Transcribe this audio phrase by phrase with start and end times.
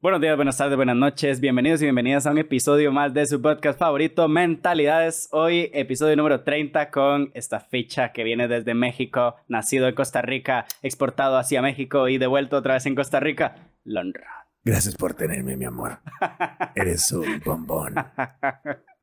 [0.00, 3.40] Buenos días, buenas tardes, buenas noches, bienvenidos y bienvenidas a un episodio más de su
[3.40, 5.28] podcast favorito, Mentalidades.
[5.30, 10.66] Hoy, episodio número 30 con esta ficha que viene desde México, nacido en Costa Rica,
[10.82, 13.54] exportado hacia México y devuelto otra vez en Costa Rica,
[13.84, 14.48] Londra.
[14.64, 16.00] Gracias por tenerme, mi amor.
[16.74, 17.94] Eres un bombón.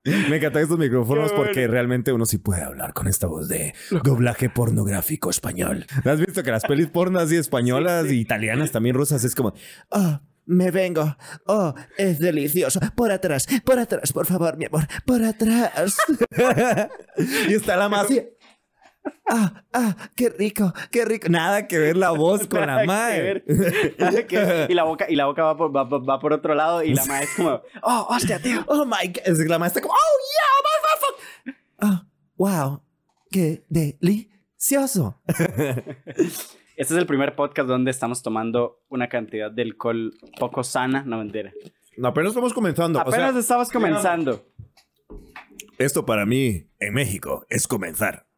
[0.04, 4.50] Me encantan estos micrófonos porque realmente uno sí puede hablar con esta voz de doblaje
[4.50, 5.86] pornográfico español.
[6.04, 9.54] ¿Has visto que las pelis pornas y españolas y italianas, también rusas, es como,
[9.92, 11.16] ah, me vengo.
[11.46, 12.80] Oh, es delicioso.
[12.96, 14.88] Por atrás, por atrás, por favor, mi amor.
[15.06, 15.98] Por atrás.
[17.48, 18.06] y está la más.
[18.06, 18.28] así,
[19.28, 21.30] Ah, ah, qué rico, qué rico.
[21.30, 23.44] Nada que ver la voz con la madre.
[24.68, 27.06] y la boca, y la boca va, por, va, va por otro lado y la
[27.06, 28.64] madre es como, oh, hostia, tío.
[28.68, 29.22] Oh my god.
[29.26, 30.18] Es que la madre está como, oh
[31.80, 32.06] yeah, oh,
[32.36, 32.84] wow,
[33.30, 35.22] qué delicioso.
[36.82, 41.18] Este es el primer podcast donde estamos tomando una cantidad de alcohol poco sana, no
[41.18, 41.54] mentira.
[41.98, 43.00] No, apenas estamos comenzando.
[43.00, 44.46] Apenas estamos comenzando.
[45.78, 48.31] Esto para mí, en México, es comenzar.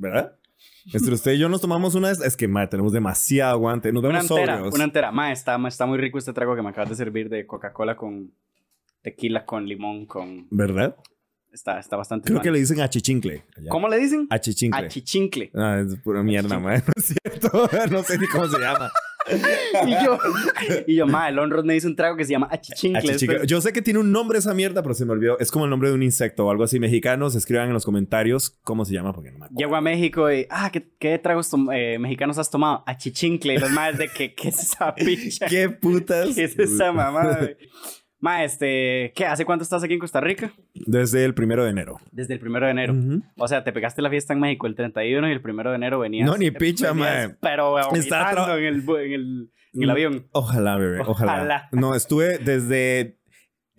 [0.00, 0.36] ¿Verdad?
[0.92, 2.10] Entre usted y yo nos tomamos una...
[2.10, 3.92] Es que, madre, tenemos demasiado aguante.
[3.92, 4.74] Nos vemos una entera, sobrios.
[4.74, 5.12] una entera.
[5.12, 7.96] Ma, está, ma, está muy rico este trago que me acabas de servir de Coca-Cola
[7.96, 8.32] con
[9.02, 10.48] tequila, con limón, con...
[10.50, 10.96] ¿Verdad?
[11.52, 12.42] Está, está bastante Creo mal.
[12.44, 13.44] que le dicen achichincle.
[13.56, 13.68] allá.
[13.70, 14.26] ¿Cómo le dicen?
[14.30, 14.86] Achichincle.
[14.86, 15.50] Achichincle.
[15.54, 16.82] Ah, es pura mierda, madre.
[16.86, 17.70] No es cierto.
[17.90, 18.90] No sé ni cómo se llama.
[19.86, 20.18] y yo,
[20.86, 22.98] y yo, ma, el Onrod me dice un trago que se llama achichincle.
[22.98, 23.36] Achichincle.
[23.36, 25.38] Esto- Yo sé que tiene un nombre esa mierda, pero se me olvidó.
[25.38, 26.78] Es como el nombre de un insecto o algo así.
[26.80, 29.58] Mexicanos, escriban en los comentarios cómo se llama porque no me acuerdo.
[29.58, 32.82] Llego a México y, ah, ¿qué, qué tragos eh, mexicanos has tomado?
[32.86, 33.54] Achichincle.
[33.54, 35.46] Y los más de que, ¿qué es esa picha?
[35.48, 36.34] ¿Qué putas?
[36.34, 37.38] ¿Qué es esa mamá?
[38.20, 39.24] Ma, este, ¿qué?
[39.24, 40.52] ¿Hace cuánto estás aquí en Costa Rica?
[40.74, 41.98] Desde el primero de enero.
[42.12, 42.94] Desde el primero de enero.
[43.38, 46.00] O sea, te pegaste la fiesta en México el 31 y el primero de enero
[46.00, 46.26] venías.
[46.26, 47.36] No, ni picha, venías, mae.
[47.40, 50.26] Pero Estaba vomitando en el, en el, en el avión.
[50.32, 51.00] Ojalá, bebé.
[51.00, 51.32] Ojalá.
[51.32, 51.68] Ojalá.
[51.72, 53.19] No, estuve desde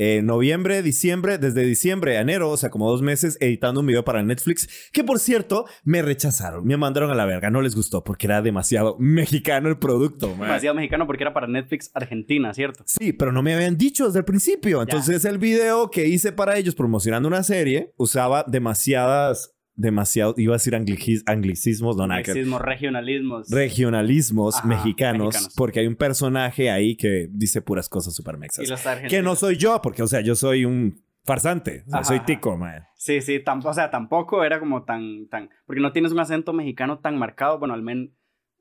[0.04, 4.04] eh, noviembre, diciembre, desde diciembre a enero, o sea, como dos meses editando un video
[4.04, 8.04] para Netflix, que por cierto, me rechazaron, me mandaron a la verga, no les gustó
[8.04, 10.30] porque era demasiado mexicano el producto.
[10.30, 10.48] man.
[10.48, 12.84] Demasiado mexicano porque era para Netflix Argentina, ¿cierto?
[12.88, 14.82] Sí, pero no me habían dicho desde el principio.
[14.82, 20.58] Entonces el video que hice para ellos promocionando una serie usaba demasiadas, demasiado, iba a
[20.58, 22.08] decir anglicis- anglicismos, no.
[22.08, 23.50] Marxismo, regionalismos.
[23.50, 25.54] regionalismos Ajá, mexicanos, mexicanos.
[25.56, 28.66] porque hay un personaje ahí que dice puras cosas super mexas.
[29.10, 31.84] Que no soy yo, porque, o sea, yo soy un farsante.
[31.88, 32.84] O sea, soy tico, man.
[32.96, 37.00] Sí, sí, o sea, tampoco era como tan, tan, porque no tienes un acento mexicano
[37.00, 38.10] tan marcado, bueno, al menos,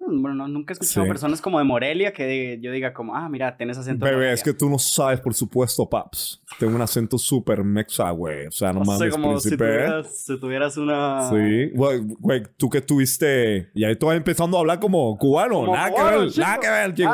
[0.01, 1.09] bueno, no, nunca he escuchado Sí.
[1.11, 4.43] personas como de Morelia que de- yo diga como, ah, mira, tienes acento Bebé, es
[4.43, 6.43] que tú no sabes, por supuesto, paps.
[6.59, 8.47] Tengo un acento súper mexa, güey.
[8.47, 9.57] O sea, no O sea, mames, como si príncipe.
[9.67, 11.29] tuvieras, si tuvieras una...
[11.31, 13.71] Sí, güey, güey, tú que tuviste.
[13.75, 15.61] Y ahí tú vas empezando a hablar como cubano.
[15.61, 17.11] Como nada cubano, que ver, nada que ver, chico.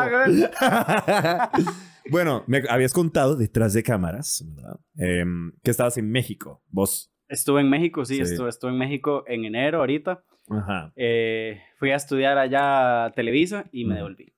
[0.61, 1.67] Ah, güey.
[2.11, 4.81] bueno, me habías contado detrás de cámaras, ¿verdad?
[4.97, 7.13] Em, que estabas en México, vos.
[7.29, 8.23] Estuve en México, sí, Sí.
[8.23, 10.23] Estuve, estuve en México en enero ahorita.
[10.49, 10.93] Ajá.
[10.97, 13.97] Eh, fui a estudiar allá a Televisa y me Mm.
[13.97, 14.33] devolví.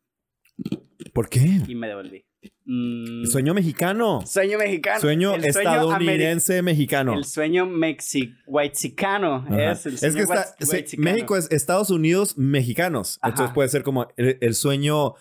[1.13, 1.61] ¿Por qué?
[1.67, 2.25] Y me devolví.
[2.65, 4.21] Mm, Sueño mexicano.
[4.27, 5.01] sueño mexicano.
[5.01, 7.15] Sueño El estadounidense mexicano.
[7.15, 10.45] El sueño mexi whitexicano es el Es sueño que está,
[10.87, 10.97] sí.
[10.99, 13.19] México es Estados Unidos mexicanos.
[13.23, 13.31] Ajá.
[13.31, 15.15] Entonces puede ser como el, el sueño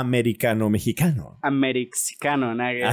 [0.00, 1.38] americano-mexicano.
[1.42, 2.90] Americano, que-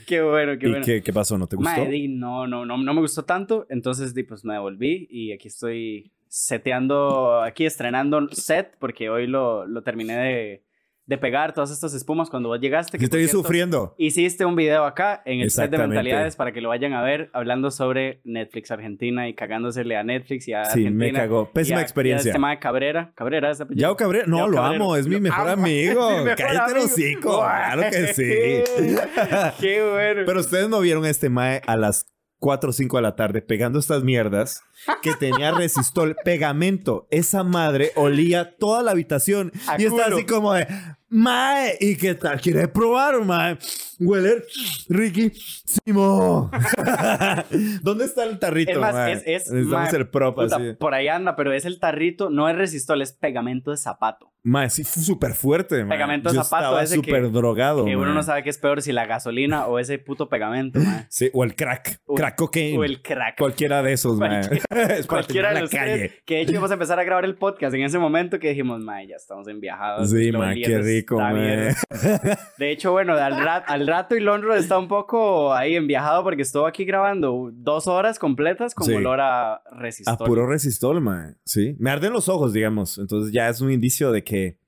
[0.06, 0.84] Qué bueno, qué ¿Y bueno.
[0.84, 1.36] qué, qué pasó?
[1.38, 1.70] ¿No te gustó?
[2.08, 3.66] No, no, no, no me gustó tanto.
[3.70, 9.82] Entonces, pues me devolví y aquí estoy seteando, aquí estrenando set porque hoy lo, lo
[9.82, 10.62] terminé de,
[11.12, 12.96] de pegar todas estas espumas cuando vos llegaste.
[12.98, 13.94] que estoy cierto, sufriendo.
[13.98, 17.30] Hiciste un video acá en el set de mentalidades para que lo vayan a ver
[17.32, 20.90] hablando sobre Netflix Argentina y cagándosele a Netflix y a Sí, Argentina.
[20.98, 21.50] me cagó.
[21.52, 22.30] Pésima a- experiencia.
[22.30, 23.12] este mae Cabrera.
[23.14, 23.62] Cabrera es.
[23.70, 24.76] Yao Cabrera, no, Yao lo Cabrera.
[24.84, 25.62] amo, es mi mejor amo.
[25.62, 26.10] amigo.
[26.18, 26.76] Mi mejor Cállate amigo.
[26.76, 28.82] los hocico, claro que sí.
[29.60, 30.22] Qué bueno.
[30.26, 32.06] Pero ustedes no vieron a este mae a las
[32.38, 34.62] 4 o 5 de la tarde pegando estas mierdas
[35.00, 37.06] que tenía resistol, pegamento.
[37.10, 40.02] Esa madre olía toda la habitación A y culo.
[40.04, 40.66] así como de,
[41.12, 42.40] mae, ¿y qué tal?
[42.40, 43.58] ¿Quieres probar, mae?
[44.00, 44.44] Hueler
[44.88, 46.50] riquísimo.
[47.82, 49.12] ¿Dónde está el tarrito, Es más, mae?
[49.12, 50.72] es, es Necesitamos mae, el prop puta, así.
[50.78, 54.30] por ahí anda, pero es el tarrito, no es resistol, es pegamento de zapato.
[54.44, 55.90] Mae, sí, súper fuerte, mae.
[55.96, 58.90] Pegamento de Yo zapato ese súper drogado, que uno no sabe qué es peor, si
[58.90, 61.06] la gasolina o ese puto pegamento, mae.
[61.10, 62.00] Sí, o el crack.
[62.06, 62.76] O- crack cocaine.
[62.78, 63.38] O el crack.
[63.38, 64.40] Cualquiera de esos, mae.
[64.48, 65.98] Cualquiera- es Cualquiera de los calle.
[65.98, 66.12] tres.
[66.26, 68.80] Que de hecho íbamos a empezar a grabar el podcast en ese momento que dijimos,
[68.82, 70.10] mae, ya estamos en viajados.
[70.10, 71.18] Sí, mae, qué ese rico.
[72.58, 76.42] De hecho, bueno, al, rat- al rato y Lonro está un poco ahí enviajado porque
[76.42, 78.94] estuvo aquí grabando dos horas completas con Sí.
[78.94, 80.26] olor a A resistor.
[80.26, 81.34] puro resistol, mae.
[81.44, 81.76] Sí.
[81.78, 82.98] Me arden los ojos, digamos.
[82.98, 84.58] Entonces ya es un indicio de que,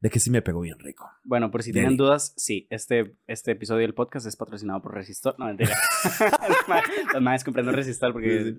[0.00, 1.10] de que sí me pegó bien rico.
[1.24, 5.34] Bueno, por si tienen dudas, sí, este, este episodio del podcast es patrocinado por Resistor.
[5.38, 5.74] No, mentira.
[7.14, 8.54] Los más comprando Resistor porque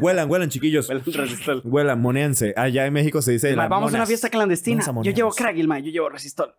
[0.00, 0.88] Huelan, huelan, chiquillos.
[0.88, 1.60] huelen Resistor.
[1.64, 2.54] Huelan, monéanse.
[2.56, 3.54] Allá en México se dice.
[3.56, 4.84] Ma, vamos a una fiesta clandestina.
[4.84, 6.54] A Yo llevo crack, el ma, yo llevo Resistor.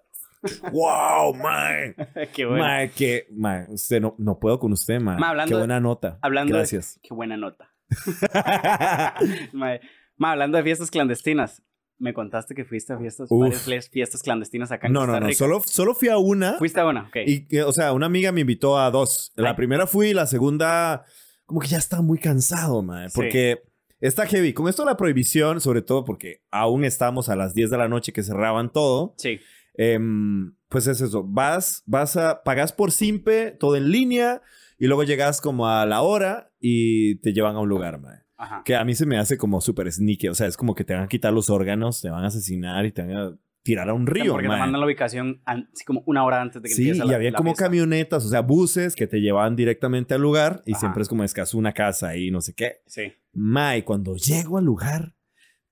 [0.72, 1.96] ¡Wow, mae!
[2.34, 2.64] Qué bueno.
[2.64, 3.28] Mae, que.
[3.32, 5.18] Mae, usted no, no puedo con usted, mae.
[5.18, 6.20] Ma, hablando Qué buena nota.
[6.22, 7.00] hablando de- Gracias.
[7.02, 7.72] Qué buena nota.
[9.54, 9.80] Ma,
[10.18, 11.64] ma, hablando de fiestas clandestinas,
[11.98, 15.34] me contaste que fuiste a fiestas, varias fiestas clandestinas acá en no, Costa no, no.
[15.34, 16.54] Solo, solo fui a una.
[16.54, 17.18] Fuiste a una, ok.
[17.26, 19.32] Y, que, o sea, una amiga me invitó a dos.
[19.36, 19.56] La Ay.
[19.56, 21.06] primera fui, la segunda,
[21.46, 22.82] como que ya estaba muy cansado.
[22.82, 23.14] Sí.
[23.16, 23.62] Porque
[24.00, 24.54] está heavy.
[24.54, 28.12] Con esto la prohibición, sobre todo porque aún estamos a las 10 de la noche
[28.14, 29.16] que cerraban todo.
[29.18, 29.40] Sí.
[29.76, 31.24] em, pues es eso.
[31.24, 34.42] Vas, vas a, pagas por Simpe, todo en línea,
[34.78, 38.25] y luego llegas como a la hora y te llevan a un lugar, man.
[38.38, 38.62] Ajá.
[38.66, 40.28] Que a mí se me hace como súper sneaky.
[40.30, 42.86] O sea, es como que te van a quitar los órganos, te van a asesinar
[42.86, 44.60] y te van a tirar a un río, Porque te man.
[44.60, 47.32] mandan la ubicación así como una hora antes de que Sí, empiece y la había
[47.32, 50.82] la como camionetas, o sea, buses que te llevaban directamente al lugar y Ajá.
[50.82, 52.82] siempre es como escaso una casa y no sé qué.
[52.86, 53.14] Sí.
[53.34, 55.15] Mae, cuando llego al lugar,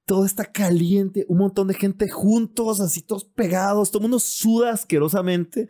[0.06, 4.72] todo está caliente, un montón de gente juntos, así todos pegados, todo el mundo suda
[4.72, 5.70] asquerosamente.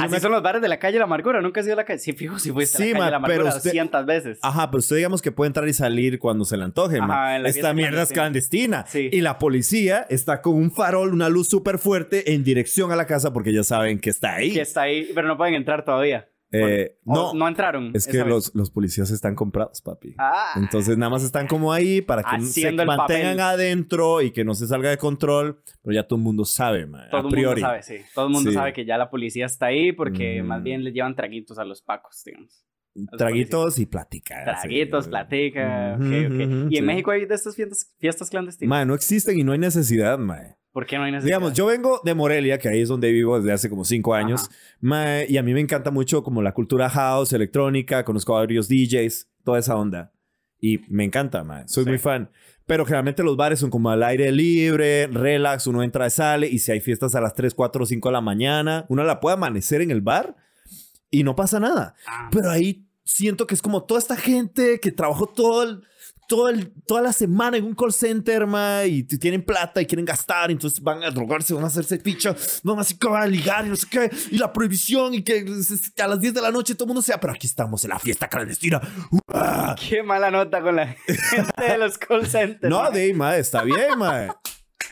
[0.00, 1.40] Así me- son los bares de la calle La Amargura.
[1.40, 2.00] Nunca has ido a la calle.
[2.00, 4.38] Sí, fijo, si fuiste Sí, a la calle ma, La Amargura pero usted- 200 veces.
[4.42, 7.36] Ajá, pero usted digamos que puede entrar y salir cuando se le antoje, Ajá, ma.
[7.36, 8.84] en Esta mierda es clandestina.
[8.88, 9.08] Sí.
[9.12, 13.06] Y la policía está con un farol, una luz súper fuerte en dirección a la
[13.06, 14.52] casa porque ya saben que está ahí.
[14.52, 16.28] Que está ahí, pero no pueden entrar todavía.
[16.58, 17.90] Eh, no, no entraron.
[17.94, 20.14] es que los, los policías están comprados, papi.
[20.18, 22.96] Ah, Entonces nada más están como ahí para que se el mantengan
[23.36, 23.40] papel.
[23.40, 25.62] adentro y que no se salga de control.
[25.82, 27.62] Pero ya todo el mundo sabe, man, todo a el priori.
[27.62, 27.96] mundo sabe, sí.
[28.14, 28.54] Todo el mundo Sí.
[28.56, 30.46] sabe que ya la policía está ahí porque Mm.
[30.46, 32.62] más bien les llevan traguitos a los pacos, digamos.
[33.18, 34.42] Traguitos y plática.
[34.44, 35.10] Traguitos, sí.
[35.10, 36.32] platica, Ujú, ok, ok.
[36.32, 36.82] ujú, ¿Y en sí.
[36.82, 38.70] México hay de estas fiestas, fiestas clandestinas?
[38.70, 40.56] Man, no existen y no hay necesidad, man.
[40.76, 41.38] ¿Por qué no hay necesidad?
[41.38, 44.50] Digamos, yo vengo de Morelia, que ahí es donde vivo desde hace como cinco años.
[45.26, 49.26] Y a mí me encanta mucho como la cultura house, electrónica, conozco a varios DJs,
[49.42, 50.12] toda esa onda.
[50.60, 51.66] Y me encanta, mae.
[51.66, 51.88] Soy Sí.
[51.88, 52.28] muy fan.
[52.66, 56.46] Pero generalmente los bares son como al aire libre, relax, uno entra y sale.
[56.46, 59.18] Y si hay fiestas a las 3, 4 o 5 de la mañana, uno la
[59.18, 60.36] puede amanecer en el bar
[61.10, 61.94] y no pasa nada.
[62.06, 65.84] Ah, Pero ahí siento que es como toda esta gente que trabajó todo el,
[66.28, 70.04] todo el, toda la semana en un call center, ma, y tienen plata y quieren
[70.04, 73.66] gastar, entonces van a drogarse, van a hacerse ficha, van así que van a ligar
[73.66, 75.44] y no sé qué, y la prohibición y que
[75.98, 77.98] a las 10 de la noche todo el mundo sea, pero aquí estamos en la
[77.98, 78.80] fiesta clandestina.
[79.10, 79.74] ¡Uah!
[79.76, 82.70] Qué mala nota con la gente de los call centers.
[82.70, 84.36] No, ahí, ma, está bien, ma.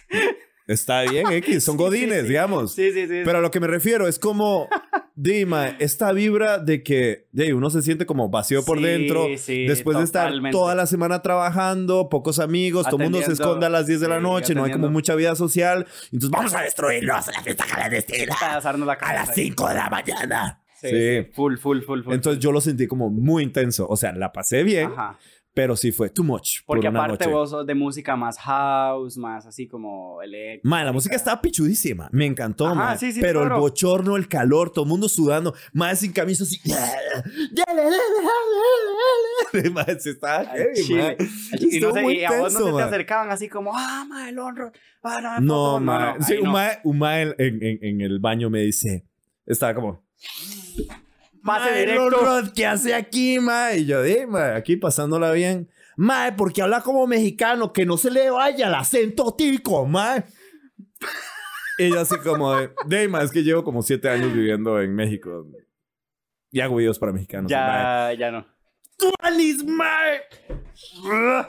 [0.66, 2.28] Está bien, X, son Sí, godines, sí.
[2.28, 2.72] digamos.
[2.74, 3.20] Sí, sí, sí.
[3.24, 4.68] Pero a lo que me refiero es como,
[5.16, 9.28] Dima, esta vibra de que de, uno se siente como vacío por dentro.
[9.28, 13.70] después de estar toda la semana trabajando, pocos amigos, todo el mundo se esconde a
[13.70, 15.86] las 10 de la noche, no hay como mucha vida social.
[16.06, 18.34] Entonces vamos a destruirlos en la fiesta clandestina
[18.84, 20.60] la a las 5 de la mañana.
[20.80, 20.96] Sí, Sí.
[20.96, 21.30] sí.
[21.32, 22.12] Full, full, full, full.
[22.12, 23.86] Entonces yo lo sentí como muy intenso.
[23.88, 25.18] O sea, la pasé bien, Ajá.
[25.54, 26.58] Pero sí fue too much.
[26.66, 30.82] por Porque una aparte vos sos de música más house, más así como el Ma,
[30.84, 32.08] la música estaba pichudísima.
[32.12, 32.96] Me encantó, Ajá, ma.
[32.96, 33.54] sí, sí, Pero claro.
[33.54, 35.54] el bochorno, el calor, todo el mundo sudando.
[35.72, 36.60] Más sin camisa así.
[39.72, 41.16] Ma, se estaba heavy, Chile.
[41.60, 44.28] Y, no sé, muy y a vos no se te acercaban así como, ah, ma,
[44.28, 44.72] el honro.
[45.02, 45.80] Ah, no, No, foto".
[45.80, 46.16] ma.
[46.20, 46.58] Sí, un no.
[46.84, 49.06] un ma en, en- en el baño me dice.
[49.46, 50.04] Estaba como.
[51.44, 52.10] Pase "Ma, el directo.
[52.10, 53.74] Rod, ¿Qué hace aquí, ma?
[53.74, 55.70] Y yo, di, ma, aquí pasándola bien.
[55.96, 60.24] Ma, porque habla como mexicano, que no se le vaya el acento tico, ma.
[61.78, 64.94] Y yo así como de, de, ma, es que llevo como siete años viviendo en
[64.94, 65.46] México.
[66.50, 67.50] Y hago videos para mexicanos.
[67.50, 68.46] Ya, ya no.
[68.96, 69.90] ¡Tuanis, ma!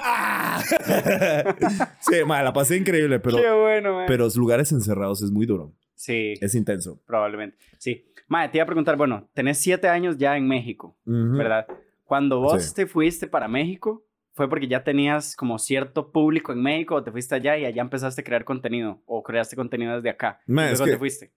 [0.01, 0.61] Ah.
[2.01, 4.05] sí, ma, la pasé increíble, pero, Qué bueno, man.
[4.07, 5.73] pero los lugares encerrados es muy duro.
[5.95, 7.01] Sí, Es intenso.
[7.05, 7.57] probablemente.
[7.79, 8.05] Sí.
[8.27, 10.97] Madre, te iba a preguntar, bueno, tenés siete años ya en México.
[11.05, 11.67] ¿verdad?
[12.03, 12.73] Cuando vos Sí.
[12.75, 17.11] te fuiste para México, ¿fue porque ya tenías como cierto público en México o te
[17.11, 20.39] fuiste allá y allá empezaste a crear contenido o creaste contenido desde acá?
[20.47, 21.31] Ma, y es que- te fuiste.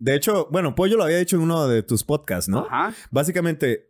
[0.00, 2.66] De hecho, bueno, Pollo lo había dicho en uno de tus podcasts, ¿no?
[2.70, 2.94] Ajá.
[3.10, 3.87] Básicamente,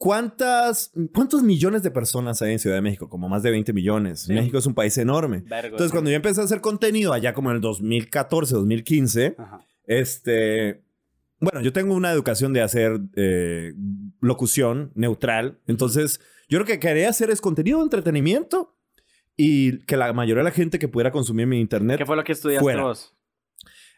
[0.00, 3.10] ¿cuántas, ¿cuántos millones de personas hay en Ciudad de México?
[3.10, 4.20] Como más de 20 millones.
[4.20, 4.32] Sí.
[4.32, 5.42] México es un país enorme.
[5.46, 5.92] Vergo, Entonces, sí.
[5.92, 9.60] cuando yo empecé a hacer contenido allá como en el 2014, 2015, Ajá.
[9.86, 10.82] este...
[11.38, 13.74] Bueno, yo tengo una educación de hacer eh,
[14.20, 15.58] locución neutral.
[15.66, 18.76] Entonces, yo lo que quería hacer es contenido de entretenimiento
[19.36, 22.24] y que la mayoría de la gente que pudiera consumir mi internet ¿Qué fue lo
[22.24, 22.82] que estudiaste Fuera.
[22.84, 23.14] vos?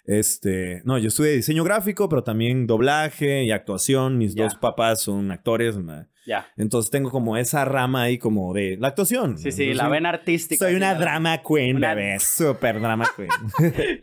[0.05, 4.19] Este, no, yo estudié diseño gráfico, pero también doblaje y actuación.
[4.19, 5.79] Mis dos papás son actores.
[6.27, 6.47] Ya.
[6.57, 9.39] Entonces tengo como esa rama ahí como de la actuación.
[9.39, 10.65] Sí, sí, la vena artística.
[10.65, 12.19] Soy una drama queen, Una- bebé.
[12.21, 13.31] Super drama queen.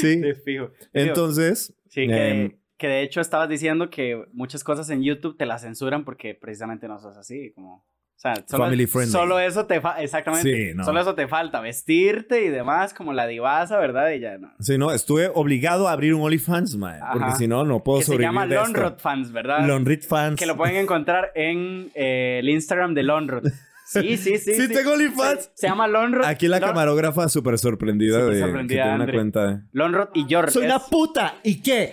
[0.00, 0.22] sí.
[0.44, 0.70] Fijo.
[0.92, 5.46] Entonces, Sí, que, em, que de hecho estabas diciendo que muchas cosas en YouTube te
[5.46, 7.86] las censuran porque precisamente no sos así, como...
[8.24, 9.12] Sea, solo, Family friendly.
[9.12, 10.68] solo eso te falta, exactamente.
[10.70, 10.82] Sí, no.
[10.84, 14.12] Solo eso te falta, vestirte y demás, como la divasa, ¿verdad?
[14.12, 14.50] Y ya no.
[14.60, 18.04] sí, no, estuve obligado a abrir un OnlyFans, mae, porque si no, no puedo Que
[18.06, 18.66] se sobrevivir llama de esto.
[18.68, 19.66] Lonrod Fans, ¿verdad?
[19.66, 20.38] Lonrod Fans.
[20.38, 23.46] Que lo pueden encontrar en eh, el Instagram de Lonrod.
[23.86, 24.54] Sí, sí, sí.
[24.54, 25.42] Sí, tengo OnlyFans.
[25.42, 26.24] Se, se llama Lonrod.
[26.24, 29.46] Aquí la Lon- camarógrafa súper sorprendida Súper de sorprendida, que tiene una cuenta.
[29.48, 30.50] de- Lonrod y Yor.
[30.50, 31.34] Soy una puta.
[31.42, 31.92] ¿Y qué?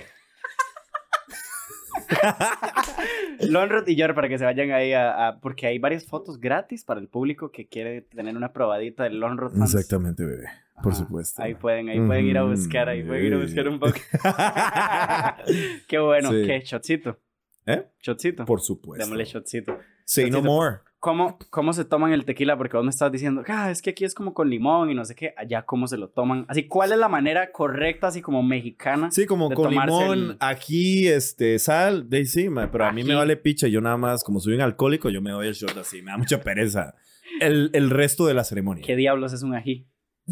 [3.49, 6.83] Lonrod y Yor para que se vayan ahí a, a- Porque hay varias fotos gratis
[6.83, 9.59] para el público que quiere tener una probadita del Lonrod.
[9.61, 10.45] Exactamente, bebé.
[10.83, 11.01] Por Ajá.
[11.03, 11.41] supuesto.
[11.41, 13.93] Ahí pueden, ahí pueden ir a buscar, ahí pueden ir a buscar un poco.
[15.87, 16.43] qué bueno, Sí.
[16.45, 17.19] qué shotcito.
[17.65, 17.85] ¿Eh?
[18.01, 18.45] Shotcito.
[18.45, 19.03] Por supuesto.
[19.05, 19.77] Démosle shotcito.
[20.05, 20.79] Say no more.
[21.01, 22.55] ¿Cómo, ¿Cómo se toman el tequila?
[22.55, 25.03] Porque vos me estás diciendo, ah, es que aquí es como con limón y no
[25.03, 25.34] sé qué.
[25.36, 26.46] Allá, ¿cómo se lo toman?
[26.48, 29.10] Así, ¿cuál es la manera correcta, así como mexicana?
[29.10, 32.72] Sí, como de con limón, el- ají, este, sal, de encima.
[32.72, 33.67] Pero a mí me vale picha.
[33.67, 36.03] Yo nada más, como soy un alcohólico, yo me doy el shot así.
[36.03, 36.93] Me da mucha pereza.
[37.39, 38.86] El, el resto de la ceremonia.
[38.86, 39.88] ¿Qué diablos es un ají?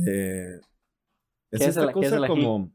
[0.07, 0.59] Eh,
[1.49, 2.27] es ¿Qué es es cosa el ají?
[2.27, 2.71] como...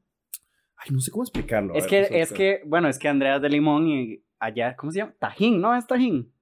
[0.77, 1.75] Ay, no sé cómo explicarlo.
[1.77, 4.91] Es ver, que, es que, bueno, es que Andrea es de limón y allá, ¿cómo
[4.91, 5.15] se llama?
[5.21, 5.77] Tajín, ¿no?
[5.77, 6.34] Es tajín.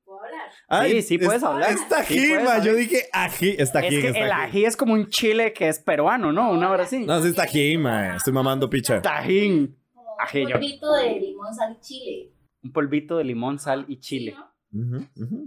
[0.73, 1.71] Ay, sí, puedes es- hablar.
[1.71, 2.63] Es Sí puedes hablar.
[2.65, 3.55] Yo dije ají.
[3.59, 6.51] Es tajín, es que el ají es como un chile que es peruano, ¿no?
[6.51, 7.05] Una hora así.
[7.05, 8.17] No, sí es tajín, ma.
[8.17, 9.03] Estoy mamando picha.
[9.03, 9.77] Tajín.
[10.19, 12.33] Ají, un polvito de limón, sal y chile.
[12.63, 14.35] Un polvito de limón, sal y chile.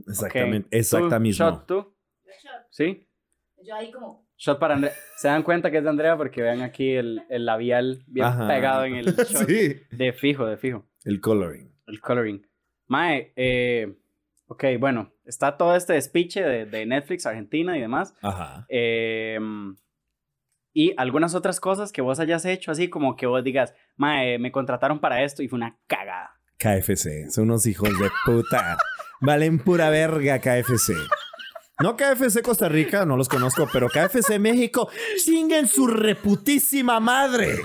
[0.07, 0.69] Exactamente.
[0.69, 1.45] ¿Tú, Exacta mismo.
[1.45, 1.93] Shot, tú.
[2.69, 3.07] ¿sí?
[3.63, 4.25] Yo ahí como...
[4.37, 4.93] Shot para Andrea.
[5.15, 8.47] Se dan cuenta que es de Andrea porque vean aquí el, el labial bien Ajá.
[8.47, 9.47] pegado en el shot.
[9.47, 9.75] sí.
[9.91, 10.85] De fijo, de fijo.
[11.05, 11.71] El coloring.
[11.87, 12.45] El coloring.
[12.87, 13.95] Mae, eh,
[14.47, 18.13] ok, bueno, está todo este despiche de, de Netflix, Argentina y demás.
[18.21, 18.65] Ajá.
[18.69, 19.39] Eh,
[20.73, 24.51] y algunas otras cosas que vos hayas hecho, así como que vos digas, Mae, me
[24.51, 26.31] contrataron para esto y fue una cagada.
[26.57, 27.31] KFC.
[27.31, 28.77] Son unos hijos de puta.
[29.21, 30.93] Valen pura verga KFC.
[31.79, 34.89] No KFC Costa Rica, no los conozco, pero KFC México,
[35.23, 37.59] chinguen su reputísima madre.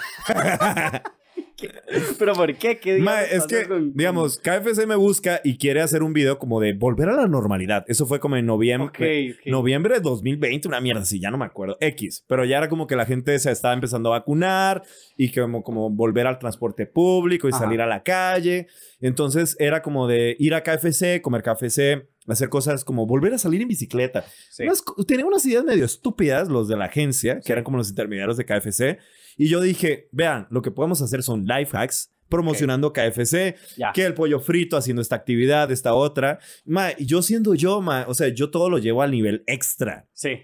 [2.19, 2.79] ¿Pero por qué?
[2.79, 6.61] ¿Qué Ma, es que, con- digamos, KFC me busca y quiere hacer un video como
[6.61, 7.85] de volver a la normalidad.
[7.88, 8.88] Eso fue como en noviembre.
[8.88, 9.47] Ok, ok.
[9.47, 11.76] Noviembre de 2020, una mierda así, ya no me acuerdo.
[11.81, 12.25] X.
[12.26, 14.83] Pero ya era como que la gente se estaba empezando a vacunar
[15.17, 17.61] y como, como volver al transporte público y Ajá.
[17.64, 18.67] salir a la calle.
[19.00, 23.62] Entonces era como de ir a KFC, comer KFC, hacer cosas como volver a salir
[23.62, 24.25] en bicicleta.
[24.50, 24.64] Sí.
[24.64, 27.52] Unas co- tenían unas ideas medio estúpidas los de la agencia, que Sí.
[27.52, 28.99] eran como los intermediarios de KFC.
[29.43, 33.91] Y yo dije, vean, lo que podemos hacer son life hacks promocionando KFC, Ya.
[33.93, 36.39] que el pollo frito haciendo esta actividad, esta otra.
[36.67, 40.07] Ma, y yo siendo yo, ma, o sea, yo todo lo llevo al nivel extra.
[40.13, 40.41] Sí.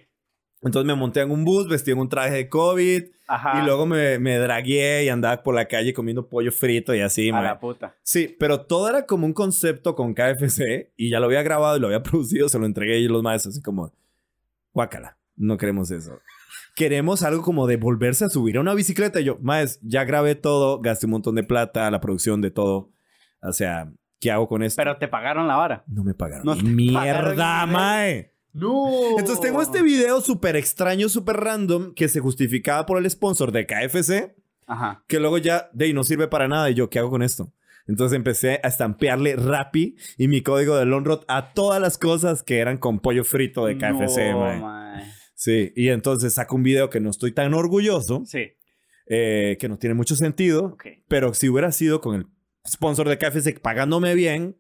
[0.63, 3.61] Entonces me monté en un bus, vestí en un traje de COVID Ajá.
[3.61, 7.29] y luego me, me dragué y andaba por la calle comiendo pollo frito y así,
[7.29, 7.43] A ma.
[7.43, 7.95] la puta.
[8.03, 11.81] Sí, pero todo era como un concepto con KFC y ya lo había grabado y
[11.81, 13.93] lo había producido, se lo entregué y los maestros así como,
[14.73, 16.19] guácala, no queremos eso.
[16.77, 19.19] Queremos algo como de volverse a subir a una bicicleta.
[19.21, 22.91] Y yo, maes, ya grabé todo, gasté un montón de plata, la producción de todo.
[23.43, 23.91] O sea,
[24.21, 24.77] ¿qué hago con esto?
[24.79, 25.85] Pero te pagaron la vara.
[25.87, 26.45] no me pagaron.
[26.45, 27.01] No ¡Mierda,
[27.35, 28.33] pagaron mae!
[28.53, 29.19] No.
[29.19, 33.67] Entonces tengo este video súper extraño, súper random, que se justificaba por el sponsor de
[33.67, 34.35] KFC
[34.67, 35.03] Ajá.
[35.07, 36.69] que luego ya de ahí no sirve para nada.
[36.71, 37.53] Y yo, ¿qué hago con esto?
[37.87, 42.59] Entonces empecé a estampearle Rappi y mi código de Lonrod a todas las cosas que
[42.59, 45.05] eran con pollo frito de KFC, No, mae.
[45.39, 48.53] Sí, y entonces saco un video que no estoy tan orgulloso, Sí.
[49.07, 50.87] eh, que no tiene mucho sentido, Ok.
[51.09, 52.27] pero si hubiera sido con el
[52.67, 54.57] sponsor de KFC pagándome bien,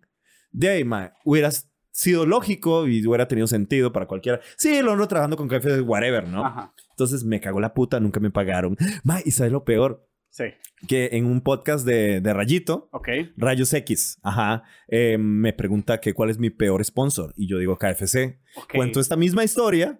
[0.52, 1.50] de ahí, mae, hubiera
[1.92, 4.40] sido lógico y hubiera tenido sentido para cualquiera.
[4.58, 6.44] Sí, Lonrod trabajando con KFC, whatever, ¿no?
[6.44, 6.74] Ajá.
[6.90, 8.76] Entonces me cagó la puta, nunca me pagaron.
[9.02, 10.44] Mae, y sabes lo peor, Sí.
[10.86, 13.08] que en un podcast de, de Rayito, Ok.
[13.38, 17.32] Rayos X, ajá, eh, me pregunta que cuál es mi peor sponsor.
[17.34, 18.38] Y yo digo KFC.
[18.56, 18.74] ok.
[18.74, 19.98] Cuento esta misma historia.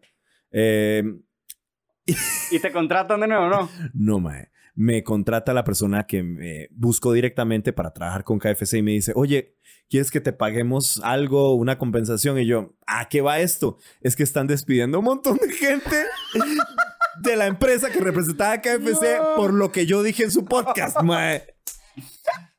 [0.53, 1.03] Eh,
[2.51, 3.71] ¿Y te contratan de nuevo, no?
[3.95, 4.51] no, mae.
[4.79, 9.13] Me contrata la persona que me busco directamente para trabajar con KFC y me dice,
[9.17, 9.57] oye,
[9.89, 12.39] ¿quieres que te paguemos algo, una compensación?
[12.39, 13.79] Y yo, ¿a qué va esto?
[14.03, 15.97] Es que están despidiendo a un montón de gente
[17.23, 19.37] de la empresa que representaba a KFC No.
[19.37, 21.43] por lo que yo dije en su podcast, mae.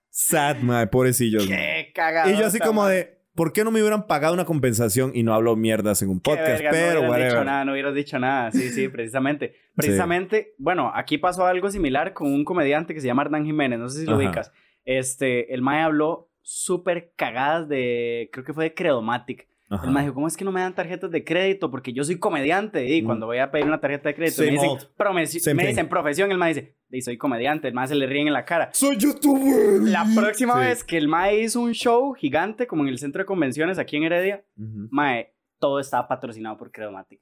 [0.10, 1.46] Sad, mae, pobrecillos.
[1.46, 2.32] Qué cagado.
[2.32, 5.32] Y yo así como de, ¿Por qué no me hubieran pagado una compensación y no
[5.36, 6.60] hablo mierdas en un podcast?
[6.60, 8.52] verga, pero, no hubieras dicho nada, no hubieras dicho nada.
[8.52, 9.54] Sí, sí, precisamente.
[9.76, 13.90] Precisamente, bueno, aquí pasó algo similar con un comediante que se llama Hernán Jiménez, no
[13.90, 14.26] sé si lo Ajá.
[14.26, 14.52] ubicas.
[14.86, 19.48] Este, el Mae habló súper cagadas de, creo que fue de Credomatic.
[19.70, 19.86] Ajá.
[19.90, 21.70] El dijo, ¿cómo es que no me dan tarjetas de crédito?
[21.70, 22.88] Porque yo soy comediante.
[22.88, 23.06] Y Mm.
[23.06, 24.88] cuando voy a pedir una tarjeta de crédito, Same me dicen, old.
[24.98, 27.68] "Promesi- Same me dicen profesión, el Mae dice, y soy comediante.
[27.68, 28.70] El Mae se le ríen en la cara.
[28.74, 29.82] Soy youtuber.
[29.82, 30.60] La próxima Sí.
[30.68, 33.98] vez que el Mae hizo un show gigante, como en el centro de convenciones aquí
[33.98, 34.88] en Heredia, Ujú.
[34.90, 37.20] Mae, todo estaba patrocinado por Credomatic.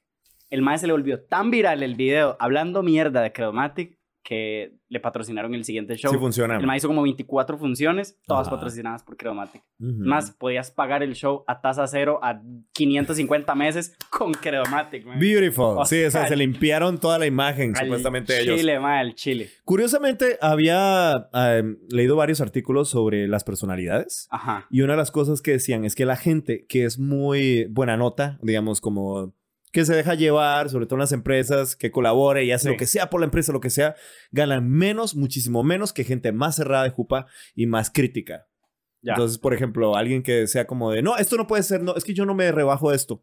[0.51, 4.99] El Mae se le volvió tan viral el video hablando mierda de Credomatic que le
[4.99, 6.11] patrocinaron el siguiente show.
[6.11, 6.57] Sí funciona.
[6.57, 8.55] el Mae hizo como 24 funciones, todas Ajá.
[8.55, 9.61] patrocinadas por Credomatic.
[9.79, 9.93] Ujú.
[9.99, 12.41] Más, podías pagar el show a tasa cero a
[12.73, 15.19] 550 meses con Credomatic, mae.
[15.19, 15.77] Beautiful.
[15.77, 18.57] O sí, o sea, se limpiaron toda la imagen, Al supuestamente ellos.
[18.57, 19.49] Chile, mae, al Chile.
[19.63, 24.27] Curiosamente, había eh, leído varios artículos sobre las personalidades.
[24.31, 24.65] Ajá.
[24.71, 27.95] Y una de las cosas que decían es que la gente que es muy buena
[27.95, 29.35] nota, digamos, como
[29.75, 32.73] que se deja llevar, sobre todo en las empresas, que colabore y hace Sí.
[32.73, 33.93] lo que sea por la empresa, lo que sea,
[34.31, 38.47] ganan menos, muchísimo menos que gente más cerrada de jupa y más crítica.
[39.01, 39.11] Ya.
[39.15, 42.05] Entonces, por ejemplo, alguien que sea como de, no, esto no puede ser, no, es
[42.05, 43.21] que yo no me rebajo esto.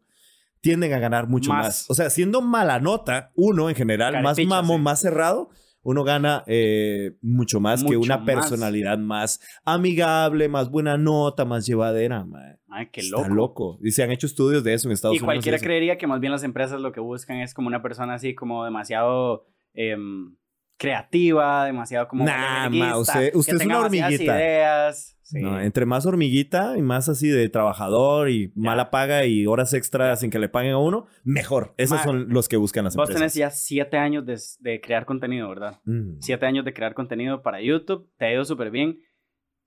[0.61, 1.65] Tienden a ganar mucho Más.
[1.65, 1.85] más.
[1.89, 4.83] O sea, siendo mala nota, uno en general, más mamón, sí.
[4.83, 5.49] más cerrado,
[5.83, 8.25] uno gana eh, mucho más que una más.
[8.25, 12.25] personalidad más amigable, más buena nota, más llevadera.
[12.69, 13.33] Ay, qué Está loco.
[13.35, 13.79] loco.
[13.83, 15.25] Y se han hecho estudios de eso en Estados Y Unidos.
[15.35, 15.65] cualquiera eso.
[15.65, 18.63] creería que más bien las empresas lo que buscan es como una persona así como
[18.65, 20.35] demasiado em,
[20.77, 22.25] creativa, demasiado como...
[22.25, 24.23] Nah, ma, usted- usted es una hormiguita.
[24.23, 25.09] ideas.
[25.25, 25.39] Sí.
[25.41, 30.19] No, entre más hormiguita y más así de trabajador y mala paga y horas extras
[30.19, 31.73] sin que le paguen a uno, mejor.
[31.77, 33.33] Esos Ma, son los que buscan las Vos empresas.
[33.33, 35.79] tenés ya siete años de, de crear contenido, ¿verdad?
[35.85, 36.17] Mm.
[36.19, 38.99] Siete años de crear contenido para YouTube, te ha ido súper bien.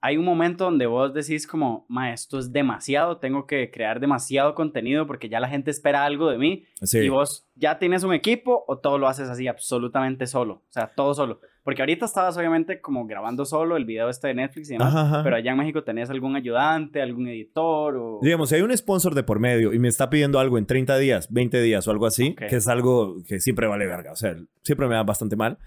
[0.00, 4.54] Hay un momento donde vos decís como, ma, esto es demasiado, tengo que crear demasiado
[4.54, 6.64] contenido porque ya la gente espera algo de mí.
[6.82, 6.98] Sí.
[6.98, 10.54] Y vos ya tienes un equipo o todo lo haces así absolutamente solo.
[10.54, 11.40] O sea, todo solo.
[11.64, 14.94] Porque ahorita estabas obviamente como grabando solo el video este de Netflix y demás.
[14.94, 15.24] Ajá, ajá.
[15.24, 18.20] Pero allá en México tenés algún ayudante, algún editor o...
[18.22, 20.96] Digamos, si hay un sponsor de por medio y me está pidiendo algo en 30
[20.98, 22.48] días, 20 días o algo así, Ok.
[22.50, 24.12] que es algo que siempre vale verga.
[24.12, 25.58] O sea, siempre me da bastante mal.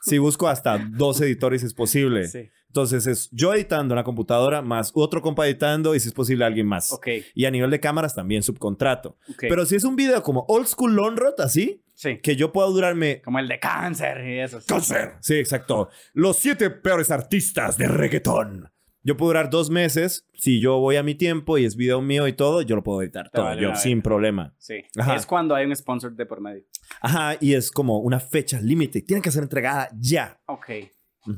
[0.00, 2.28] Si busco hasta dos editores es posible.
[2.28, 2.50] Sí.
[2.68, 6.44] Entonces es yo editando en la computadora más otro compa editando y si es posible
[6.44, 6.92] alguien más.
[6.92, 7.08] Ok.
[7.34, 9.16] Y a nivel de cámaras también subcontrato.
[9.30, 9.40] ok.
[9.48, 12.18] Pero si es un video como old school Lonrot así, Sí.
[12.22, 14.60] que yo puedo durarme Como el de cáncer y eso.
[14.60, 14.66] sí.
[14.68, 15.14] Cáncer.
[15.20, 15.88] Sí, exacto.
[16.12, 18.70] Los siete peores artistas de reggaetón.
[19.02, 20.26] Yo puedo durar dos meses.
[20.34, 23.00] Si yo voy a mi tiempo y es video mío y todo, yo lo puedo
[23.02, 24.54] editar todo vale yo, sin problema.
[24.58, 24.82] Sí.
[24.98, 25.14] Ajá.
[25.16, 26.62] Es cuando hay un sponsor de por medio.
[27.00, 29.00] Ajá, y es como una fecha límite.
[29.02, 30.38] Tiene que ser entregada ya.
[30.46, 30.66] Ok.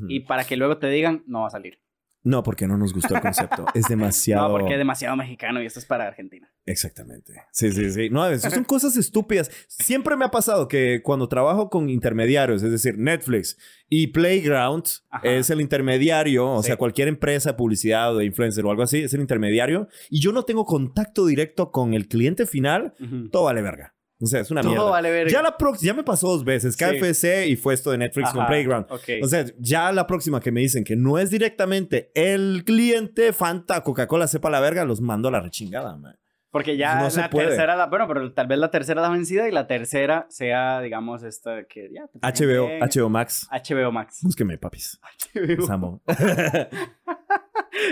[0.08, 1.78] Y para que luego te digan, no va a salir.
[2.22, 3.64] No, porque no nos gustó el concepto.
[3.72, 4.46] es demasiado.
[4.46, 6.50] No, porque es demasiado mexicano y esto es para Argentina.
[6.66, 7.32] Exactamente.
[7.50, 8.10] Sí, sí, sí.
[8.10, 9.50] No, eso son cosas estúpidas.
[9.68, 13.56] Siempre me ha pasado que cuando trabajo con intermediarios, es decir, Netflix
[13.88, 15.26] y Playground Ajá.
[15.28, 16.66] es el intermediario, o Sí.
[16.66, 20.20] sea, cualquier empresa, de publicidad o de influencer o algo así, es el intermediario y
[20.20, 23.30] yo no tengo contacto directo con el cliente final, Ujú.
[23.30, 23.94] todo vale verga.
[24.22, 24.76] O sea, es una mierda.
[24.80, 25.28] Todo vale ver.
[25.28, 26.84] Ya la prox- ya me pasó dos veces, Sí.
[26.84, 28.86] KFC y fue esto de Netflix con Playground.
[28.90, 29.02] ok.
[29.22, 33.82] O sea, ya la próxima que me dicen que no es directamente el cliente, Fanta,
[33.82, 36.16] Coca-Cola, sepa la verga, los mando a la rechingada, man.
[36.52, 37.46] Porque ya No se la puede.
[37.46, 41.22] tercera, la, bueno, pero tal vez la tercera la vencida y la tercera sea, digamos,
[41.22, 42.06] esta que ya.
[42.20, 42.80] HBO, bien.
[42.80, 43.48] HBO Max.
[43.52, 44.18] HBO Max.
[44.22, 44.98] Búsqueme, papis.
[45.32, 46.02] HBO.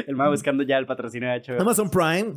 [0.07, 1.61] El más buscando ya el patrocinio de HBO.
[1.63, 2.35] Amazon Prime.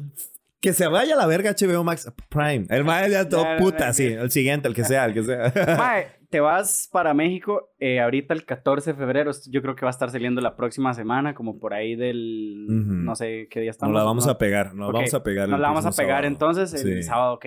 [0.62, 2.67] Que se vaya a la verga HBO Max Prime.
[2.69, 4.06] El mae ya todo puta, sí.
[4.06, 5.52] El siguiente, el que sea, el que sea.
[5.78, 9.32] Mae, te vas para México eh, ahorita el 14 de febrero.
[9.50, 12.65] Yo creo que va a estar saliendo la próxima semana, como por ahí del.
[12.67, 13.91] No sé qué día estamos.
[13.93, 14.32] Nos la vamos ¿no?
[14.34, 14.76] a pegar.
[14.76, 15.50] Nos vamos a pegar.
[15.50, 16.28] Nos la vamos a pegar sábado.
[16.28, 17.04] entonces el Sí.
[17.04, 17.45] sábado, ok.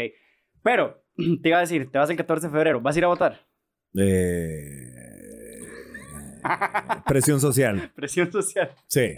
[0.65, 1.05] Pero,
[1.43, 2.81] te iba a decir, te vas el 14 de febrero.
[2.81, 3.47] ¿Vas a ir a votar?
[3.97, 4.91] Eh,
[7.07, 7.93] Presión social.
[7.95, 8.71] Presión social.
[8.89, 9.15] Sí.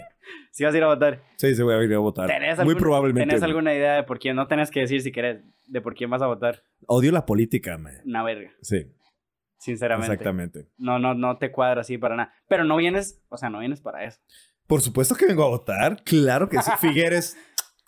[0.51, 1.21] Si vas a ir a votar.
[1.37, 2.27] Sí, se voy a ir a votar.
[2.27, 3.27] ¿Tenés Muy algún- probablemente.
[3.29, 4.35] ¿Tenés alguna idea de por quién?
[4.35, 6.63] No tenés que decir si querés de por quién vas a votar.
[6.87, 7.93] Odio la política, man.
[8.05, 8.87] Una verga, Sí,
[9.57, 10.11] sinceramente.
[10.13, 10.67] exactamente.
[10.77, 12.33] No, no, no te cuadra así para nada.
[12.47, 14.19] Pero no vienes, o sea, no vienes para eso.
[14.67, 16.03] Por supuesto que vengo a votar.
[16.03, 16.71] Claro que sí.
[16.79, 17.37] Figueres,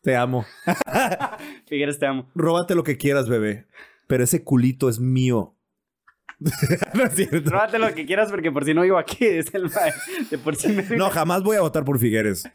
[0.03, 0.45] te amo.
[1.67, 2.29] Figueres, te amo.
[2.35, 3.65] Róbate lo que quieras, bebé.
[4.07, 5.55] Pero ese culito es mío.
[6.93, 7.49] no es cierto.
[7.49, 9.69] Róbate lo que quieras porque por si no vivo aquí, es el.
[10.29, 10.83] De por si me...
[10.97, 12.45] No, jamás voy a votar por Figueres.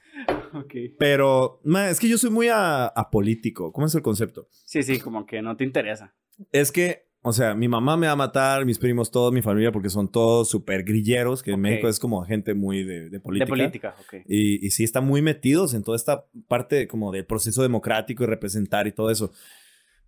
[0.55, 0.75] Ok.
[0.99, 3.73] Pero, ma, es que yo soy muy a- apolítico.
[3.73, 4.49] ¿Cómo es el concepto?
[4.65, 6.15] Sí, sí, como que no te interesa.
[6.53, 9.73] Es que O sea, mi mamá me va a matar, mis primos, toda mi familia,
[9.73, 11.61] porque son todos súper grilleros, que en.
[11.61, 13.45] México es como gente muy de, de política.
[13.47, 14.15] De política, ok.
[14.29, 18.27] Y, y sí están muy metidos en toda esta parte como del proceso democrático y
[18.27, 19.33] representar y todo eso.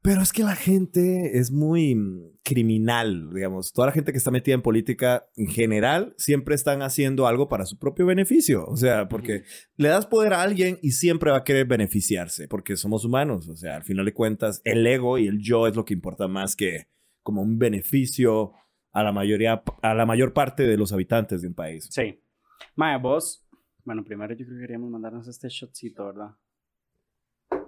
[0.03, 3.73] Pero es que la gente es muy mm, criminal, digamos.
[3.73, 7.67] Toda la gente que está metida en política en general siempre están haciendo algo para
[7.67, 8.65] su propio beneficio.
[8.67, 9.43] O sea, porque
[9.77, 13.49] le das poder a alguien y siempre va a querer beneficiarse, porque somos humanos.
[13.49, 16.29] O sea, al final de cuentas, el ego y el yo es lo que importa
[16.29, 16.87] más que
[17.23, 18.53] como un beneficio
[18.93, 21.89] a la mayoría, a la mayor parte de los habitantes de un país.
[21.91, 22.23] Sí.
[22.77, 23.45] Mae, vos.
[23.85, 26.31] Bueno, primero yo creo que queríamos mandarnos este shotcito, ¿verdad?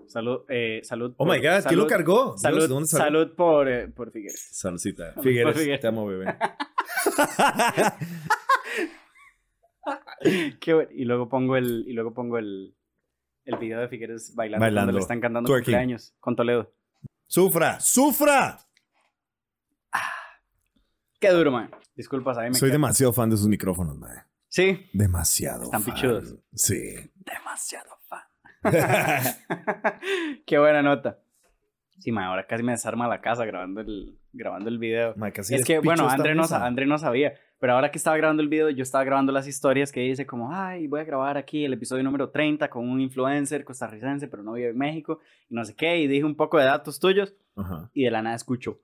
[0.08, 1.12] Salud, eh, salud.
[1.16, 2.24] Oh por- my God, ¿quién lo cargó?
[2.30, 4.48] Dios, Salud, salud por, eh, por Figueres.
[4.52, 5.14] Saludcita.
[5.14, 5.80] Por Figueres, Figueres.
[5.80, 6.34] te amo, bebé.
[10.60, 10.90] Qué bueno.
[10.92, 12.74] Y luego pongo el, y luego pongo el,
[13.44, 15.64] el video de Figueres bailando, cuando le están cantando Twerking.
[15.74, 16.72] cumpleaños con Toledo.
[17.26, 17.78] ¡Sufra!
[17.80, 18.58] ¡Sufra!
[21.20, 21.68] Qué duro, man.
[21.96, 24.22] Disculpas, a mí me Soy demasiado fan de sus micrófonos, mae.
[24.48, 24.88] Sí.
[24.92, 25.94] Demasiado Están fan.
[25.94, 26.36] pichudos.
[26.54, 26.94] Sí.
[27.16, 27.97] Demasiado.
[30.46, 31.18] Qué buena nota.
[31.98, 35.14] Sí, man, ahora casi me desarma la casa grabando el, grabando el video.
[35.16, 38.40] Mae, casi es que, bueno, André no, André no sabía, pero ahora que estaba grabando
[38.40, 41.64] el video, yo estaba grabando las historias que dice como, ay, voy a grabar aquí
[41.64, 45.18] el episodio número 30 con un influencer costarricense, pero no vive en México,
[45.50, 47.90] y no sé qué, y dije un poco de datos tuyos, Ajá.
[47.92, 48.78] y de la nada escucho.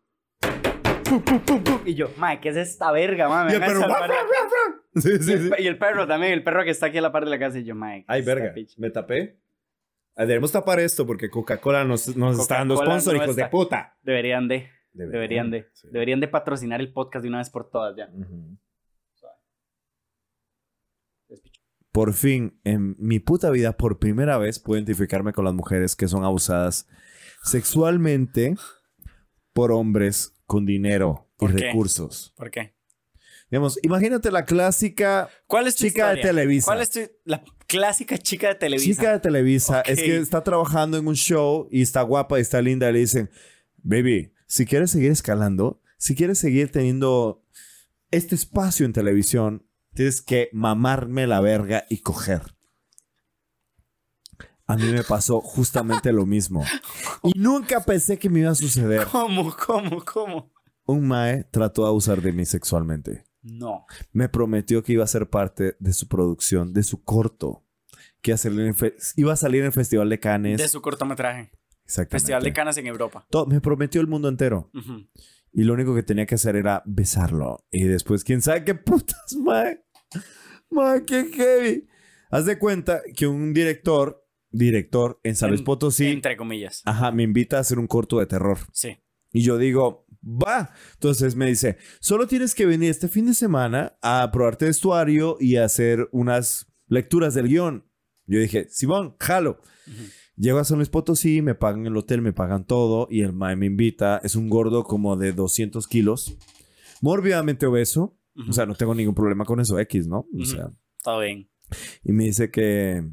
[1.05, 3.45] pu, pu, pu, Y yo, mae, ¿qué es esta verga?
[3.45, 4.25] Me Y el perro, salvar de aquí".
[5.01, 5.51] Sí, Y el sí.
[5.51, 7.39] pe- Y el perro también, el perro que está aquí a la parte de la
[7.39, 7.75] casa, y yo.
[7.81, 8.53] ¿qué Ay, verga.
[8.53, 9.39] picha?" Me tapé.
[10.17, 13.97] Debemos tapar esto porque Coca-Cola nos, nos está dando sponsor, no hijos de puta.
[14.03, 15.89] Deberían de, deberían de, Sí.
[15.91, 18.09] deberían de patrocinar el podcast de una vez por todas ya.
[21.91, 26.09] Por fin, en mi puta vida, por primera vez, puedo identificarme con las mujeres que
[26.09, 26.89] son abusadas
[27.43, 28.57] sexualmente
[29.53, 32.35] por hombres con dinero y recursos.
[32.37, 32.75] ¿Por qué?
[33.51, 36.23] Digamos, imagínate la clásica ¿Cuál es tu chica de?
[36.23, 36.67] Televisa.
[36.67, 37.45] ¿Cuál es tu, la
[37.75, 38.87] clásica chica de Televisa?
[38.87, 42.63] Chica de Televisa es que está trabajando en un show y está guapa y está
[42.63, 42.89] linda.
[42.91, 43.31] Y le dicen,
[43.83, 47.43] baby, si quieres seguir escalando, si quieres seguir teniendo
[48.11, 52.55] este espacio en televisión, tienes que mamarme la verga y coger.
[54.67, 56.65] A mí me pasó justamente lo mismo.
[57.23, 59.07] Y nunca pensé que me iba a suceder.
[59.11, 60.53] ¿Cómo, cómo, cómo?
[60.87, 63.25] Un mae trató de abusar de mí sexualmente.
[63.43, 63.85] No.
[64.13, 67.64] Me prometió que iba a ser parte de su producción, de su corto.
[68.25, 68.75] Que iba a salir en,
[69.17, 70.59] iba a salir en el Festival de Cannes.
[70.59, 71.53] De su cortometraje.
[71.85, 72.15] Exactamente.
[72.17, 73.27] Festival de Canas en Europa.
[73.31, 74.71] Todo- me prometió el mundo entero.
[75.53, 77.59] Y lo único que tenía que hacer era besarlo.
[77.71, 79.85] Y después, quién sabe qué putas, mae.
[80.71, 81.87] Mae, qué heavy.
[82.31, 86.81] Haz de cuenta que un director, director en San Luis En- Potosí, Entre comillas.
[86.87, 88.57] ajá, me invita a hacer un corto de terror.
[88.73, 88.97] Sí.
[89.33, 90.73] Y yo digo, va.
[90.95, 95.57] Entonces me dice, solo tienes que venir este fin de semana a probarte vestuario y
[95.57, 97.87] hacer unas lecturas del guion.
[98.27, 99.61] Yo dije, Simón, jalo.
[99.87, 100.03] Ujú.
[100.37, 103.55] Llego a San Luis Potosí, me pagan el hotel, me pagan todo y el mae
[103.55, 104.21] me invita.
[104.25, 106.37] Es un gordo como de 200 kilos,
[107.01, 108.17] mórbidamente obeso.
[108.49, 110.27] O sea, no tengo ningún problema con eso, X, ¿no?
[110.41, 110.69] O sea,
[111.05, 111.49] Todo bien.
[112.03, 113.09] y me dice que,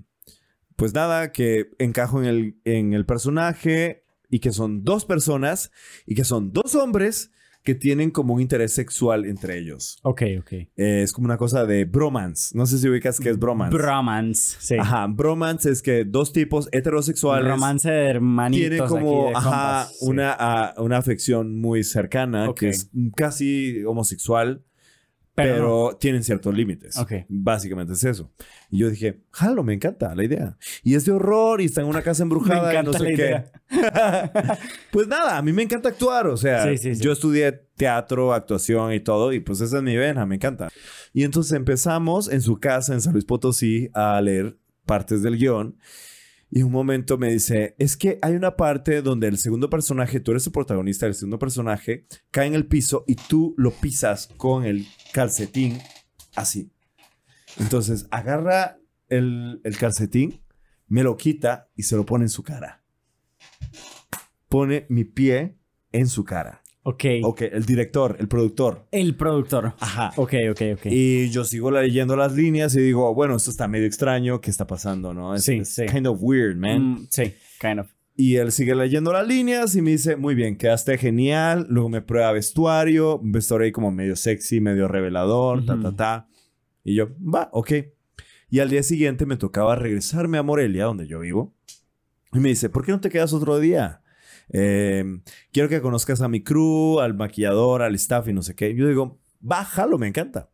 [0.75, 5.71] pues nada, que encajo en el, en el personaje y que son dos personas
[6.07, 7.29] y que son dos hombres
[7.63, 9.99] que tienen como un interés sexual entre ellos.
[10.03, 10.51] Ok, ok.
[10.53, 10.67] Eh,
[11.03, 12.57] es como una cosa de bromance.
[12.57, 13.77] No sé si ubicas qué es bromance.
[13.77, 14.57] Bromance.
[14.59, 14.75] Sí.
[14.79, 18.61] Ajá, bromance es que dos tipos heterosexuales Romance de hermanitos.
[18.61, 20.05] tienen aquí como de ajá, compas, sí.
[20.07, 24.63] una, ah, una afección muy cercana que es casi homosexual,
[25.43, 26.97] Pero, tienen ciertos límites.
[26.97, 27.11] Ok.
[27.29, 28.31] Básicamente es eso.
[28.69, 30.57] Y yo dije, jalo, me encanta la idea.
[30.83, 33.09] Y es de horror y está en una casa embrujada Me y no sé la
[33.09, 33.13] qué.
[33.15, 33.51] idea.
[34.91, 36.27] pues nada, a mí me encanta actuar.
[36.27, 37.01] O sea, Sí, sí, sí.
[37.03, 39.33] yo estudié teatro, actuación y todo.
[39.33, 40.69] Y pues esa es mi vena, me encanta.
[41.13, 45.77] Y entonces empezamos en su casa en San Luis Potosí a leer partes del guion.
[46.53, 50.31] Y un momento me dice, es que hay una parte donde el segundo personaje, tú
[50.31, 54.65] eres el protagonista, el segundo personaje cae en el piso y tú lo pisas con
[54.65, 55.79] el calcetín
[56.35, 56.71] así.
[57.59, 58.77] Entonces agarra
[59.09, 60.41] el, el calcetín,
[60.87, 62.83] me lo quita y se lo pone en su cara.
[64.49, 65.55] Pone mi pie
[65.91, 66.61] en su cara.
[66.83, 67.05] Ok.
[67.23, 68.87] Ok, el director, el productor.
[68.91, 69.73] El productor.
[69.79, 70.11] Ajá.
[70.15, 70.85] Ok, ok, ok.
[70.87, 74.65] Y yo sigo leyendo las líneas y digo, bueno, esto está medio extraño, ¿qué está
[74.65, 75.13] pasando?
[75.13, 75.35] ¿no?
[75.35, 75.85] Es, Sí, sí.
[75.85, 76.81] kind of weird, man.
[76.93, 77.87] Mm, sí, kind of.
[78.21, 81.65] Y él sigue leyendo las líneas y me dice, muy bien, quedaste genial.
[81.71, 86.27] Luego me prueba vestuario, un vestuario ahí como medio sexy, medio revelador, ta, ta, ta.
[86.83, 87.71] Y yo, va, ok.
[88.51, 91.55] Y al día siguiente me tocaba regresarme a Morelia, donde yo vivo.
[92.31, 94.01] Y me dice, ¿por qué no te quedas otro día?
[94.53, 95.03] eh,
[95.51, 98.75] quiero que conozcas a mi crew, al maquillador, al staff y no sé qué.
[98.75, 100.49] Yo digo, bájalo, me encanta.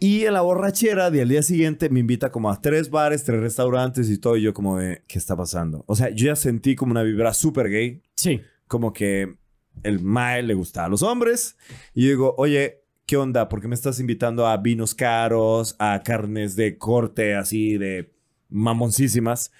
[0.00, 4.10] Y en la borrachera del día siguiente me invita como a tres bares, tres restaurantes
[4.10, 4.36] y todo.
[4.36, 5.84] Y yo como de, ¿qué está pasando?
[5.86, 8.02] O sea, yo ya sentí como una vibra súper gay.
[8.14, 8.40] Sí.
[8.66, 9.36] Como que
[9.82, 11.56] el mae le gustaba a los hombres.
[11.94, 13.48] Y yo digo, oye, ¿qué onda?
[13.48, 18.12] ¿Por qué me estás invitando a vinos caros, a carnes de corte así de
[18.48, 19.52] mamoncísimas?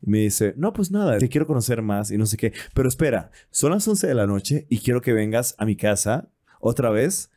[0.00, 2.52] Y me dice, no, pues nada, te quiero conocer más y no sé qué.
[2.74, 6.30] Pero espera, son las 11 de la noche y quiero que vengas a mi casa
[6.60, 7.30] otra vez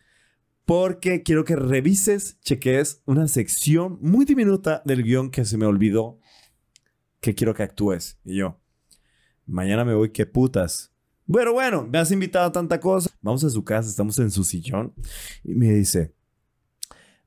[0.67, 6.19] porque quiero que revises, cheques una sección muy diminuta del guion que se me olvidó
[7.21, 8.19] que quiero que actúes.
[8.25, 8.59] Y yo,
[9.45, 10.91] mañana me voy, qué putas.
[11.25, 13.09] Bueno, bueno, me has invitado a tanta cosa.
[13.21, 14.93] Vamos a su casa, estamos en su sillón.
[15.41, 16.13] Y me dice,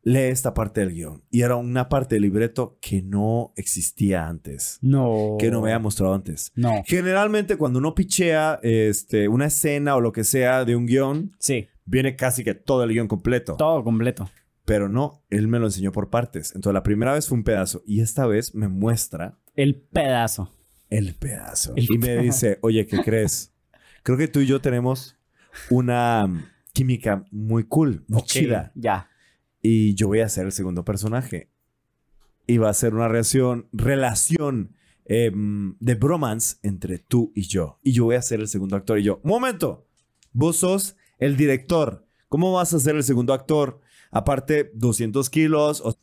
[0.03, 1.23] lee esta parte del guion.
[1.31, 4.79] Y era una parte del libreto que no existía antes.
[4.81, 5.37] No.
[5.39, 6.53] Que no me había mostrado antes.
[6.55, 6.83] No.
[6.87, 11.69] Generalmente cuando uno pichea este, una escena o lo que sea de un guion, Sí.
[11.85, 13.57] viene casi que todo el guion completo.
[13.57, 14.31] Todo completo.
[14.65, 16.55] Pero no, él me lo enseñó por partes.
[16.55, 20.55] Entonces la primera vez fue un pedazo y esta vez me muestra El pedazo.
[20.89, 21.75] el pedazo.
[21.77, 23.53] El y me dice, oye, ¿qué crees?
[24.03, 25.17] Creo que tú y yo tenemos
[25.71, 28.73] una mm, química muy cool, muy chida.
[28.75, 29.10] Ya.
[29.63, 31.51] Y yo voy a ser el segundo personaje.
[32.47, 37.79] Y va a ser una relación, relación em, de bromance entre tú y yo.
[37.83, 38.99] Y yo voy a ser el segundo actor.
[38.99, 39.87] Y yo, momento,
[40.33, 42.07] vos sos el director.
[42.29, 43.81] ¿Cómo vas a ser el segundo actor?
[44.11, 45.83] Aparte, 200 kilos.
[45.85, 45.97] o-.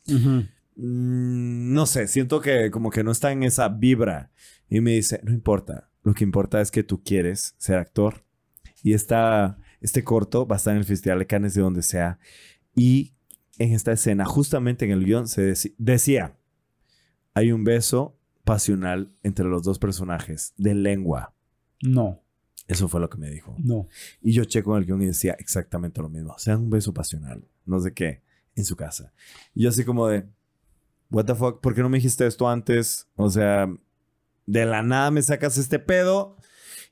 [0.76, 4.30] Mm, no sé, siento que como que no está en esa vibra.
[4.70, 8.24] Y me dice, no importa, lo que importa es que tú quieres ser actor.
[8.82, 12.18] Y esta, este corto va a estar en el Festival de Cannes de donde sea.
[12.74, 13.14] Y
[13.58, 16.36] en esta escena, justamente en el guion, se decía,
[17.34, 21.34] hay un beso pasional entre los dos personajes de lengua.
[21.82, 22.22] No.
[22.66, 23.56] Eso fue lo que me dijo.
[23.58, 23.88] No.
[24.22, 26.32] Y yo checo en el guion y decía exactamente lo mismo.
[26.32, 28.22] O sea, un beso pasional, no sé qué,
[28.54, 29.12] en su casa.
[29.54, 30.26] Y yo así como de,
[31.10, 33.08] what the fuck, ¿por qué no me dijiste esto antes?
[33.16, 33.68] O sea,
[34.46, 36.36] de la nada me sacas este pedo.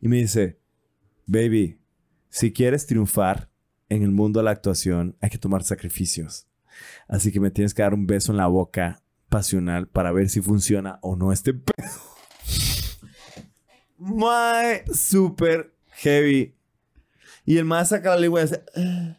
[0.01, 0.61] Y me dice,
[1.27, 1.81] baby,
[2.29, 3.51] si quieres triunfar
[3.89, 6.47] en el mundo de la actuación, hay que tomar sacrificios.
[7.09, 10.41] Así que me tienes que dar un beso en la boca pasional para ver si
[10.41, 11.89] funciona o no este pedo.
[13.99, 16.55] Mae, super heavy.
[17.45, 18.63] Y el más saca la lengua y hace.
[18.77, 19.17] "Ah".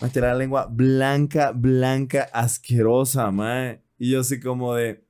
[0.00, 3.82] Mae, la lengua blanca, blanca, asquerosa, mae.
[3.98, 5.04] Y yo así como de.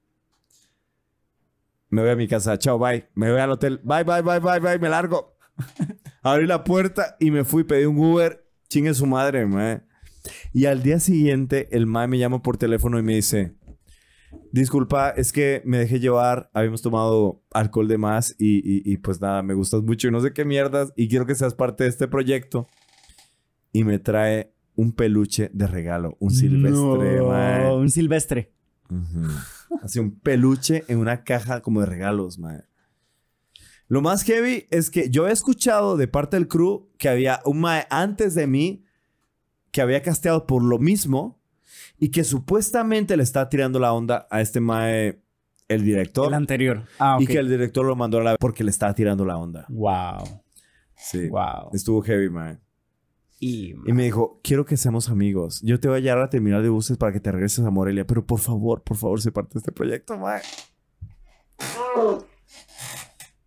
[1.88, 3.06] Me voy a mi casa, chao, bye.
[3.14, 5.36] Me voy al hotel, bye, bye, bye, bye, bye, me largo.
[6.22, 8.46] Abrí la puerta y me fui, pedí un Uber.
[8.68, 9.82] Chingue su madre, mae.
[10.52, 13.54] Y al día siguiente, el mae me llama por teléfono y me dice:
[14.52, 16.50] Disculpa, es que me dejé llevar.
[16.54, 20.20] Habíamos tomado alcohol de más y, y- y, pues nada, me gustas mucho y no
[20.20, 20.92] sé qué mierdas.
[20.96, 22.68] Y quiero que seas parte de este proyecto.
[23.72, 27.72] Y me trae un peluche de regalo, un silvestre, No, mae.
[27.74, 28.52] Un silvestre.
[29.82, 32.62] Así un peluche en una caja como de regalos, mae.
[33.88, 37.60] Lo más heavy es que yo he escuchado de parte del crew que había un
[37.60, 38.84] mae antes de mí
[39.72, 41.40] que había casteado por lo mismo
[41.98, 45.22] y que supuestamente le está tirando la onda a este mae,
[45.68, 46.84] el director, El anterior.
[46.98, 49.66] Ah, y que el director lo mandó a la porque le estaba tirando la onda.
[49.68, 50.42] Wow.
[50.96, 51.28] Sí.
[51.28, 51.70] Wow.
[51.72, 52.58] Estuvo heavy, mae.
[53.40, 53.74] Y...
[53.86, 55.60] Y me dijo, quiero que seamos amigos.
[55.62, 57.70] Yo te voy a llevar a la terminal de buses para que te regreses a
[57.70, 58.06] Morelia.
[58.06, 60.42] Pero por favor, por favor, sé parte de este proyecto, mae.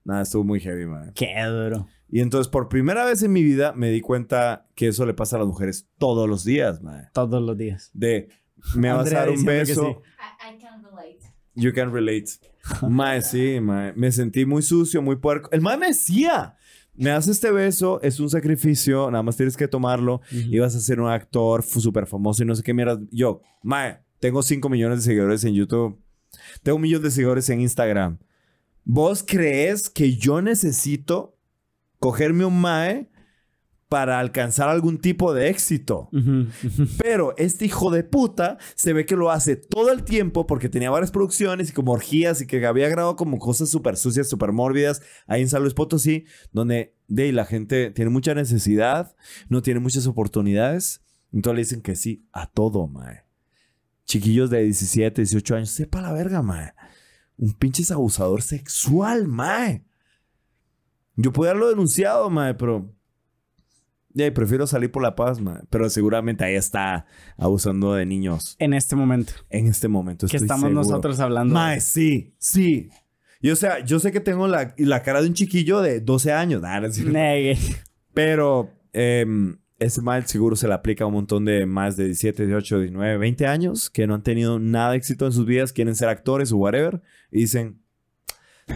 [0.03, 1.13] Nada, estuvo muy heavy, mae.
[1.13, 1.87] Qué duro.
[2.09, 5.35] Y entonces, por primera vez en mi vida, me di cuenta que eso le pasa
[5.35, 7.09] a las mujeres todos los días, mae.
[7.13, 7.89] Todos los días.
[7.93, 8.29] De,
[8.75, 9.81] me vas a dar un beso.
[9.83, 9.89] sí.
[9.89, 11.19] I, I can relate.
[11.55, 12.25] You can relate.
[12.87, 13.93] Mae, sí, mae.
[13.93, 15.49] Me sentí muy sucio, muy puerco.
[15.51, 16.55] El mae me decía,
[16.93, 20.21] me das este beso, es un sacrificio, nada más tienes que tomarlo.
[20.31, 20.49] Ujú.
[20.51, 22.99] Ibas a ser un actor súper famoso y no sé qué mierda.
[23.11, 25.99] Yo, mae, tengo 5 millones de seguidores en YouTube.
[26.63, 28.19] Tengo un millón de seguidores en Instagram.
[28.83, 31.34] ¿Vos crees que yo necesito
[32.05, 33.09] cogerme un mae
[33.89, 36.07] para alcanzar algún tipo de éxito?
[36.99, 40.91] Pero este hijo de puta se ve que lo hace todo el tiempo porque tenía
[40.91, 45.01] varias producciones y como orgías y que había grabado como cosas súper sucias, súper mórbidas
[45.25, 49.15] ahí en San Luis Potosí, donde de ahí la gente tiene mucha necesidad,
[49.49, 51.01] no tiene muchas oportunidades.
[51.33, 53.23] Entonces le dicen que sí a todo, mae.
[54.05, 56.73] Chiquillos de 17, 18 años, sepa la verga, mae.
[57.35, 59.83] Un pinche abusador sexual, mae.
[61.15, 62.93] Yo pude haberlo denunciado, mae, pero
[64.15, 65.61] ya, prefiero salir por la paz, mae.
[65.69, 67.05] Pero seguramente ahí está
[67.37, 69.33] abusando de niños En este momento.
[69.49, 70.27] en este momento.
[70.27, 70.83] Que estamos seguro.
[70.83, 71.53] nosotros hablando.
[71.53, 72.89] Mae, sí, sí.
[73.41, 76.31] Y o sea, yo sé que tengo la, la cara de un chiquillo de 12
[76.31, 76.61] años.
[76.61, 76.87] Nah, no.
[76.87, 77.57] Negue.
[78.13, 82.45] Pero em, ese mal seguro se le aplica a un montón de más de 17,
[82.45, 85.95] 18, 19, 20 años que no han tenido nada de éxito en sus vidas, quieren
[85.95, 87.01] ser actores o whatever,
[87.31, 87.81] y dicen,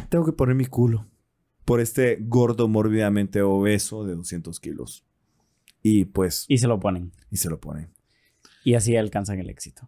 [0.10, 1.09] tengo que poner mi culo
[1.70, 5.06] por este gordo mórbidamente obeso de 200 kilos.
[5.84, 7.12] Y pues, Y se lo ponen.
[7.30, 7.94] y se lo ponen.
[8.64, 9.88] Y así alcanzan el éxito.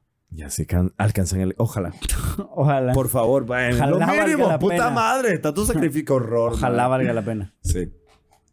[0.50, 1.56] Se can- alcanzan el...
[1.58, 1.94] Ojalá.
[2.56, 2.94] Ojalá.
[2.94, 3.74] Por favor, vayan.
[3.74, 4.90] Ojalá Lo valga mínimo, la puta pena.
[4.92, 5.40] madre.
[5.40, 6.54] Tanto sacrificio horror.
[6.54, 7.56] Ojalá valga la pena.
[7.64, 7.92] Sí.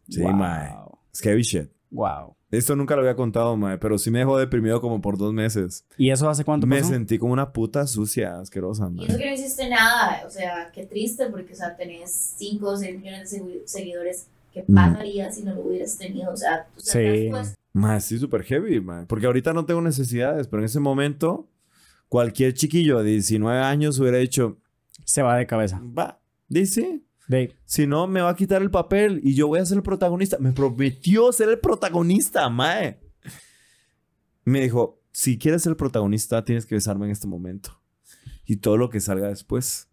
[0.09, 0.33] Sí, Wow.
[0.33, 0.75] mae.
[1.13, 1.69] Es heavy shit.
[1.91, 2.35] Wow.
[2.51, 5.85] Esto nunca lo había contado, mae, pero sí me dejó deprimido como por dos meses.
[5.97, 6.89] ¿Y eso hace cuánto Me pasó?
[6.89, 9.17] sentí como una puta sucia, asquerosa, Y eso mae.
[9.21, 12.97] que no hiciste nada, o sea, qué triste porque, o sea, tenés 5 o 6
[12.99, 14.27] millones de segui- seguidores.
[14.53, 14.73] ¿Qué Mm.
[14.75, 16.31] pasaría si no lo hubieras tenido?
[16.31, 17.27] O sea, tú Sí.
[17.29, 19.05] pues, Mae, sí, súper heavy, mae.
[19.05, 21.47] Porque ahorita no tengo necesidades, pero en ese momento,
[22.07, 24.57] cualquier chiquillo de 19 años hubiera dicho,
[25.05, 25.79] Se va de cabeza.
[25.97, 29.65] va, dice, De, si no, me va a quitar el papel y yo voy a
[29.65, 30.37] ser el protagonista.
[30.39, 32.99] Me prometió ser el protagonista, mae.
[34.45, 37.81] Me dijo, si quieres ser el protagonista, tienes que besarme en este momento.
[38.45, 39.85] Y todo lo que salga después.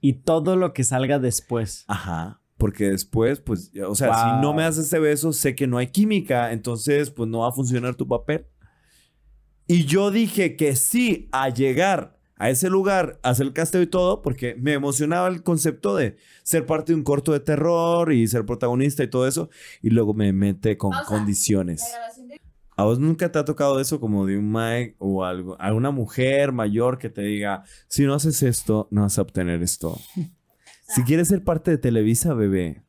[0.00, 1.84] y todo lo que salga después.
[1.88, 2.42] Ajá.
[2.58, 4.16] Porque después, pues, o sea, Wow.
[4.16, 7.48] si no me das ese beso, sé que no hay química, entonces, pues no va
[7.48, 8.46] a funcionar tu papel.
[9.66, 14.20] Y yo dije que sí a llegar a ese lugar, hacer el casteo y todo,
[14.22, 18.44] porque me emocionaba el concepto de ser parte de un corto de terror y ser
[18.44, 19.50] protagonista y todo eso.
[19.82, 21.06] Y luego me mete con Pausa.
[21.06, 21.82] condiciones.
[22.28, 22.40] de-
[22.76, 25.92] ¿A vos nunca te ha tocado eso como de un Mike o algo, a una
[25.92, 29.98] mujer mayor que te diga, si no haces esto, no vas a obtener esto?
[30.86, 32.82] Si quieres ser parte de Televisa, bebé,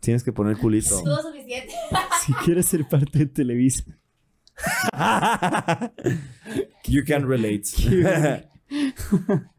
[0.00, 0.98] tienes que poner culito.
[0.98, 1.72] Estuvo suficiente.
[2.26, 3.82] Si quieres ser parte de Televisa.
[6.86, 7.62] you can relate.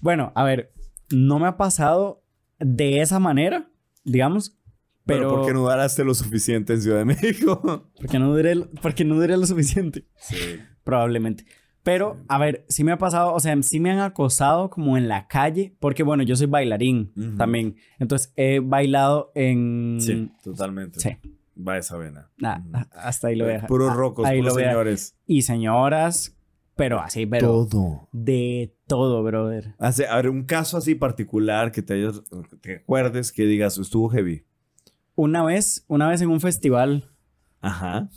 [0.00, 0.72] Bueno, a ver,
[1.10, 2.22] no me ha pasado
[2.60, 3.68] de esa manera,
[4.04, 4.56] digamos.
[5.04, 7.90] Pero, Pero, ¿por qué no duraste lo suficiente en Ciudad de México?
[7.96, 10.04] porque no duré, porque no duré lo suficiente.
[10.16, 10.36] Sí.
[10.84, 11.46] Probablemente.
[11.82, 15.08] Pero, a ver, sí me ha pasado, o sea, sí me han acosado como en
[15.08, 17.76] la calle, porque bueno, yo soy bailarín también.
[17.98, 19.96] Entonces, he bailado en...
[19.98, 21.00] Sí, totalmente.
[21.00, 21.16] Sí.
[21.60, 22.30] Va esa vena.
[22.36, 22.84] Nah, Ujú.
[22.92, 23.66] hasta ahí lo deja.
[23.66, 25.16] Puros Ah, rocos, ahí puros lo señores.
[25.26, 26.37] Y señoras,
[26.78, 28.08] pero así, pero Todo.
[28.12, 29.74] de todo, brother.
[29.78, 33.76] Hace, a ver, un caso así particular que te, hayas- que te acuerdes que digas,
[33.76, 34.44] estuvo heavy.
[35.16, 37.10] Una vez, una vez en un festival.
[37.60, 38.08] Ajá.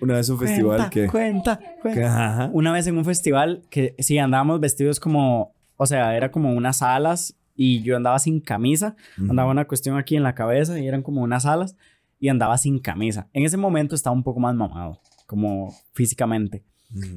[0.00, 1.06] Una vez un festival Cuenta, que...
[1.08, 2.50] Cuenta, cuenta.
[2.52, 6.82] Una vez en un festival que sí andábamos vestidos como, o sea, era como unas
[6.82, 8.96] alas y yo andaba sin camisa,
[9.28, 11.76] andaba una cuestión aquí en la cabeza y eran como unas alas
[12.18, 13.28] y andaba sin camisa.
[13.32, 16.64] En ese momento estaba un poco más mamado, como físicamente,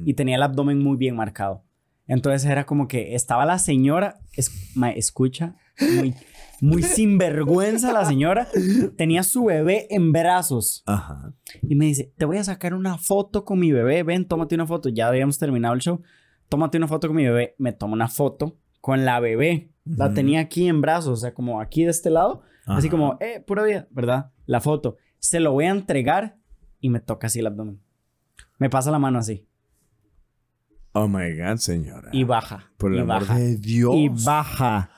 [0.04, 1.64] Y tenía el abdomen muy bien marcado.
[2.06, 5.56] Entonces era como que estaba la señora, es, ma, escucha,
[5.96, 6.14] muy,
[6.60, 8.48] muy sinvergüenza la señora,
[8.96, 10.82] tenía su bebé en brazos.
[10.86, 11.32] Ajá.
[11.62, 14.02] Y me dice, te voy a sacar una foto con mi bebé.
[14.02, 14.88] Ven, tómate una foto.
[14.88, 16.02] Ya habíamos terminado el show.
[16.48, 17.54] Tómate una foto con mi bebé.
[17.58, 19.72] Me tomo una foto con la bebé.
[19.84, 22.42] La tenía aquí en brazos, o sea, como aquí de este lado.
[22.66, 24.32] Así como, eh, pura vida, ¿verdad?
[24.46, 24.96] La foto.
[25.18, 26.38] Se lo voy a entregar
[26.80, 27.80] y me toca así el abdomen.
[28.58, 29.46] Me pasa la mano así.
[30.98, 32.08] Oh my God, señora.
[32.10, 32.70] Y baja.
[32.78, 33.38] Por el y amor baja.
[33.38, 33.94] de Dios.
[33.94, 34.88] Y baja.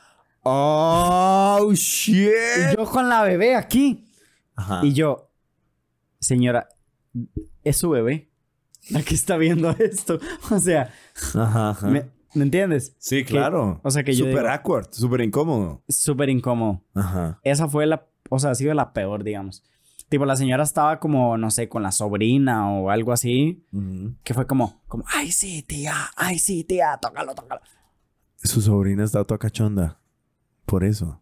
[0.44, 2.30] Oh, shit.
[2.72, 4.04] Y yo con la bebé aquí.
[4.54, 4.80] Ajá.
[4.84, 5.32] Y yo,
[6.20, 6.68] señora,
[7.64, 8.30] es su bebé.
[8.90, 10.20] La que está viendo esto.
[10.52, 10.92] O sea,
[11.34, 11.88] Ajá, ajá.
[11.88, 12.94] ¿me, ¿me entiendes?
[12.98, 13.80] Sí, claro.
[13.82, 15.82] o sea, que yo Súper awkward, súper incómodo.
[15.88, 16.80] Súper incómodo.
[16.94, 17.40] Ajá.
[17.42, 19.64] Esa fue la, o sea, ha sido la peor, digamos.
[20.08, 24.14] Tipo, la señora estaba como, no sé, con la sobrina o algo así, Ujú.
[24.24, 27.60] que fue como, como, ay, sí, tía, ay, sí, tía, tócalo, tócalo.
[28.36, 29.98] Su sobrina está toda cachonda.
[30.64, 31.20] Por eso.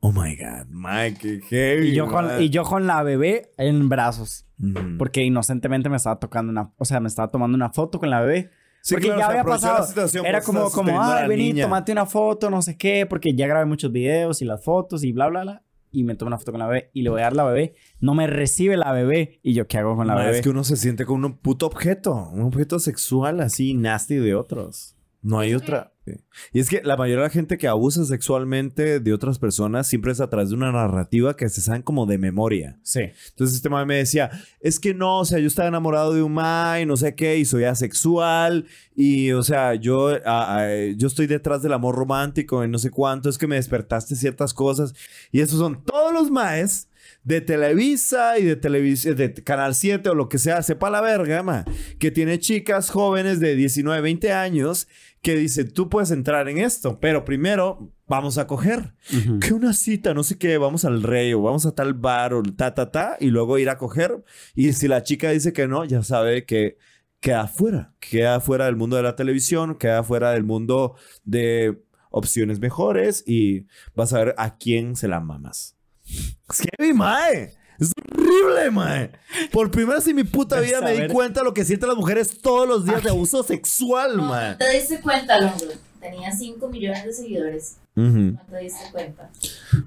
[0.00, 0.66] Oh my God.
[0.70, 1.88] Mike, qué heavy.
[1.88, 4.96] Y yo, con, y yo con la bebé en brazos, Ujú.
[4.98, 8.20] porque inocentemente me estaba tocando una, o sea, me estaba tomando una foto con la
[8.20, 8.50] bebé.
[8.82, 9.86] Sí, porque claro, ya había pasado.
[10.24, 11.64] Era como, como, ay, vení, niña".
[11.64, 15.10] tomate una foto, no sé qué, porque ya grabé muchos videos y las fotos y
[15.12, 15.62] bla, bla, bla.
[15.90, 17.74] Y me tomo una foto con la bebé y le voy a dar la bebé.
[18.00, 19.40] No me recibe la bebé.
[19.42, 20.38] Y yo, ¿qué hago con la bebé?
[20.38, 22.28] Es que uno se siente como un puto objeto.
[22.32, 24.96] Un objeto sexual así nasty de otros.
[25.22, 25.92] No hay otra.
[26.08, 26.20] Sí.
[26.52, 30.12] Y es que la mayoría de la gente que abusa sexualmente de otras personas siempre
[30.12, 32.78] es a través de una narrativa que se saben como de memoria.
[32.82, 33.00] Sí.
[33.30, 36.32] Entonces este man me decía, es que no, o sea, yo estaba enamorado de un
[36.32, 41.06] man y no sé qué, y soy asexual, y o sea, yo, ah, ah, yo
[41.06, 44.94] estoy detrás del amor romántico y no sé cuánto, es que me despertaste ciertas cosas.
[45.32, 46.88] Y esos son todos los maes
[47.24, 51.42] de Televisa y de televisión, de Canal 7 o lo que sea, sepa la verga,
[51.42, 51.64] ma,
[51.98, 54.88] que tiene chicas jóvenes de 19, 20 años
[55.22, 58.94] que dice, tú puedes entrar en esto, pero primero vamos a coger.
[59.12, 59.38] Ujú.
[59.40, 62.42] Que una cita, no sé qué, vamos al rey o vamos a tal bar o
[62.42, 64.24] ta, ta, ta, y luego ir a coger.
[64.54, 66.78] Y si la chica dice que no, ya sabe que
[67.20, 70.94] queda fuera, queda fuera del mundo de la televisión, queda fuera del mundo
[71.24, 75.76] de opciones mejores y vas a ver a quién se la mamas.
[76.04, 77.57] Es heavy, mae.
[77.78, 79.10] Es horrible, mae.
[79.52, 81.96] Por primera vez en mi puta vida me di cuenta de lo que sienten las
[81.98, 84.50] mujeres todos los días de abuso sexual, No, mae.
[84.52, 85.56] no te diste cuenta, Longo.
[86.00, 87.76] Tenía 5 millones de seguidores.
[87.96, 88.08] Ujú.
[88.08, 89.30] No te diste cuenta.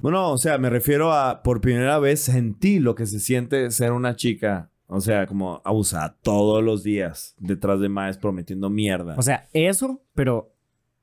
[0.01, 3.93] Bueno, o sea, me refiero a por primera vez sentí lo que se siente ser
[3.93, 9.15] una chica, o sea, como abusada todos los días detrás de maes prometiendo mierda.
[9.17, 10.53] O sea, eso, pero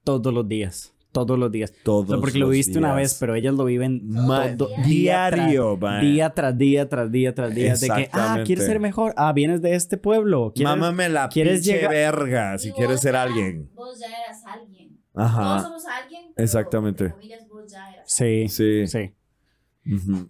[0.05, 0.93] todos los días.
[1.27, 1.73] Todos los días.
[1.83, 4.09] todos O sea, porque lo viste una vez, pero ellas lo viven
[4.57, 7.95] todo- diario, día, tras, día tras día, tras día, tras día.
[7.97, 8.43] De que, ah.
[8.45, 9.15] ¿quieres ser mejor?
[9.17, 10.53] Ah, vienes de este pueblo.
[10.55, 13.71] ¿Quieres- Mámame la ¿quieres pinche llegar- verga si quieres ser ya- alguien.
[13.75, 14.99] Vos ya eras alguien.
[15.15, 15.43] Ajá.
[15.43, 16.23] Todos somos alguien.
[16.35, 17.05] pero, Exactamente.
[17.05, 18.87] entre comillas, vos ya eras Sí, Sí.
[18.87, 19.13] sí.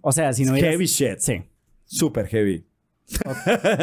[0.01, 0.71] O sea, si no hubieras...
[0.71, 1.19] Heavy shit.
[1.19, 1.41] Sí.
[1.85, 2.65] Super heavy.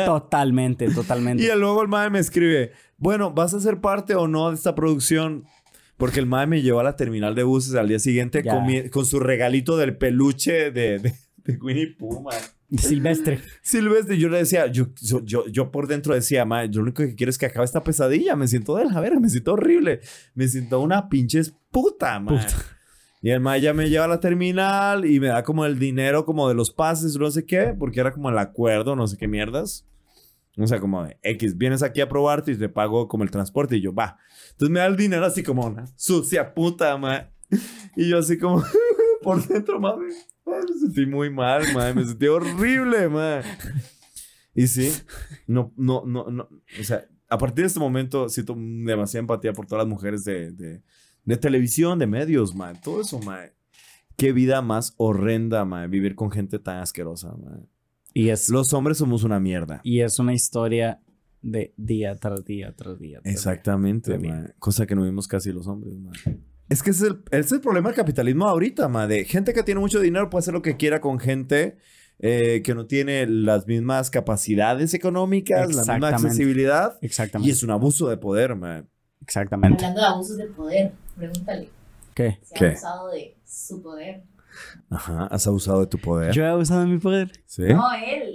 [0.05, 1.43] Totalmente, totalmente.
[1.53, 4.75] Y luego el mae me escribe, bueno, ¿vas a ser parte o no de esta
[4.75, 5.45] producción?
[5.97, 8.55] Porque el mae me llevó a la terminal de buses al día siguiente Ya.
[8.55, 12.25] con, mi- con su regalito del peluche de, de, de Winnie Pooh.
[12.77, 13.41] Silvestre.
[13.63, 17.15] Silvestre, yo le decía, yo, yo, yo, por dentro decía, mae, yo lo único que
[17.15, 18.35] quiero es que acabe esta pesadilla.
[18.37, 20.01] Me siento de la verga, me siento horrible.
[20.35, 22.39] Me siento una pinches puta, mae.
[22.39, 22.55] Puta.
[23.23, 26.25] Y el mae ya me lleva a la terminal y me da como el dinero
[26.25, 29.27] como de los pases, no sé qué, porque era como el acuerdo, no sé qué
[29.29, 29.87] mierdas.
[30.59, 33.77] O sea, como X, vienes aquí a probarte y te pago como el transporte.
[33.77, 34.19] Y yo, va.
[34.57, 37.31] Entonces me da el dinero así como una sucia puta, mae.
[37.95, 38.63] Y yo así como,
[39.23, 40.07] por dentro, mami.
[40.47, 41.93] Me sentí muy mal, mae.
[41.95, 43.43] Me sentí horrible, mae.
[44.55, 44.91] Y sí,
[45.47, 46.49] no, no, no, no.
[46.81, 50.53] O sea, a partir de este momento siento demasiada empatía por todas las mujeres de,
[50.53, 50.83] de,
[51.25, 52.75] de televisión, de medios, mae.
[52.83, 53.53] Todo eso, mae.
[54.17, 55.89] Qué vida más horrenda, mae.
[55.89, 57.69] Vivir con gente tan asquerosa, mae.
[58.15, 59.83] Y es, Los hombres somos una mierda.
[59.85, 61.03] y es una historia
[61.47, 63.21] de día tras día, tras día.
[63.21, 63.33] tras día.
[63.33, 64.53] Exactamente, mae.
[64.59, 66.39] Cosa que no vimos casi los hombres, mae.
[66.69, 69.07] Es que ese es, el, ese es el problema del capitalismo ahorita, mae.
[69.07, 71.79] De gente que tiene mucho dinero puede hacer lo que quiera con gente
[72.19, 76.27] eh, que no tiene las mismas capacidades económicas, la misma Exactamente.
[76.27, 76.99] accesibilidad.
[77.01, 77.53] Y Exactamente.
[77.53, 78.85] es un abuso de poder, mae.
[79.23, 79.85] Exactamente.
[79.85, 81.69] Hablando de abusos de poder, pregúntale.
[82.15, 82.41] ¿Qué?
[82.43, 82.65] Si ¿Qué?
[82.65, 84.25] ha abusado de su poder.
[84.91, 86.33] Ajá, has abusado de tu poder.
[86.33, 87.31] Yo he abusado de mi poder.
[87.47, 87.63] ¿Sí?
[87.63, 88.35] No, él.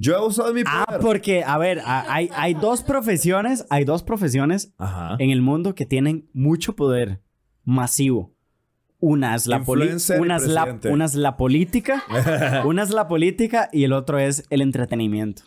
[0.00, 0.84] Yo he abusado de mi poder.
[0.88, 5.16] Ah, porque, a ver, a- hay, hay dos profesiones, hay dos profesiones Ajá.
[5.18, 7.20] en el mundo que tienen mucho poder
[7.64, 8.34] masivo.
[9.00, 10.88] Una es la, Influencer y una es la, presidente.
[10.90, 12.02] una es la política,
[12.66, 15.42] una es la política y el otro es el entretenimiento,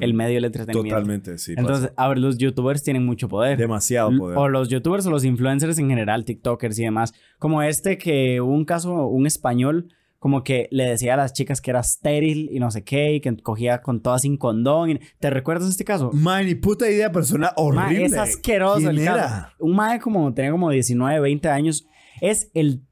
[0.00, 0.94] el medio del entretenimiento.
[0.94, 1.52] Totalmente, sí.
[1.58, 3.58] Entonces, a ver, los youtubers tienen mucho poder.
[3.58, 4.38] demasiado poder.
[4.38, 7.12] O los youtubers o los influencers en general, TikTokers y demás.
[7.38, 9.88] Como este que hubo un caso, un español,
[10.26, 13.20] como que le decía a las chicas que era estéril y no sé qué, y
[13.20, 14.90] que cogía con todas sin condón.
[14.90, 16.10] y- ¿Te recuerdas este caso?
[16.12, 18.06] Mae, ni puta idea, persona horrible.
[18.06, 19.18] es asqueroso ¿Quién el caso.
[19.18, 19.52] era?
[19.60, 21.86] Un mae como tenía como 19, 20 años.
[22.20, 22.82] Es el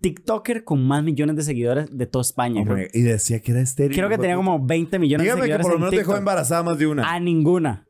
[0.00, 2.62] TikToker con más millones de seguidores de toda España.
[2.62, 3.96] Hombre, y decía que era estéril.
[3.96, 5.64] Creo que tenía como 20 millones Dígame de que seguidores.
[5.66, 7.08] por lo en menos dejó embarazada más de una.
[7.08, 7.86] A ninguna.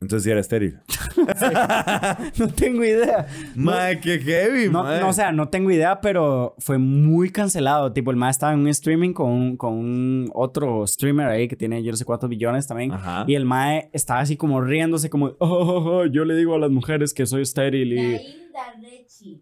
[0.00, 0.78] Entonces sí era estéril.
[2.38, 3.26] No tengo idea.
[3.54, 5.00] Mae, qué heavy, No, mae.
[5.00, 7.92] no, o sea, no tengo idea, pero fue muy cancelado.
[7.92, 11.56] Tipo, el mae estaba en un streaming con, un- con un otro streamer ahí que
[11.56, 12.92] tiene yo no sé cuántos billones también.
[12.92, 13.24] Ajá.
[13.26, 16.58] Y el mae estaba así como riéndose, como, oh, oh, oh, yo le digo a
[16.58, 18.20] las mujeres que soy estéril y.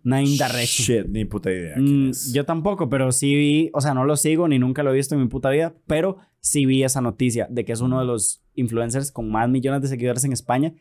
[0.04, 0.82] Naim Darrechi.
[0.82, 1.76] Shit, ni puta idea.
[1.76, 4.96] Mm, yo tampoco, pero sí vi, o sea, no lo sigo ni nunca lo he
[4.96, 8.06] visto en mi puta vida, pero sí vi esa noticia de que es uno de
[8.06, 10.74] los influencers con más millones de seguidores en España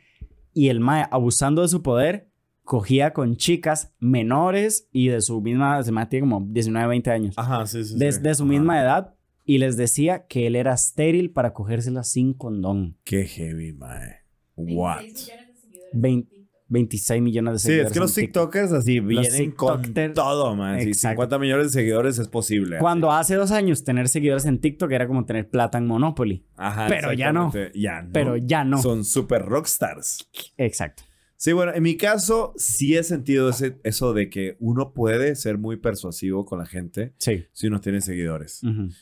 [0.53, 2.29] y el mae, abusando de su poder,
[2.63, 7.35] cogía con chicas menores y de su misma, se mae tiene como 19, 20 años,
[7.37, 7.97] Ajá, sí, sí.
[7.97, 8.21] de, sí.
[8.21, 8.51] de su Ajá.
[8.51, 12.97] misma edad y les decía que él era estéril para cogérselas sin condón.
[13.03, 14.23] Qué heavy, mae.
[14.55, 14.97] 26 What?
[15.01, 15.91] millones de seguidores.
[15.93, 16.29] Vein-
[16.67, 17.87] 26 millones de Sí, seguidores.
[17.91, 18.13] es que los.
[18.15, 19.81] TikTokers así vienen con
[20.13, 20.79] todo, man.
[20.81, 21.21] Sí, Exacto.
[21.23, 22.77] 50 millones de seguidores es posible.
[22.79, 26.45] Cuando hace dos años tener seguidores en TikTok era como tener plata en Monopoly.
[26.55, 27.51] Ajá, pero ya no.
[27.75, 28.09] Ya no.
[28.13, 28.81] Pero ya no.
[28.81, 30.27] Son super rockstars.
[30.57, 31.03] Exacto.
[31.37, 35.57] Sí, bueno, en mi caso sí he sentido ese, eso de que uno puede ser
[35.57, 37.45] muy persuasivo con la gente Sí.
[37.51, 38.61] si uno tiene seguidores.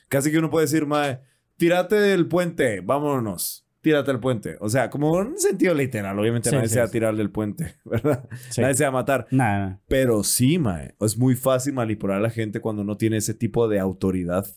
[0.10, 1.20] Casi que uno puede decir, mae,
[1.58, 3.66] tírate del puente, vámonos.
[3.84, 4.56] Tírate del puente.
[4.62, 6.18] O sea, como en un sentido literal.
[6.18, 8.30] Obviamente Sí, nadie sí, se va a tirar del puente, ¿verdad?
[8.50, 8.62] Sí.
[8.62, 9.28] Nadie se va a matar.
[9.30, 9.82] Nada.
[9.90, 10.96] Pero sí, mae.
[11.02, 14.48] Es muy fácil manipular a la gente cuando no tiene ese tipo de autoridad.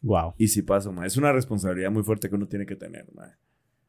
[0.00, 0.34] Wow.
[0.38, 1.08] Y si pasa, mae.
[1.08, 3.32] Es una responsabilidad muy fuerte que uno tiene que tener, mae.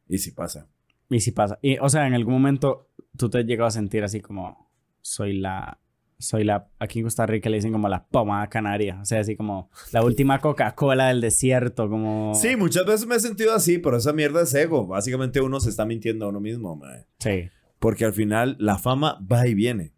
[0.08, 0.66] Y si pasa.
[1.08, 1.60] Y sí pasa.
[1.62, 4.72] Y, o sea, en algún momento tú te has llegado a sentir así como
[5.02, 5.78] soy la
[6.20, 9.36] soy la aquí en Costa Rica le dicen como la pomada canaria, o sea, así
[9.36, 13.96] como la última Coca-Cola del desierto, como Sí, muchas veces me he sentido así, pero
[13.96, 14.86] esa mierda es ego.
[14.86, 17.06] Básicamente uno se está mintiendo a uno mismo, mae.
[17.18, 17.48] Sí.
[17.78, 19.92] Porque al final la fama va y viene.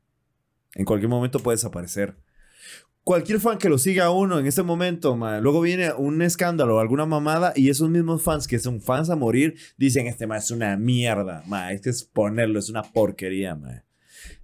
[0.75, 2.17] En cualquier momento puede desaparecer.
[3.05, 6.77] Cualquier fan que lo siga a uno en ese momento, mae, luego viene un escándalo
[6.77, 10.39] o alguna mamada y esos mismos fans que son fans a morir dicen este mae
[10.39, 13.83] es una mierda, mae, es que es ponerlo, es una porquería, mae.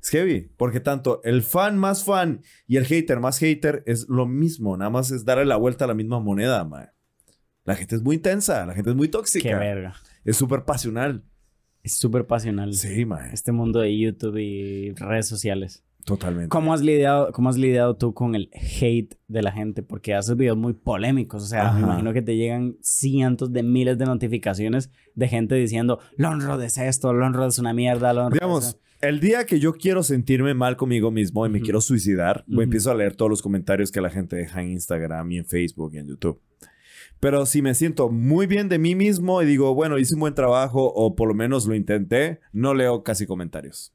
[0.01, 4.27] Es heavy, porque tanto el fan más fan y el hater más hater es lo
[4.27, 6.89] mismo, nada más es darle la vuelta a la misma moneda, mae.
[7.65, 9.49] La gente es muy intensa, la gente es muy tóxica.
[9.49, 9.95] Qué verga.
[10.25, 11.25] Es súper pasional.
[11.83, 12.73] Es súper pasional.
[12.75, 13.33] Sí, mae.
[13.33, 15.85] Este mundo de YouTube y redes sociales.
[16.09, 16.49] Totalmente.
[16.49, 18.49] ¿Cómo has lidiado, cómo has lidiado tú con el
[18.81, 19.83] hate de la gente?
[19.83, 21.43] Porque haces videos muy polémicos.
[21.43, 25.99] O sea, me imagino que te llegan cientos de miles de notificaciones de gente diciendo,
[26.17, 30.03] Lonrod es esto, Lonrod es una mierda, Lonrod es Digamos, el día que yo quiero
[30.03, 32.63] sentirme mal conmigo mismo y me quiero suicidar, Ujú.
[32.63, 35.93] empiezo a leer todos los comentarios que la gente deja en Instagram y en Facebook
[35.95, 36.41] y en YouTube.
[37.21, 40.35] Pero si me siento muy bien de mí mismo y digo, bueno, hice un buen
[40.35, 43.93] trabajo o por lo menos lo intenté, no leo casi comentarios.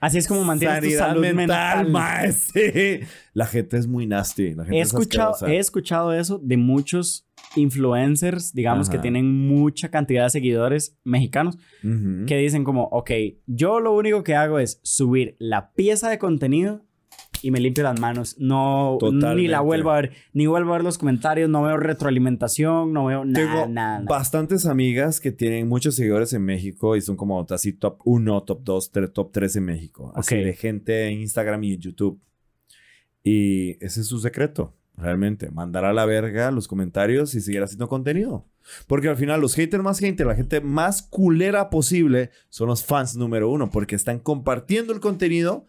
[0.00, 1.92] Así es como mantienes tu salud mental.
[2.32, 3.00] sí.
[3.32, 4.54] La gente es muy nasty.
[4.54, 5.54] La gente He es escuchado, asquerosa.
[5.54, 9.02] he escuchado eso de muchos influencers, digamos, que Ajá.
[9.02, 12.26] tienen mucha cantidad de seguidores mexicanos, Ujú.
[12.26, 13.10] que dicen como, ok,
[13.46, 16.84] yo lo único que hago es subir la pieza de contenido
[17.40, 18.34] y me limpio las manos.
[18.38, 19.48] No, ni Totalmente.
[19.48, 23.24] la vuelvo a ver, ni vuelvo a ver los comentarios, no veo retroalimentación, no veo
[23.24, 23.98] nada, Tengo nada.
[24.00, 24.04] nada.
[24.08, 28.60] bastantes amigas que tienen muchos seguidores en México y son como así top 1, top
[28.64, 30.12] 2, top 3 en México.
[30.16, 32.20] Así de gente en Instagram y en YouTube.
[33.22, 35.50] Y ese es su secreto, realmente.
[35.50, 38.46] Mandar a la verga los comentarios y seguir haciendo contenido.
[38.86, 43.16] Porque al final los haters más gente, la gente más culera posible son los fans
[43.16, 45.64] número uno porque están compartiendo el contenido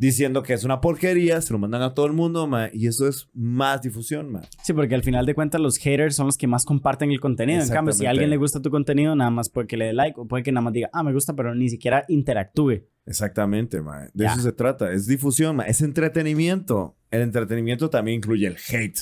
[0.00, 3.06] diciendo que es una porquería, se lo mandan a todo el mundo, ma, y eso
[3.06, 4.40] es más difusión, ma.
[4.62, 7.62] Sí, porque al final de cuentas los haters son los que más comparten el contenido.
[7.62, 9.92] En cambio, si a alguien le gusta tu contenido, nada más puede que le dé
[9.92, 12.82] like o puede que nada más diga, ah, me gusta, pero ni siquiera interactúe.
[13.04, 14.06] Exactamente, ma.
[14.14, 14.32] De Ya.
[14.32, 14.90] eso se trata.
[14.90, 15.64] Es difusión, ma.
[15.64, 16.96] Es entretenimiento.
[17.10, 18.98] El entretenimiento también incluye el hate.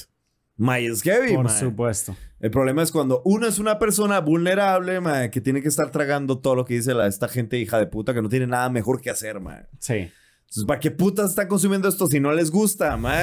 [0.57, 1.51] Ma, es heavy, Por ma.
[1.51, 2.17] supuesto.
[2.41, 6.39] El problema es cuando uno es una persona vulnerable, ma, que tiene que estar tragando
[6.41, 9.01] todo lo que dice la, esta gente hija de puta que no tiene nada mejor
[9.01, 9.63] que hacer, ma.
[9.79, 10.11] Sí.
[10.49, 13.15] Entonces, ¿para qué putas están consumiendo esto si no les gusta, ma?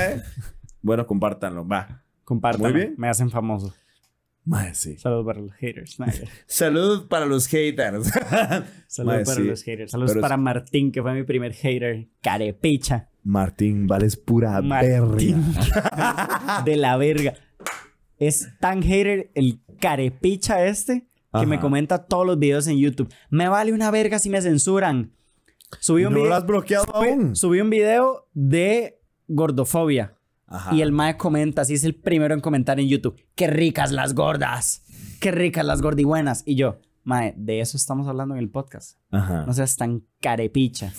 [0.82, 2.04] Bueno, compártanlo, va.
[2.24, 2.70] Compártanlo.
[2.70, 2.96] Muy bien.
[2.98, 3.74] Me hacen famoso.
[4.44, 4.96] Ma, sí.
[4.98, 6.00] Saludos para los haters.
[6.00, 6.06] Nah,
[6.46, 8.12] Salud para los haters.
[8.88, 9.44] Saludos para sí.
[9.44, 9.92] los haters.
[9.92, 12.08] Saludos Pero es- para Martín, que fue mi primer hater.
[12.22, 13.10] Carepicha.
[13.24, 15.44] Martín, vales pura Martín.
[15.58, 16.62] verga.
[16.66, 17.34] De la verga.
[18.20, 21.08] Es tan hater el carepicha este
[21.38, 23.12] que me comenta todos los videos en YouTube.
[23.30, 25.12] Me vale una verga si me censuran.
[25.80, 27.36] Subí un, ¿No video, lo has bloqueado aún?
[27.36, 30.16] subí un video de gordofobia.
[30.48, 30.76] Ajá.
[30.76, 33.20] Y el mae comenta, así es el primero en comentar en YouTube.
[33.36, 34.84] ¡Qué ricas las gordas!
[35.20, 36.44] ¡Qué ricas las gordibuenas!
[36.46, 39.00] Y yo, mae, de eso estamos hablando en el podcast.
[39.12, 39.46] Ajá.
[39.46, 40.94] No seas tan carepicha.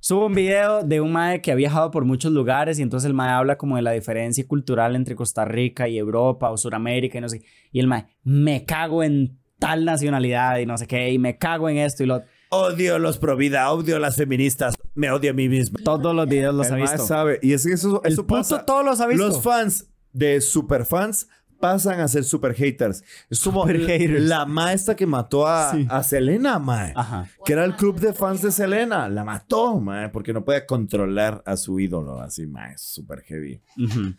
[0.00, 3.14] Subo un video de un mae que ha viajado por muchos lugares y entonces el
[3.14, 7.20] mae habla como de la diferencia cultural entre Costa Rica y Europa o Suramérica y
[7.20, 7.42] no sé.
[7.72, 11.68] Y el mae, me cago en tal nacionalidad y no sé qué, y me cago
[11.68, 12.22] en esto y lo...
[12.50, 15.78] Odio los pro vida, odio las feministas, me odio a mí mismo.
[15.84, 17.04] Todos los videos los El ha visto.
[17.06, 17.38] sabe.
[17.42, 18.64] Y es que eso, El eso puto pasa.
[18.64, 19.26] todos los ha visto.
[19.26, 21.28] Los fans de superfans
[21.58, 23.02] pasan a ser super haters.
[23.30, 24.22] Es como Super la- haters.
[24.24, 25.86] la maestra que mató a, Sí.
[25.90, 26.92] a Selena, mae.
[26.94, 27.28] Ajá.
[27.44, 29.08] Que era el club de fans de Selena.
[29.08, 32.20] La mató, mae, porque no podía controlar a su ídolo.
[32.20, 33.60] Así, mae, es super heavy.
[33.76, 34.14] Ujú.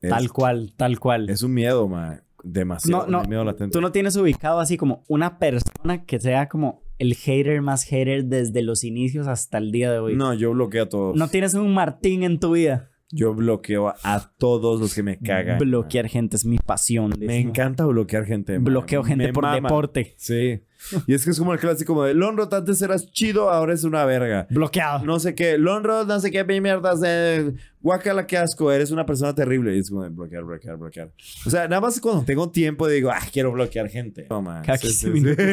[0.00, 1.28] Es, Tal cual, tal cual.
[1.28, 2.20] es un miedo, mae.
[2.42, 3.04] Demasiado.
[3.06, 3.72] No, no, un miedo latente.
[3.72, 8.26] Tú no tienes ubicado así como una persona que sea como el hater más hater
[8.26, 10.16] desde los inicios hasta el día de hoy.
[10.16, 11.16] No, yo bloqueo a todos.
[11.16, 12.90] No tienes un Martín en tu vida.
[13.10, 15.58] Yo bloqueo a, todos los que me cagan.
[15.58, 17.12] Bloquear gente es mi pasión.
[17.18, 18.58] Me encanta bloquear gente.
[18.58, 19.56] Bloqueo gente Me por mama.
[19.56, 20.14] deporte.
[20.16, 20.62] Sí.
[21.06, 24.04] Y es que es como el clásico de Lonrod antes eras chido, ahora es una
[24.04, 24.46] verga.
[24.50, 25.04] Bloqueado.
[25.04, 29.34] No sé qué, Lonrod, no sé qué, mierdas de guacala, qué asco, eres una persona
[29.34, 29.76] terrible.
[29.76, 31.12] Y es como de bloquear, bloquear, bloquear.
[31.46, 34.26] O sea, nada más cuando tengo tiempo digo, ah, quiero bloquear gente.
[34.30, 34.62] No, man.
[34.64, 35.44] Cada Sí, 15 sí, minutos.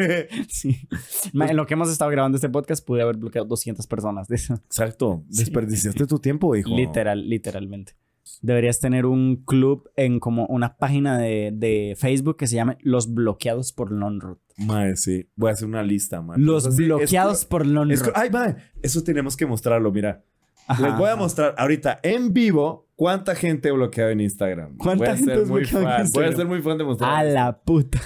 [0.48, 0.78] sí.
[1.08, 1.30] Sí.
[1.32, 4.28] Ma, en lo que hemos estado grabando este podcast pude haber bloqueado 200 personas.
[4.28, 4.54] dice.
[4.54, 5.24] Exacto.
[5.30, 5.38] Sí.
[5.44, 6.70] Desperdiciaste tu tiempo, hijo.
[6.74, 7.94] Literal, literalmente.
[8.42, 13.12] Deberías tener un club en como una página de, de Facebook que se llame Los
[13.14, 14.38] Bloqueados por Lonrod.
[14.56, 15.28] Mae, sí.
[15.36, 16.44] Voy a hacer una lista, man.
[16.44, 17.92] Los Pues así, es- bloqueados por Lonrod.
[17.92, 18.56] es- ay, mae.
[18.82, 20.22] Eso tenemos que mostrarlo, mira.
[20.66, 21.16] Ajá, Les voy a ajá.
[21.16, 24.76] mostrar ahorita en vivo cuánta gente he bloqueado en Instagram.
[24.76, 26.06] ¿Cuánta voy a gente ser muy en fan.
[26.12, 27.10] Voy a ser muy fan de mostrar.
[27.14, 27.98] A la puta.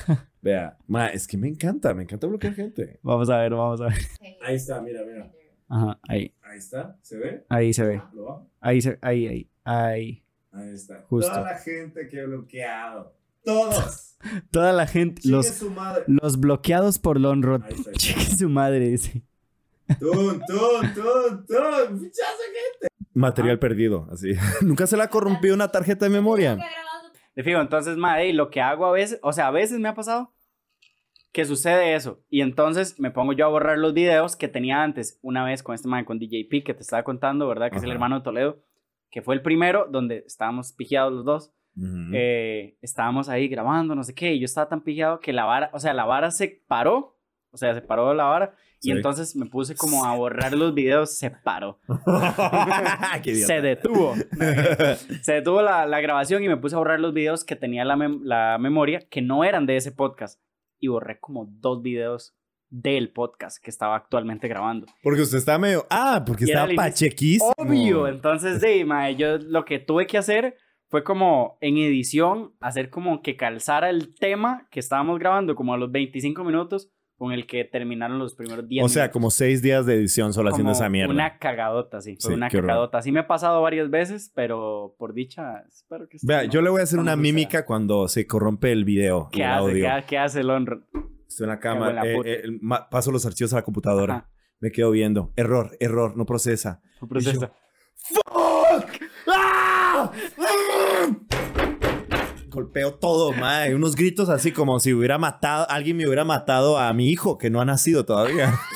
[0.43, 2.99] Vea, ma, es que me encanta, me encanta bloquear gente.
[3.03, 3.95] Vamos a ver, vamos a ver.
[4.45, 5.31] Ahí está, mira, mira.
[5.69, 6.35] Ajá, ahí.
[6.53, 7.47] Ahí está, ¿se ve?
[7.49, 8.03] Ahí se ve.
[8.13, 8.47] ¿Lo va?
[8.61, 9.51] Ahí se ahí, ahí.
[9.65, 10.23] Ahí.
[10.53, 11.03] Ahí está.
[11.09, 11.33] Justo.
[11.33, 13.17] Toda la gente que he bloqueado.
[13.43, 14.19] Todos.
[14.51, 16.05] Toda la gente, los, su madre.
[16.09, 17.63] los bloqueados por Lonrod.
[17.63, 17.93] Ahí está.
[17.97, 19.23] Cheque su madre, dice.
[19.99, 22.01] Tun, tun, tun, tun.
[22.01, 22.89] Gente.
[23.15, 24.35] Material perdido, así.
[24.61, 26.59] ¿Nunca se le ha corrompido una tarjeta de memoria?
[27.35, 29.89] De fijo, entonces, mae, y lo que hago a veces, o sea, a veces me
[29.89, 30.35] ha pasado
[31.33, 32.21] que sucede eso.
[32.29, 35.75] Y entonces me pongo yo a borrar los videos que tenía antes, una vez con
[35.75, 37.71] este mae, con DJP, que te estaba contando, ¿verdad?
[37.71, 38.59] Que es el hermano de Toledo,
[39.11, 41.53] que fue el primero donde estábamos pijeados los dos.
[42.15, 45.71] Eh, estábamos ahí grabando, no sé qué, y yo estaba tan pillado que la vara,
[45.73, 47.17] o sea, la vara se paró,
[47.51, 51.17] o sea, se paró la vara, y entonces me puse como a borrar los videos,
[51.17, 51.79] se paró,
[53.47, 54.15] se detuvo,
[55.23, 57.97] se detuvo la, la grabación y me puse a borrar los videos que tenía la,
[57.97, 60.41] mem- la memoria, que no eran de ese podcast,
[60.83, 62.35] y borré como dos videos
[62.69, 64.87] del podcast que estaba actualmente grabando.
[65.03, 65.87] Porque usted está medio.
[65.89, 67.53] Ah, porque estaba pachequísimo.
[67.57, 70.57] Obvio, entonces, de, mae, yo lo que tuve que hacer
[70.89, 75.79] fue como en edición, hacer como que calzara el tema que estábamos grabando como a
[75.79, 76.91] los 25 minutos
[77.23, 79.13] con el que terminaron los primeros 10 O sea, minutos.
[79.13, 81.13] como seis días de edición solo haciendo esa mierda.
[81.15, 82.17] Una cagadota, sí.
[82.21, 82.67] Fue Sí, una horror.
[82.67, 82.99] cagadota.
[82.99, 86.19] Así me ha pasado varias veces, pero por dicha, espero que...
[86.25, 89.29] Vea, no- yo le voy a hacer no una mímica cuando se corrompe el video.
[89.31, 89.59] ¿Qué el hace?
[89.61, 89.85] audio.
[90.01, 90.83] ¿Qué, qué hace el honro?
[91.29, 92.43] Estoy en la cama, la eh, eh,
[92.91, 94.15] paso los archivos a la computadora.
[94.17, 94.31] Ajá.
[94.59, 95.33] Me quedo viendo.
[95.37, 96.83] Error, error, no procesa.
[96.99, 97.53] Su proceso.
[97.95, 98.25] ¡Fuck!
[99.29, 100.11] ¡Ah!
[100.11, 100.13] ¡Ah!
[102.53, 103.75] Golpeo todo, mae.
[103.75, 107.51] Unos gritos así como si hubiera matado, alguien me hubiera matado a mi hijo que
[107.51, 108.55] no ha nacido todavía.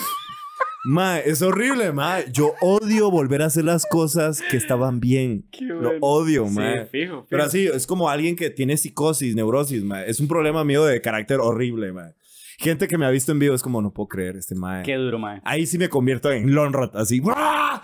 [0.88, 2.26] Mae, es horrible, mae.
[2.30, 5.48] Yo odio volver a hacer las cosas que estaban bien.
[5.58, 6.86] Lo odio, Sí, mae.
[6.86, 7.26] fijo, fijo.
[7.28, 10.08] Pero así, es como alguien que tiene psicosis, neurosis, mae.
[10.08, 12.14] Es un problema mío de carácter horrible, mae.
[12.58, 14.84] Gente que me ha visto en vivo es como, no puedo creer este mae.
[14.84, 15.40] Qué duro, mae.
[15.44, 17.20] Ahí sí me convierto en Lonrot, así.
[17.34, 17.82] ¡Ah!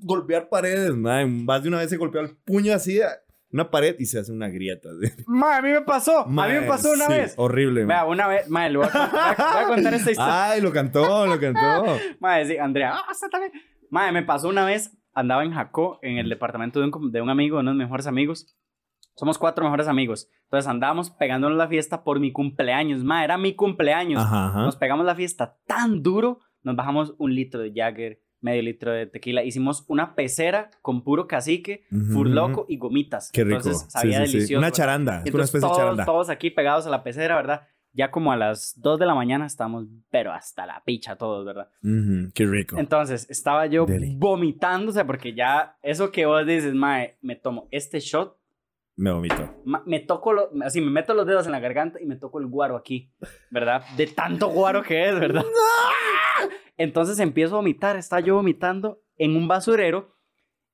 [0.00, 1.26] Golpear paredes, mae.
[1.26, 2.98] Más de una vez se golpeó el puño así
[3.56, 4.90] una pared y se hace una grieta.
[5.26, 6.20] Mae, a mí me pasó.
[6.20, 7.34] a mí me pasó una sí, vez.
[7.36, 7.86] Horrible.
[7.86, 10.50] Vea, una vez, mae, le voy a, voy a- contar esta historia.
[10.50, 11.96] Ay, lo cantó, lo cantó.
[12.20, 13.52] Mae, sí, Andrea, ah, también.
[13.90, 17.30] Mae, me pasó una vez, andaba en Jacó, en el departamento de un, de un
[17.30, 18.54] amigo, de unos mejores amigos.
[19.14, 20.28] Somos cuatro mejores amigos.
[20.44, 23.02] Entonces andábamos pegándonos la fiesta por mi cumpleaños.
[23.02, 24.22] Mae, era mi cumpleaños.
[24.22, 24.62] Ajá, ajá.
[24.62, 29.06] Nos pegamos la fiesta tan duro, nos bajamos un litro de Jagger, medio litro de
[29.06, 29.42] tequila.
[29.44, 32.72] Hicimos una pecera con puro cacique, Ujú, furloco ujú.
[32.72, 33.30] y gomitas.
[33.32, 33.56] Qué rico.
[33.58, 34.32] Entonces Sí, sabía sí, sí.
[34.36, 34.58] delicioso.
[34.58, 34.76] Una ¿verdad?
[34.76, 35.12] charanda.
[35.12, 36.04] Es una Entonces, especie de todos, charanda.
[36.06, 37.66] todos aquí pegados a la pecera, ¿verdad?
[37.92, 41.70] Ya como a las 2 de la mañana estamos, pero hasta la picha todos, ¿verdad?
[41.82, 42.78] Ujú, Qué rico.
[42.78, 44.14] Entonces, estaba yo Deli.
[44.18, 48.36] vomitándose porque ya eso que vos dices, mae, me tomo este shot,
[48.98, 49.62] Me vomito.
[49.86, 52.46] me toco, lo- así me meto los dedos en la garganta y me toco el
[52.46, 53.10] guaro aquí,
[53.50, 53.82] ¿verdad?
[53.96, 55.44] De tanto guaro que es, ¿verdad?
[56.76, 60.14] Entonces empiezo a vomitar, está yo vomitando en un basurero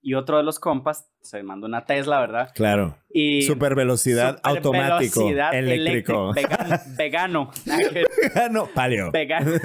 [0.04, 2.50] y otro de los compas se mandó una Tesla, ¿verdad?
[2.56, 2.98] Claro.
[3.08, 5.20] Y Super velocidad super automático.
[5.20, 6.32] velocidad eléctrico.
[6.34, 7.50] eléctrico, vegano,
[8.26, 8.50] vegano.
[8.50, 9.12] no, paleo.
[9.12, 9.52] Vegano.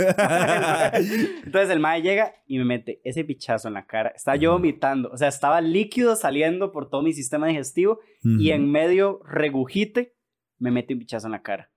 [1.44, 4.10] Entonces el mae llega y me mete ese pichazo en la cara.
[4.16, 5.10] Estaba yo vomitando.
[5.12, 10.14] O sea, estaba líquido saliendo por todo mi sistema digestivo y en medio regujite
[10.60, 11.72] me mete un pichazo en la cara.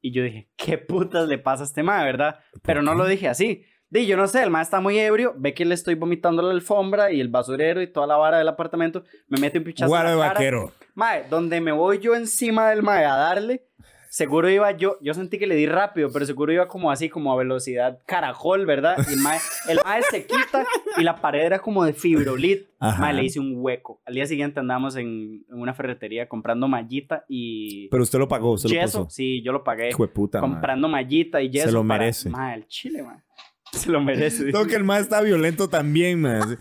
[0.00, 2.40] Y yo dije, ¿qué putas le pasa a este mae, verdad?
[2.62, 3.64] Pero no lo dije así.
[3.90, 6.52] Di, yo no sé, el mae está muy ebrio, ve que le estoy vomitando la
[6.52, 10.10] alfombra y el basurero y toda la vara del apartamento, me mete un pichazo Guaro
[10.10, 10.34] en de la cara.
[10.34, 10.72] vaquero.
[10.94, 13.66] Mae, donde me voy yo encima del mae a darle,
[14.10, 17.32] seguro iba yo, yo sentí que le di rápido, pero seguro iba como así, como
[17.32, 18.96] a velocidad caracol, ¿verdad?
[19.08, 19.38] Y el mae,
[19.68, 20.66] el mae se quita
[20.98, 22.66] y la pared era como de fibrolit.
[22.80, 24.00] Mae, le hice un hueco.
[24.04, 28.52] Al día siguiente andamos en, en una ferretería comprando mallita y Pero usted lo pagó,
[28.52, 28.98] usted lo yeso.
[29.04, 29.10] puso.
[29.10, 29.90] Sí, yo lo pagué.
[30.12, 31.70] Puta, comprando mallita y yeso.
[31.70, 32.28] lo para- merece.
[32.30, 33.18] Mae, el chile, mae.
[33.72, 34.46] Se lo merece.
[34.50, 36.58] Tengo que el más está violento también, man.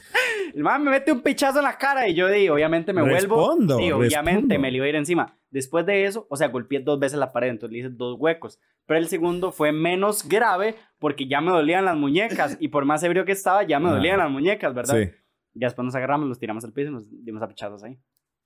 [0.60, 3.38] El man me mete un pichazo en la cara y yo di, obviamente me vuelvo.
[3.38, 4.60] Respondo, Y obviamente respondo.
[4.60, 5.38] me le iba a ir encima.
[5.50, 8.60] Después de eso, o sea, golpeé dos veces la pared, entonces le hice dos huecos.
[8.86, 13.02] Pero el segundo fue menos grave porque ya me dolían las muñecas y por más
[13.04, 13.94] ebrio que estaba, ya me Ah.
[13.94, 14.96] dolían las muñecas, ¿verdad?
[15.02, 15.10] Sí.
[15.54, 17.98] Ya después nos agarramos, los tiramos al piso y nos dimos a pichazos ahí.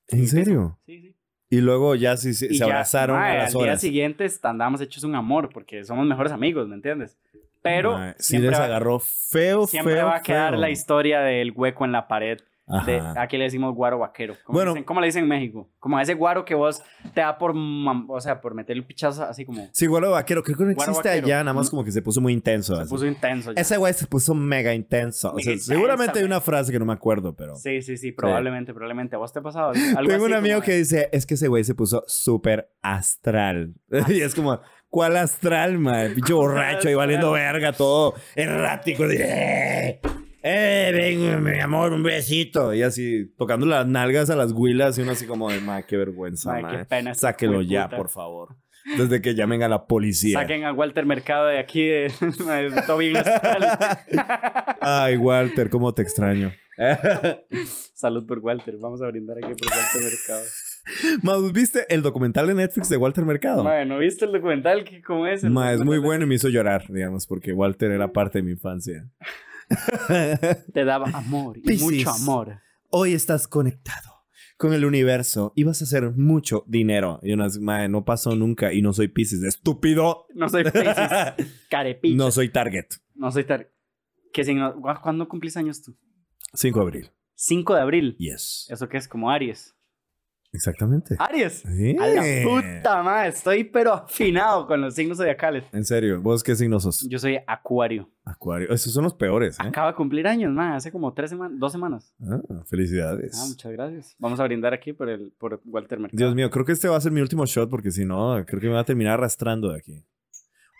[0.09, 0.77] ¿En serio?
[0.85, 1.15] Sí, sí.
[1.49, 3.81] Y luego ya sí, sí, Y se ya, abrazaron mae, a las al día horas.
[3.81, 7.17] siguiente andábamos hechos un amor porque somos mejores amigos, ¿me entiendes?
[7.63, 10.59] Pero sí siempre les va- agarró feo, siempre feo, va a quedar feo.
[10.59, 12.37] la historia del hueco en la pared
[12.85, 14.35] De- aquí le decimos guaro vaquero.
[14.45, 14.71] ¿Cómo, Bueno.
[14.73, 15.69] dicen- ¿Cómo le dicen en México?
[15.79, 16.81] Como ese guaro que vos
[17.13, 19.67] te da por, o sea, por meter el pichazo así como...
[19.73, 20.41] Sí, guaro vaquero.
[20.43, 22.73] Creo que no existe allá, nada más como que se puso muy intenso.
[22.77, 22.89] Se así.
[22.89, 23.51] puso intenso.
[23.51, 23.61] ya.
[23.61, 25.31] Ese güey se puso mega intenso.
[25.31, 27.57] O Mega sea, intenso, seguramente hay una frase que no me acuerdo, pero.
[27.57, 29.17] Sí, sí, sí, probablemente, probablemente.
[29.17, 31.33] ¿A vos te ha pasado algo Tengo así un amigo como que dice, es que
[31.33, 33.73] ese güey se puso súper astral.
[34.07, 34.61] y es como,
[34.93, 36.11] ¿cuál astral, man?
[36.15, 39.05] Pinche borracho y valiendo verga, todo errático.
[39.09, 39.99] ¡Eh!
[40.43, 42.73] ¡Eh, ven, mi amor, un besito!
[42.75, 45.97] Y así, tocando las nalgas a las huilas y uno así como de, ma, qué
[45.97, 46.71] vergüenza, Mae, ma.
[46.77, 47.97] qué pena este Sáquelo ya, hijueputa".
[47.97, 48.55] por favor.
[48.97, 50.39] Desde que llamen a la policía.
[50.39, 53.79] Saquen a Walter Mercado de aquí, de, de Astral.
[54.81, 56.53] Ay, Walter, cómo te extraño.
[57.95, 58.75] Salud por Walter.
[58.79, 60.43] Vamos a brindar aquí por Walter Mercado.
[61.21, 63.63] Más, ¿viste el documental de Netflix de Walter Mercado?
[63.63, 64.83] Mae, ¿no viste el documental?
[64.83, 65.43] que ¿Cómo es?
[65.43, 68.43] El Ma, es muy bueno y me hizo llorar, digamos, porque Walter era parte de
[68.43, 69.09] mi infancia.
[70.73, 72.59] Te daba amor y mucho amor.
[72.89, 74.09] Hoy estás conectado
[74.57, 77.19] con el universo y vas a hacer mucho dinero.
[77.23, 79.41] Y unas, ma, no pasó nunca y no soy Pisces.
[79.43, 80.25] ¡Estúpido!
[80.35, 80.85] No soy Pisces,
[81.69, 82.15] carepicha.
[82.15, 82.85] No soy Target.
[83.15, 83.69] No soy tar...
[84.31, 84.73] ¿Qué signo?
[84.75, 85.95] ¿Cu- ¿Cuándo cumplís años tú?
[86.53, 87.11] 5 de abril.
[87.35, 88.15] 5 de abril.
[88.17, 88.67] Yes.
[88.69, 89.07] ¿Eso qué es?
[89.07, 89.75] Como Aries.
[90.53, 91.15] Exactamente.
[91.17, 91.63] ¡Aries!
[91.75, 91.95] Sí.
[91.99, 95.65] A la puta madre, estoy pero afinado con los signos zodiacales.
[95.73, 97.07] En serio, ¿vos qué signo sos?
[97.09, 98.07] Yo soy Acuario.
[98.23, 98.69] Acuario.
[98.71, 99.63] Esos son los peores, ¿eh?
[99.67, 102.13] Acaba de cumplir años, man, hace como tres semanas, dos semanas.
[102.23, 103.35] Ah, felicidades.
[103.41, 104.15] Ah, muchas gracias.
[104.19, 106.17] Vamos a brindar aquí por el por Walter Mercado.
[106.17, 108.61] Dios mío, creo que este va a ser mi último shot porque si no, creo
[108.61, 110.05] que me va a terminar arrastrando de aquí.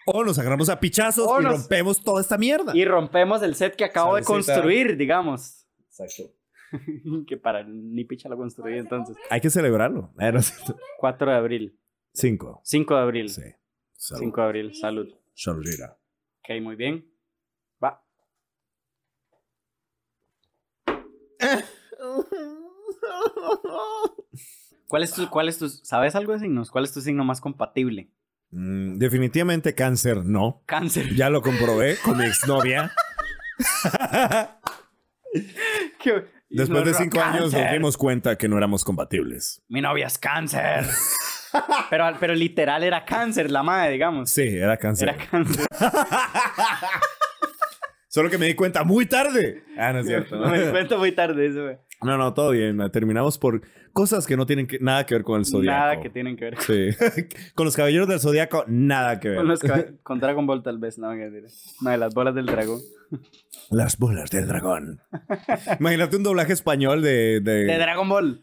[0.06, 2.76] O nos agarramos a pichazos O y nos- rompemos toda esta mierda.
[2.76, 5.66] Y rompemos el set que acabo de construir, digamos.
[5.88, 6.32] Exacto.
[7.28, 9.18] que para ni picha lo construí entonces.
[9.30, 10.14] Hay que celebrarlo.
[10.20, 10.54] Eh, no sé.
[11.00, 11.80] 4 de abril.
[12.14, 12.62] Cinco.
[12.64, 13.30] 5 de abril.
[13.30, 13.42] Sí.
[13.94, 14.22] Salud.
[14.22, 15.08] 5 de abril, salud.
[15.34, 15.98] Saludera.
[16.40, 17.10] Ok, muy bien.
[17.84, 18.04] Va.
[24.88, 26.70] ¿Cuál es tu, cuál es tu, sabes algo de signos?
[26.70, 28.12] ¿Cuál es tu signo más compatible?
[28.52, 30.62] Mm, definitivamente cáncer, no.
[30.68, 31.16] Cáncer.
[31.16, 32.92] Ya lo comprobé con mi exnovia.
[36.00, 36.26] ¿Qué?
[36.54, 39.62] Después de cinco años nos dimos cuenta que no éramos compatibles.
[39.68, 40.86] Mi novia es cáncer.
[41.90, 44.30] pero, pero literal era cáncer, la madre, digamos.
[44.30, 45.10] Sí, era cáncer.
[45.10, 45.66] Era cáncer.
[48.08, 49.64] Solo que me di cuenta muy tarde.
[49.76, 50.38] Ah, no es cierto.
[50.46, 51.78] Me di cuenta muy tarde eso, güey.
[52.04, 52.80] No, no, todo bien.
[52.92, 53.62] Terminamos por
[53.94, 55.78] cosas que no tienen que- nada que ver con el zodiaco.
[55.80, 56.90] Nada que tienen que ver Sí.
[57.56, 59.38] con los caballeros del zodiaco, nada que ver.
[59.38, 60.98] con, los cab- con Dragon Ball, tal vez.
[60.98, 61.50] No, que decir.
[61.82, 62.80] No, de las bolas del dragón.
[63.70, 65.00] Las bolas del dragón.
[65.80, 67.40] Imagínate un doblaje español de.
[67.42, 67.64] de...
[67.66, 68.42] De Dragon Ball.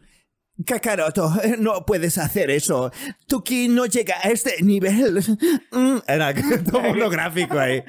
[0.65, 2.91] Kakaroto, eh, no puedes hacer eso.
[3.27, 5.19] Tuki no llega a este nivel.
[5.71, 6.33] Mm, Era
[6.69, 7.83] todo monográfico ahí.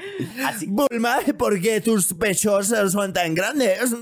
[0.44, 0.66] Así.
[0.68, 3.94] Bulma, ¿por qué tus pechos son tan grandes?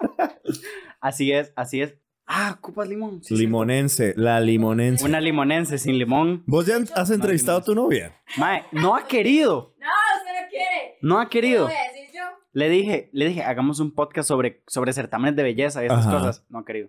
[1.00, 1.94] Así es, así es.
[2.26, 3.22] Ah, ocupas limón.
[3.22, 5.04] Sí, Limonense, la limonense.
[5.04, 6.42] Una limonense sin limón.
[6.46, 8.20] ¿Vos ya has entrevistado a tu novia?
[8.36, 9.74] Mae, no ha querido.
[9.78, 9.86] No,
[10.18, 10.96] usted no quiere.
[11.02, 11.66] No ha ¿Qué querido.
[11.66, 12.22] voy a decir yo?
[12.52, 16.18] Le dije, le dije, hagamos un podcast sobre, sobre certámenes de belleza y estas Ajá.
[16.18, 16.44] cosas.
[16.48, 16.88] No ha querido.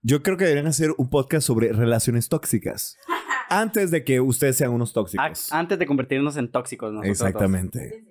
[0.00, 2.96] Yo creo que deberían hacer un podcast sobre relaciones tóxicas.
[3.50, 5.52] Antes de que ustedes sean unos A- tóxicos.
[5.52, 7.18] antes de convertirnos en tóxicos nosotros dos.
[7.18, 8.04] ¿Te Exactamente.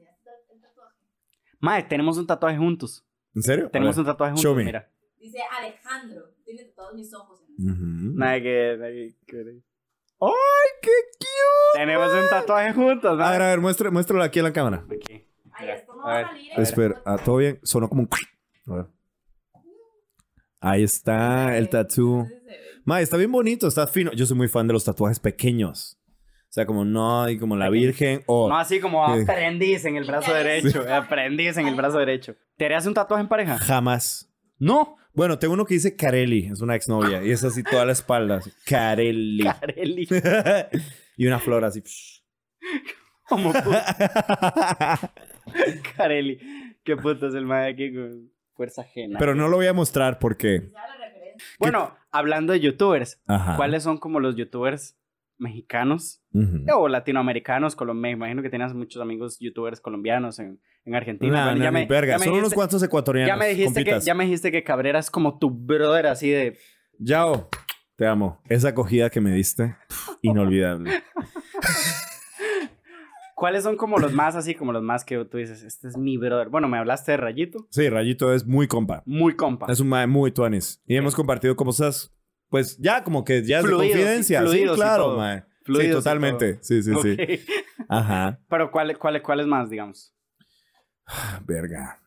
[1.59, 3.06] Mae, tenemos un tatuaje juntos.
[3.37, 3.69] ¿En serio?
[3.69, 4.63] Tenemos A un tatuaje Show juntos, me.
[4.65, 4.89] mira.
[5.19, 6.31] Dice Alejandro.
[6.43, 8.17] Tiene todos mis ojos en Ujú.
[8.17, 9.61] Nada que, nada que- que-
[10.19, 11.75] ¡Ay, qué cute!
[11.79, 13.31] Tenemos un tatuaje juntos, A mae.
[13.33, 14.83] ver, a ver, muéstralo, muéstralo aquí en la cámara.
[14.91, 15.23] Aquí.
[15.53, 16.51] Ay, esto no a va a salir.
[16.55, 17.59] en Espera, ah, ¿todo bien?
[17.61, 18.09] Sonó como un...
[18.73, 18.85] A ver.
[20.59, 22.41] Ahí está el ve.
[22.83, 24.11] Ma, está bien bonito, está fino.
[24.13, 25.96] Yo soy muy fan de los tatuajes pequeños.
[26.57, 28.23] O sea, como no, y como la virgen.
[28.25, 30.83] O No así como aprendiz en el brazo derecho.
[30.91, 32.35] Aprendiz en el brazo derecho.
[32.57, 33.59] ¿Te harías un tatuaje en pareja?
[33.59, 34.33] jamás.
[34.57, 34.97] No.
[35.13, 37.23] Bueno, tengo uno que dice Carelli, es una exnovia.
[37.23, 38.37] Y es así toda la espalda.
[38.37, 39.43] así, Carelli.
[39.43, 40.07] Carelli.
[41.17, 41.83] y una flor así.
[43.29, 45.11] Como puta.
[45.95, 46.39] Carelli.
[46.83, 49.19] Qué puto es el mae aquí con fuerza ajena.
[49.19, 50.71] Pero no lo voy a mostrar porque.
[51.59, 53.57] Bueno, hablando de youtubers, Ajá.
[53.57, 54.97] ¿cuáles son como los youtubers
[55.37, 56.21] mexicanos
[56.75, 57.75] o latinoamericanos?
[57.95, 61.31] Me imagino que tienes muchos amigos youtubers colombianos en, en Argentina.
[61.33, 62.13] Nah, Bueno, ya me- verga.
[62.13, 63.27] ya me Son unos cuantos ecuatorianos.
[63.29, 64.05] Ya me, dijiste que, compitas.
[64.05, 66.57] ya me dijiste que Cabrera es como tu brother así de...
[66.99, 67.49] Yao,
[67.95, 68.41] te amo.
[68.49, 69.75] Esa acogida que me diste,
[70.21, 70.91] inolvidable.
[73.35, 76.17] ¿Cuáles son como los más así, como los más que tú dices, este es mi
[76.17, 76.49] brother?
[76.49, 79.03] Bueno, me hablaste de Rayito, Sí, Rayito es muy compa.
[79.05, 79.67] muy compa.
[79.71, 80.81] Es un mae muy tuanis.
[80.87, 82.11] Y hemos compartido como esas,
[82.49, 84.41] pues ya como que ya es de confidencia.
[84.41, 85.43] Sí, fluidos claro, mae.
[85.65, 86.59] Sí, totalmente.
[86.61, 87.17] Sí, sí, sí.
[87.89, 88.39] Ajá.
[88.49, 90.13] Pero ¿cuáles cuáles cuáles más, digamos?
[91.45, 92.01] Verga.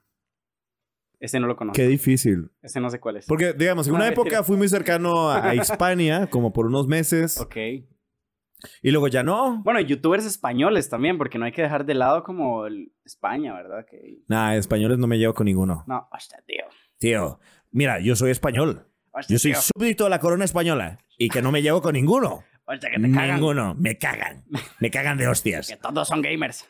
[1.19, 1.77] Ese no lo conozco.
[1.77, 2.51] Qué difícil.
[2.63, 3.27] Ese no sé cuál es.
[3.27, 7.39] Porque, digamos, en una época fui muy cercano a, a Hispania, como por unos meses,
[7.39, 7.57] Ok.
[7.57, 9.63] y luego ya no.
[9.63, 13.85] Bueno, youtubers españoles también, porque no hay que dejar de lado como el- España, ¿verdad?
[13.91, 14.23] Que...
[14.29, 15.85] Nah, españoles no me llevo con ninguno.
[15.87, 16.65] No, hostia, tío.
[16.99, 17.39] Tío,
[17.71, 18.87] mira, yo soy español.
[19.13, 19.61] Hostia, Yo soy tío.
[19.61, 22.45] súbdito de la corona española y que no me llevo con ninguno.
[22.65, 23.37] Hostia, que te cagan.
[23.37, 23.75] Ninguno.
[23.75, 24.45] Me cagan.
[24.79, 25.79] Me cagan de Que hostias.
[25.83, 26.69] todos son gamers.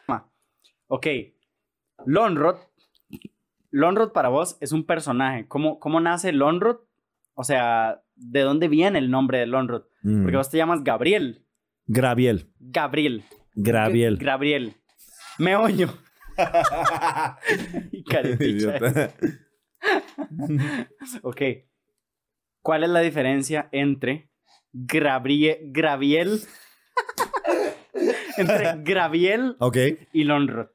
[0.86, 1.07] Ok.
[2.07, 2.57] Lonrod.
[3.70, 5.47] Lonrod para vos es un personaje.
[5.47, 6.78] ¿Cómo, cómo nace Lonrod?
[7.34, 9.84] O sea, ¿de dónde viene el nombre de Lonrod?
[10.03, 10.22] Mm.
[10.22, 11.45] Porque vos te llamas Gabriel.
[11.86, 12.51] Graviel.
[12.59, 13.24] Gabriel.
[13.55, 14.16] Graviel.
[14.16, 14.74] Gabriel.
[15.38, 15.93] Meoño.
[18.41, 18.64] Y
[21.22, 21.43] ok.
[22.62, 24.30] ¿Cuál es la diferencia entre
[24.72, 26.40] Gravie- Graviel?
[28.36, 29.76] entre Graviel ok.
[30.12, 30.68] y Lonrod.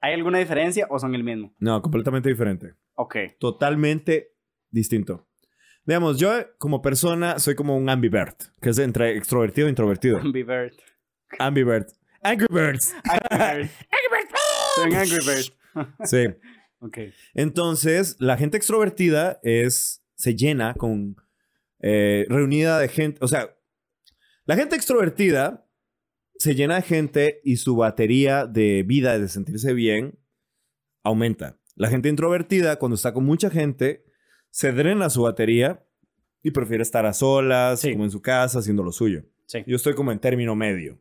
[0.00, 1.54] ¿Hay alguna diferencia o son el mismo?
[1.60, 2.74] No, completamente diferente.
[2.94, 3.16] Ok.
[3.38, 4.34] Totalmente
[4.70, 5.28] distinto.
[5.84, 10.18] Digamos, yo como persona soy como un ambivert, que es entre extrovertido e introvertido.
[10.18, 10.74] Ambivert.
[11.38, 11.90] Ambivert.
[12.22, 12.94] Angry Birds.
[13.30, 13.68] Angry
[14.10, 14.28] Bird.
[14.76, 15.94] Soy un Angry Bird.
[16.04, 16.26] Sí.
[16.80, 16.98] Ok.
[17.34, 21.16] Entonces, la gente extrovertida es, se llena con,
[21.82, 23.54] eh, reunida de gente, o sea,
[24.46, 25.68] la gente extrovertida
[26.36, 30.18] se llena de gente y su batería de vida, de sentirse bien,
[31.04, 31.58] aumenta.
[31.76, 34.04] La gente introvertida, cuando está con mucha gente,
[34.50, 35.86] se drena su batería
[36.42, 37.92] y prefiere estar a solas, Sí.
[37.92, 39.24] como en su casa, haciendo lo suyo.
[39.46, 39.62] Sí.
[39.66, 41.00] Yo estoy como en término medio.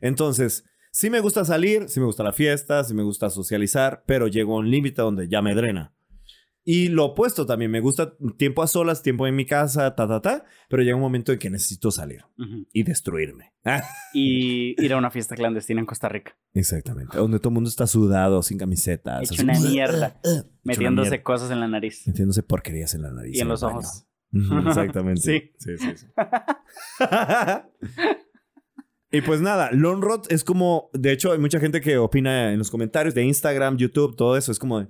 [0.00, 4.26] Entonces, sí me gusta salir, sí me gusta la fiesta, sí me gusta socializar, pero
[4.28, 5.94] llego a un límite donde ya me drena.
[6.64, 10.20] Y lo opuesto también, me gusta tiempo a solas, tiempo en mi casa, ta, ta,
[10.20, 12.24] ta, pero llega un momento en que necesito salir
[12.72, 13.52] y destruirme.
[14.14, 16.36] Y ir a una fiesta clandestina en Costa Rica.
[16.54, 17.16] Exactamente.
[17.16, 19.30] Donde todo el mundo está sudado, sin camisetas.
[19.30, 20.20] Hecho una mierda.
[20.24, 21.24] una Metiéndose mierda.
[21.24, 22.06] cosas en la nariz.
[22.06, 23.36] Metiéndose porquerías en la nariz.
[23.36, 24.06] Y en los ojos.
[24.32, 25.20] Exactamente.
[25.20, 25.52] Sí.
[25.58, 26.06] Sí, sí, sí.
[29.10, 32.70] y pues nada, Lonrod es como, de hecho, hay mucha gente que opina en los
[32.70, 34.52] comentarios de Instagram, YouTube, todo eso.
[34.52, 34.88] Es como de,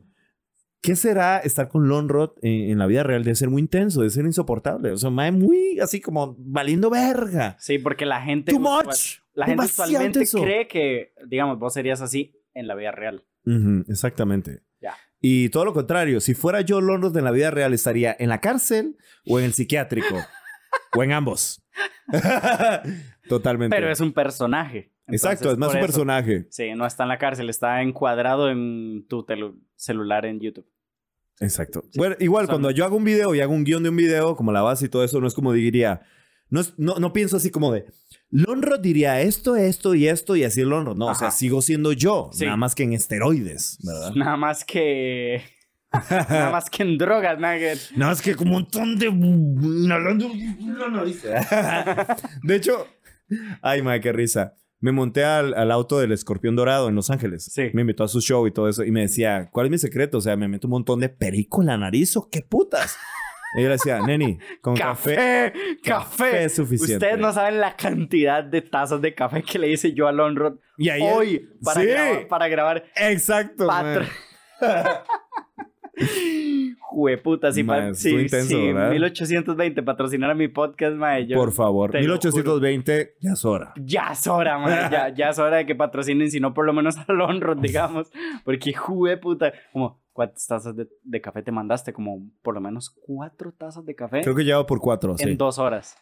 [0.82, 3.24] ¿qué será estar con Lonrod en, en la vida real?
[3.24, 4.90] Debe ser muy intenso, debe ser insoportable.
[4.92, 7.56] O sea, mae, muy así como valiendo verga.
[7.58, 8.52] Sí, porque la gente.
[8.52, 9.18] Too usual- much.
[9.34, 13.24] La gente usualmente cree que, digamos, vos serías así en la vida real.
[13.46, 14.62] Ujú, exactamente.
[14.80, 14.94] Ya.
[15.20, 18.40] Y todo lo contrario, si fuera yo Lonrod en la vida real, estaría en la
[18.40, 20.14] cárcel o en el psiquiátrico.
[20.96, 21.62] o en ambos.
[23.28, 23.74] Totalmente.
[23.76, 24.92] Pero es un personaje.
[25.08, 26.46] Exacto, es más un personaje.
[26.50, 29.24] Sí, no está en la cárcel, está encuadrado en tu
[29.76, 30.66] celular en YouTube.
[31.40, 31.84] Exacto.
[31.96, 34.36] Bueno, igual, son- cuando yo hago un video y hago un guion de un video,
[34.36, 36.02] como la base y todo eso, no es como diría.
[36.50, 37.86] No, es- no, no pienso así como de.
[38.30, 40.96] Lonrod diría esto, esto y esto y así Lonrod.
[40.96, 41.36] No, o sea, Ajá.
[41.36, 42.30] sigo siendo yo.
[42.32, 42.44] Sí.
[42.44, 44.12] Nada más que en esteroides, ¿verdad?
[44.14, 45.42] Nada más que.
[46.10, 47.74] Nada más que en drogas, nada que.
[47.96, 49.08] Nada más que como un montón de.
[52.42, 52.86] De hecho,
[53.62, 54.54] ay, madre, qué risa.
[54.80, 57.44] Me monté al, al auto del escorpión dorado en Los Ángeles.
[57.52, 57.70] Sí.
[57.72, 58.84] Me invitó a su show y todo eso.
[58.84, 60.18] Y me decía, ¿cuál es mi secreto?
[60.18, 62.96] O sea, me meto un montón de perico en la nariz o qué putas.
[63.56, 65.14] Y yo le decía, Neni, con café.
[65.16, 65.52] ¡Café!
[65.82, 66.44] ¡Café!
[66.44, 67.06] es suficiente.
[67.06, 70.58] Ustedes no saben la cantidad de tazas de café que le hice yo a Lonrod
[70.76, 71.86] Y hoy para, Sí.
[71.86, 74.04] grabar, para grabar Exacto, patro.
[74.04, 74.10] man.
[76.80, 78.90] Jueputa, si, estuvo si- intenso, si ¿verdad?
[78.90, 81.90] 1820 patrocinara mi podcast, mae, yo- Por favor.
[81.90, 83.72] te lo 1820, ya es hora.
[83.76, 86.72] Ya es hora, mae, ya, ya es hora de que patrocinen, si no por lo
[86.72, 88.10] menos a Lonrod, digamos.
[88.44, 91.92] Porque jueputa, como, ¿cuántas tazas de, de café te mandaste?
[91.92, 95.24] Como por lo menos cuatro tazas de café Creo que lleva por cuatro, sí.
[95.28, 95.96] en dos horas.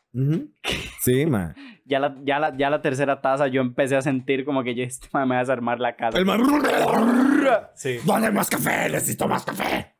[1.02, 1.54] Sí, man.
[1.84, 4.84] Ya la, ya, la, ya la tercera taza yo empecé a sentir como que ya
[4.84, 6.16] este mae, me va a desarmar la casa.
[6.18, 6.40] El man.
[7.74, 7.98] Sí.
[8.04, 8.88] ¿Dónde hay más café?
[8.90, 9.94] Necesito más café.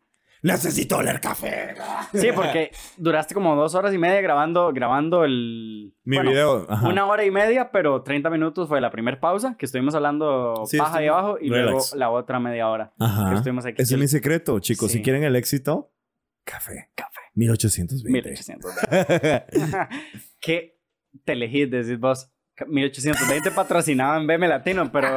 [0.46, 1.74] Necesito oler café.
[2.14, 5.94] Sí, porque duraste como dos horas y media grabando, grabando el...
[6.04, 6.66] Mi bueno, video.
[6.68, 6.88] Ajá.
[6.88, 10.78] Una hora y media, pero 30 minutos fue la primera pausa, que estuvimos hablando Sí,
[10.78, 11.66] paja ahí abajo, y relax.
[11.70, 12.92] luego la otra media hora.
[12.96, 13.34] que Ajá.
[13.34, 13.82] estuvimos aquí.
[13.82, 14.92] Ese es mi secreto, chicos.
[14.92, 14.98] Sí.
[14.98, 15.92] Si quieren el éxito,
[16.44, 16.90] café.
[16.94, 17.20] Café.
[17.34, 18.12] 1820.
[18.12, 18.72] 1800.
[20.40, 20.78] ¿Qué
[21.24, 22.30] telehit decís vos?
[22.68, 25.08] 1820 patrocinaba en BM Latino, pero,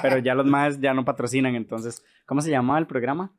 [0.00, 2.02] pero ya los más ya no patrocinan, entonces...
[2.24, 3.36] ¿Cómo se llamaba el programa?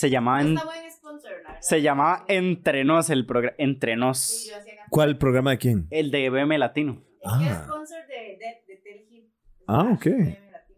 [0.00, 0.56] Se llamaba, en-
[0.90, 1.30] sponsor,
[1.60, 3.54] se llamaba Entre Nos el programa.
[3.58, 4.18] Entre Nos.
[4.18, 4.50] Sí.
[4.88, 5.86] ¿Cuál programa de quién?
[5.90, 7.02] El de BM Latino.
[7.22, 7.64] Es que es Ah.
[7.66, 9.24] sponsor de, de, de Telehit.
[9.66, 10.06] Ah, ok.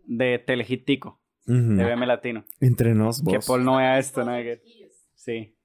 [0.07, 1.21] De Telehit Tico.
[1.47, 1.77] Ujú.
[1.77, 2.45] De BM Latino.
[2.61, 3.47] Entre nos, Que vos.
[3.47, 4.61] Paul no vea esto, nada que...
[5.15, 5.57] Sí.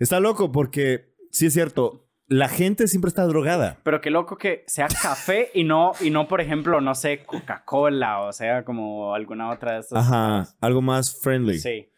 [0.00, 3.78] Está loco porque, sí es cierto, la gente siempre está drogada.
[3.84, 8.22] Pero qué loco que sea café y no, y no, por ejemplo, no sé, Coca-Cola
[8.22, 9.98] o sea, como alguna otra de estas.
[10.04, 10.48] Ajá.
[10.60, 11.60] Algo más friendly.
[11.60, 11.88] Sí.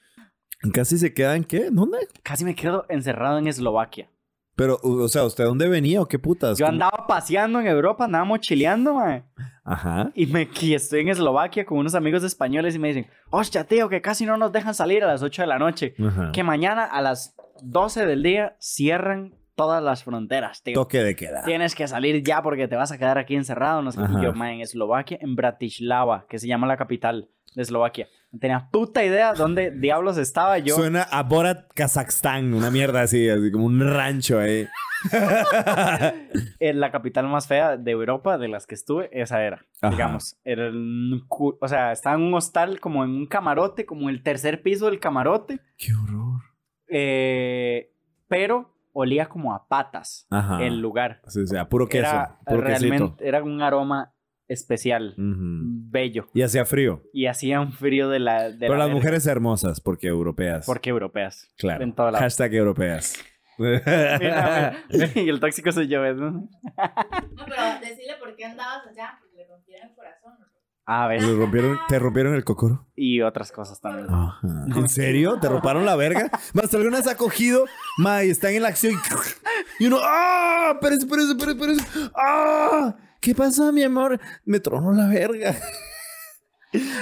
[0.72, 1.68] ¿Casi se queda en qué?
[1.70, 1.98] ¿Dónde?
[2.22, 4.10] Casi me quedo encerrado en Eslovaquia.
[4.56, 6.58] Pero, o sea, ¿usted dónde venía o qué putas?
[6.58, 6.72] Yo ¿Cómo?
[6.74, 9.22] andaba paseando en Europa, andaba mochileando, mae.
[9.64, 10.10] Ajá.
[10.16, 13.88] Y me y estoy en Eslovaquia con unos amigos españoles y me dicen, hostia, tío,
[13.88, 15.94] que casi no nos dejan salir a las 8 de la noche.
[16.04, 16.32] Ajá.
[16.32, 20.74] Que mañana a las 12 del día cierran todas las fronteras, tío.
[20.74, 21.44] Toque de queda.
[21.44, 23.80] Tienes que salir ya porque te vas a quedar aquí encerrado.
[23.82, 24.00] No sé.
[24.00, 24.24] qué.
[24.24, 27.28] Yo, mae, en Eslovaquia, en Bratislava, que se llama la capital
[27.58, 28.08] de Eslovaquia.
[28.32, 30.76] No tenía puta idea dónde diablos estaba yo.
[30.76, 34.66] Suena a Borat, Kazajstán, una mierda así, así como un rancho ahí.
[36.60, 39.64] En la capital más fea de Europa, de las que estuve, esa era.
[39.80, 39.90] Ajá.
[39.90, 44.22] Digamos, era un o sea, estaba en un hostal como en un camarote, como el
[44.22, 46.42] tercer piso del camarote, Qué horror.
[46.88, 47.92] eh,
[48.28, 50.62] pero olía como a patas Ajá.
[50.64, 51.22] el lugar.
[51.28, 52.08] Sí, o sea, puro queso.
[52.08, 52.88] Era puro quesito.
[52.88, 54.12] realmente, era un aroma
[54.48, 56.26] especial, bello.
[56.34, 57.02] Y hacía frío.
[57.12, 58.50] Y hacía un frío de la...
[58.50, 58.96] De Pero la las verga.
[58.98, 60.66] mujeres hermosas, porque europeas.
[60.66, 61.50] Porque europeas.
[61.58, 61.84] Claro.
[61.84, 62.22] En todo lado.
[62.22, 63.14] Hashtag europeas.
[63.58, 64.84] Mira,
[65.14, 66.02] y el tóxico soy yo.
[66.14, 66.30] ¿no?
[66.30, 70.32] No, pero decirle por qué andabas allá, porque le rompieron el corazón.
[70.38, 70.46] ¿no?
[70.86, 71.20] A ver.
[71.20, 72.86] ¿Te rompieron, ¿Te rompieron el cocoro?
[72.96, 74.06] Y otras cosas también.
[74.08, 74.40] Ajá.
[74.74, 75.38] ¿En serio?
[75.38, 76.30] ¿Te romparon la verga?
[76.54, 77.66] Más alguna ha cogido,
[77.98, 80.72] ma, y están en la acción y, y uno, ¡ah!
[80.74, 82.10] Espérese, espérese, espérese.
[82.16, 82.96] ¡Ah!
[83.20, 84.20] ¿Qué pasa, mi amor?
[84.44, 85.56] Me tronó la verga.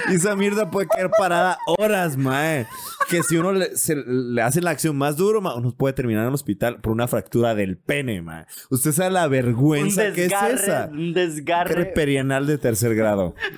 [0.09, 2.65] Y esa mierda puede quedar parada horas, mae.
[3.09, 6.21] Que si uno le, se- le hace la acción más duro, ma, uno puede terminar
[6.23, 8.45] en el hospital por una fractura del pene, mae.
[8.69, 10.87] Usted sabe la Un vergüenza que es esa.
[10.89, 13.35] un desgarre Perianal de tercer grado.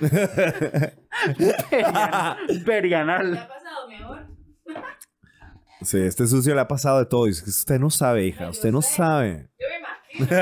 [1.70, 2.36] perianal.
[2.48, 3.36] ¿Qué perianal.
[3.38, 4.26] ha pasado, mi amor?
[5.82, 7.26] Sí, este sucio le ha pasado de todo.
[7.28, 8.50] Y usted no sabe, hija.
[8.50, 9.48] Usted no sabe.
[9.58, 9.66] Yo
[10.18, 10.36] me imagino.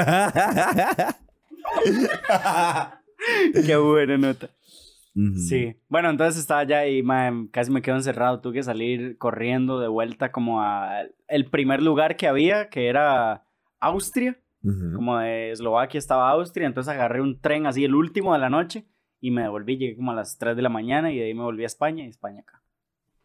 [3.67, 4.49] Qué buena nota.
[5.15, 5.37] Ujú.
[5.37, 5.77] Sí.
[5.89, 8.41] Bueno, entonces estaba allá y mae, casi me quedo encerrado.
[8.41, 13.45] Tuve que salir corriendo de vuelta como a el primer lugar que había, que era
[13.81, 14.39] Austria.
[14.63, 14.93] Ujú.
[14.95, 16.67] Como de Eslovaquia estaba Austria.
[16.67, 18.87] Entonces agarré un tren así, el último de la noche,
[19.21, 19.77] y me devolví.
[19.77, 22.05] Llegué como a las 3 de la mañana y de ahí me volví a España
[22.05, 22.63] y España acá.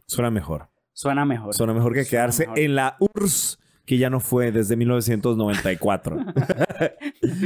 [0.08, 0.70] Suena mejor.
[0.94, 1.54] Suena mejor.
[1.54, 2.60] Suena mejor que Suena quedarse mejor.
[2.60, 6.17] en la URSS, que ya no fue desde 1994.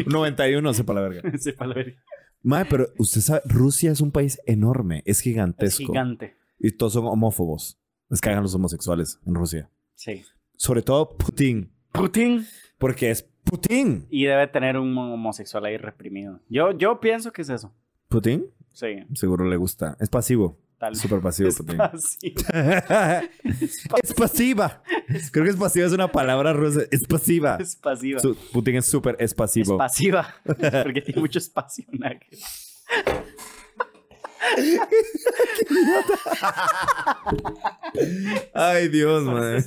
[0.06, 1.32] 91, sepa la verga.
[1.38, 1.98] Sí, para ver.
[2.44, 5.88] Mae, pero usted sabe, Rusia es un país enorme, es Es gigantesco.
[5.88, 6.36] gigante.
[6.60, 7.80] y todos son homófobos.
[8.10, 9.70] Les cagan los homosexuales en Rusia.
[9.96, 10.24] Sí.
[10.56, 12.46] Sobre todo Putin, Putin.
[12.78, 14.06] porque es Putin.
[14.10, 16.40] Y debe tener un homosexual ahí reprimido.
[16.50, 17.74] Yo, yo pienso que es eso.
[18.08, 18.46] ¿Putin?
[18.72, 18.88] Sí.
[19.14, 19.98] Seguro le gusta.
[20.00, 20.58] Es pasivo.
[20.78, 21.00] Tal vez.
[21.02, 21.80] Súper pasivo, Es Putin.
[24.04, 24.84] es pasiva.
[25.32, 26.82] Creo que es pasiva es una palabra rusa.
[26.92, 27.58] Es pasiva.
[27.60, 28.20] Es pasiva.
[28.20, 30.36] Su- Putin es súper es Es pasiva.
[30.46, 31.86] Porque tiene mucho espacio.
[38.54, 39.64] Ay, Dios, man.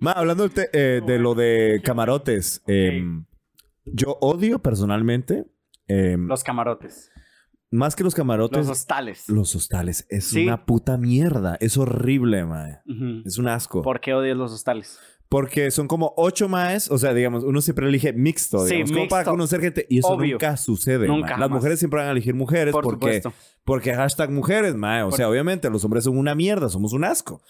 [0.00, 3.24] Ma, hablando de, eh, de lo de camarotes, em,
[3.84, 5.46] yo odio personalmente,
[5.86, 7.10] em, Los camarotes.
[7.70, 9.24] Más que los camarotes, Los los, hostales.
[9.28, 10.06] hostales.
[10.08, 10.44] Es Sí.
[10.44, 11.56] una puta mierda.
[11.60, 12.80] Es horrible, mae.
[13.24, 13.82] Es un asco.
[13.82, 14.98] ¿Por qué odias los hostales?
[15.28, 19.08] Porque son como ocho maes, o sea, digamos, uno siempre elige mixto, Sí, digamos, como
[19.08, 19.30] para mixto.
[19.30, 19.86] conocer gente.
[19.88, 20.32] Y eso Obvio.
[20.32, 21.06] nunca sucede.
[21.06, 21.38] Nunca.
[21.38, 23.32] Las mujeres siempre van a elegir mujeres Por porque, supuesto.
[23.64, 25.04] porque hashtag mujeres, mae.
[25.04, 27.40] O Por- sea, obviamente los hombres son una mierda, somos un asco.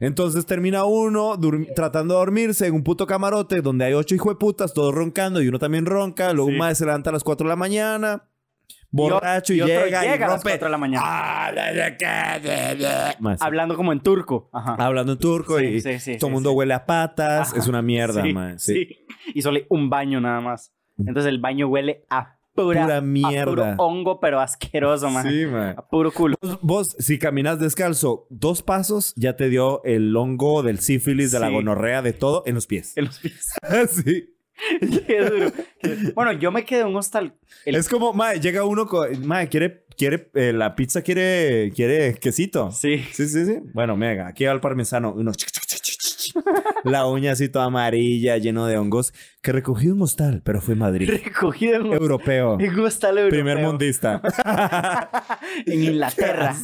[0.00, 1.38] Entonces termina uno
[1.74, 5.58] tratando de dormirse en un puto camarote donde hay ocho hijueputas, todos roncando y uno
[5.58, 6.34] también ronca.
[6.34, 6.52] Luego Sí.
[6.52, 8.24] un mae se levanta a las cuatro de la mañana,
[8.90, 10.50] borracho y, y otro llega, y llega a las rompe.
[10.50, 11.02] cuatro de la mañana.
[11.06, 11.96] Ah, de-
[12.40, 13.36] de- de-.
[13.40, 14.48] Hablando como en turco.
[14.52, 14.74] Ajá.
[14.78, 17.50] Hablando en turco Sí, y sí, sí, todo el mundo huele a patas.
[17.50, 17.58] Ajá.
[17.58, 18.58] Es una mierda, mae.
[18.58, 19.04] sí.
[19.34, 20.72] Y solo hay un baño nada más.
[20.98, 23.44] Entonces el baño huele a pura, Pura a mierda.
[23.46, 25.26] puro hongo, pero asqueroso, man.
[25.26, 25.70] Sí, mae.
[25.76, 26.36] A puro culo.
[26.42, 31.38] Vos, vos, si caminas descalzo dos pasos, ya te dio el hongo del sífilis, de
[31.40, 32.96] la gonorrea, de todo en los pies.
[32.96, 33.52] En los pies.
[34.04, 34.34] sí.
[35.06, 35.52] Qué duro.
[36.14, 37.34] Bueno, yo me quedé en un hostal.
[37.64, 42.14] El- Es como, mae, llega uno con, mae, quiere, quiere, eh, la pizza quiere, quiere
[42.14, 42.70] quesito.
[42.70, 42.98] Sí.
[43.12, 43.58] Sí, sí, sí.
[43.74, 45.12] Bueno, mega, aquí va el parmesano.
[45.14, 45.32] Uno,
[46.84, 50.80] la uña así toda amarilla, lleno de hongos, que recogí un hostal, pero fue en
[50.80, 51.10] Madrid.
[51.10, 52.58] Recogido en un, Europeo.
[52.60, 53.30] en un hostal europeo.
[53.42, 54.20] Primer mundista.
[55.66, 56.54] en Inglaterra.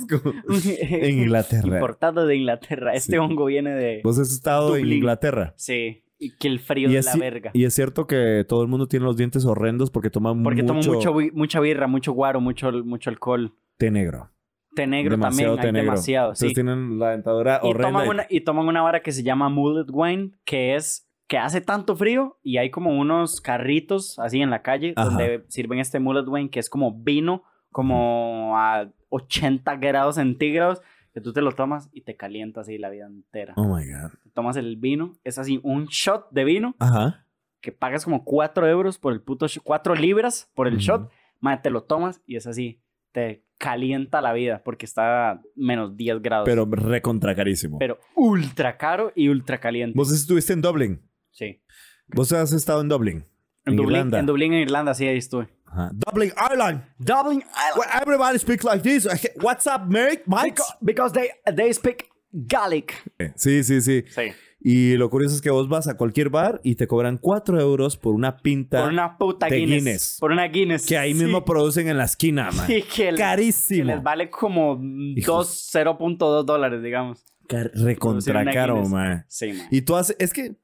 [0.69, 1.75] En Inglaterra.
[1.77, 2.95] Importado de Inglaterra.
[2.95, 3.19] Este Sí.
[3.19, 4.01] hongo viene de...
[4.05, 4.91] Vos has estado en.
[4.93, 5.53] Inglaterra.
[5.57, 6.03] Sí.
[6.19, 7.51] Y que el frío de es, la verga.
[7.53, 10.75] y es cierto que todo el mundo tiene los dientes horrendos porque toman Porque mucho,
[10.83, 13.53] tomo mucho, mucha birra, mucho guaro, mucho, mucho alcohol.
[13.77, 14.31] té negro.
[14.75, 15.91] Té negro demasiado también, té hay negro.
[15.93, 16.27] demasiado.
[16.29, 16.55] Entonces Sí.
[16.55, 17.89] tienen la dentadura Y horrenda.
[17.89, 21.39] toman, y- una, y toman una vara que se llama mullet wine, que es que
[21.39, 25.09] hace tanto frío y hay como unos carritos así en la calle Ajá.
[25.09, 27.43] donde sirven este mullet wine que es como vino,
[27.73, 30.81] como a 80 grados centígrados,
[31.17, 33.55] que tú te lo tomas y te calienta así la vida entera.
[33.57, 34.11] Oh my God.
[34.35, 37.25] Tomas el vino, es así un shot de vino Ajá.
[37.63, 41.11] que pagas como 4 euros por el puto shot, 4 libras por el shot,
[41.41, 45.97] madre, te lo tomas y es así, te calienta la vida porque está a menos
[45.97, 46.45] 10 grados.
[46.45, 47.79] Pero recontra carísimo.
[47.79, 49.97] Pero ultra caro y ultra caliente.
[49.97, 51.01] Vos estuviste en Dublin.
[51.31, 51.63] Sí.
[52.09, 53.25] Vos has estado en Dublin.
[53.65, 54.19] En, En, Dublín, Irlanda.
[54.19, 55.49] en Dublín, en Irlanda, sí, ahí estuve.
[55.67, 55.91] Ajá.
[55.93, 56.83] Dublin, Ireland.
[56.99, 57.77] Dublin Island.
[57.79, 59.07] Where everybody speaks like this.
[59.43, 59.83] What's up?
[59.89, 60.23] Mike?
[60.27, 62.95] Because, because they, they speak Gaelic.
[63.37, 64.05] Sí, sí, sí.
[64.09, 64.33] Sí.
[64.61, 67.97] Y lo curioso es que vos vas a cualquier bar y te cobran 4 euros
[67.97, 69.85] por una pinta Por una puta de Guinness.
[69.85, 70.17] Guinness.
[70.19, 70.87] Por una Guinness.
[70.87, 71.23] que ahí Sí.
[71.23, 72.67] mismo producen en la esquina, man.
[72.67, 73.85] Sí, que, el- que Carísimo.
[73.95, 74.81] les vale como
[75.15, 75.71] Hijos.
[75.71, 77.25] 2, 0.2 dólares, digamos.
[77.49, 79.25] Recontra caro, man.
[79.29, 79.69] Sí, man.
[79.71, 80.57] Y tú haces, es que,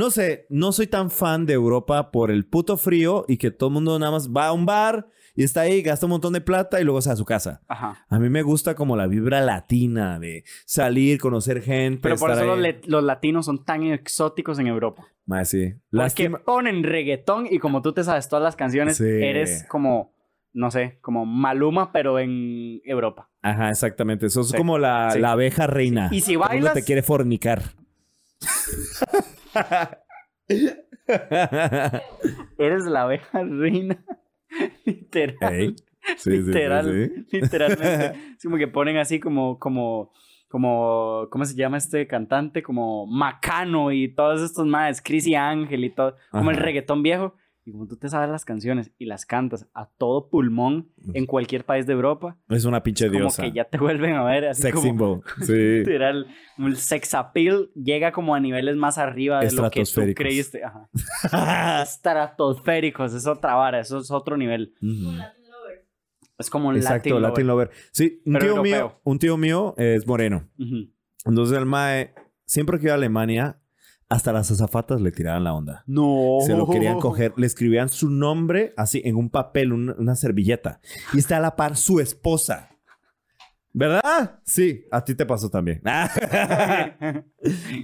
[0.00, 3.68] no sé, no soy tan fan de Europa por el puto frío y que todo
[3.68, 6.40] el mundo nada más va a un bar y está ahí, gasta un montón de
[6.40, 7.62] plata y luego se va a su casa.
[7.68, 8.04] Ajá.
[8.08, 12.00] A mí me gusta como la vibra latina de salir, conocer gente.
[12.02, 12.72] Pero por estar eso los, ahí.
[12.72, 15.06] le- los latinos son tan exóticos en Europa.
[15.26, 15.68] Ma, sí.
[15.68, 16.38] Porque Lástima.
[16.44, 19.04] ponen reggaetón y como tú te sabes todas las canciones, Sí.
[19.06, 20.14] eres como,
[20.52, 23.30] no sé, como Maluma, pero en Europa.
[23.40, 24.28] Ajá, exactamente.
[24.30, 24.56] Sos Sí.
[24.56, 25.20] como la, Sí.
[25.20, 26.08] la abeja reina.
[26.10, 27.62] Y si bailas- te quiere fornicar.
[32.58, 34.04] Eres la abeja reina.
[34.84, 35.54] Literal.
[35.54, 35.76] Ey.
[36.16, 37.12] Sí, sí, sí, Literal.
[37.30, 37.40] sí.
[37.40, 38.18] Literalmente.
[38.36, 40.12] Es como que ponen así como, como,
[40.48, 42.62] como, ¿cómo se llama este cantante?
[42.62, 47.34] Como Macano y todos estos más, Chris y Ángel y todo, como el reggaetón viejo.
[47.64, 51.64] Y como tú te sabes las canciones y las cantas a todo pulmón en cualquier
[51.66, 53.42] país de Europa, Es una pinche como diosa.
[53.42, 55.22] que ya te vuelven a ver así Sex como symbol.
[55.42, 55.52] Sí.
[55.52, 60.00] literal, como el sex appeal llega como a niveles más arriba de lo que tú
[60.14, 60.62] creíste.
[60.64, 60.88] Ajá.
[61.82, 64.74] Estratosféricos, es otra vara, eso es otro nivel.
[64.80, 65.88] Latin Lover.
[66.38, 67.66] Es como un Exacto, Latin Latin, lover.
[67.68, 67.78] Lover.
[67.92, 68.62] Sí, un Pero tío, europeo.
[68.88, 70.48] mío, un tío mío es moreno.
[70.58, 70.90] Ujú.
[71.26, 72.14] Entonces el mae,
[72.46, 73.59] siempre que iba a Alemania,
[74.10, 75.84] hasta las azafatas le tiraban la onda.
[75.86, 76.38] No.
[76.44, 80.80] Se lo querían coger, le escribían su nombre así en un papel, un- una servilleta.
[81.14, 82.66] Y está a la par su esposa.
[83.72, 84.40] ¿Verdad?
[84.44, 85.80] Sí, a ti te pasó también.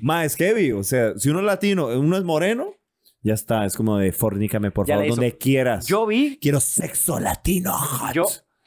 [0.02, 0.72] Ma, es heavy.
[0.72, 2.74] O sea, si uno es latino, uno es moreno,
[3.22, 3.64] ya está.
[3.64, 5.86] Es como de fornícame, por Ya favor, donde quieras.
[5.86, 7.72] Yo vi, quiero sexo latino.
[7.72, 8.12] hot.
[8.14, 8.24] yo,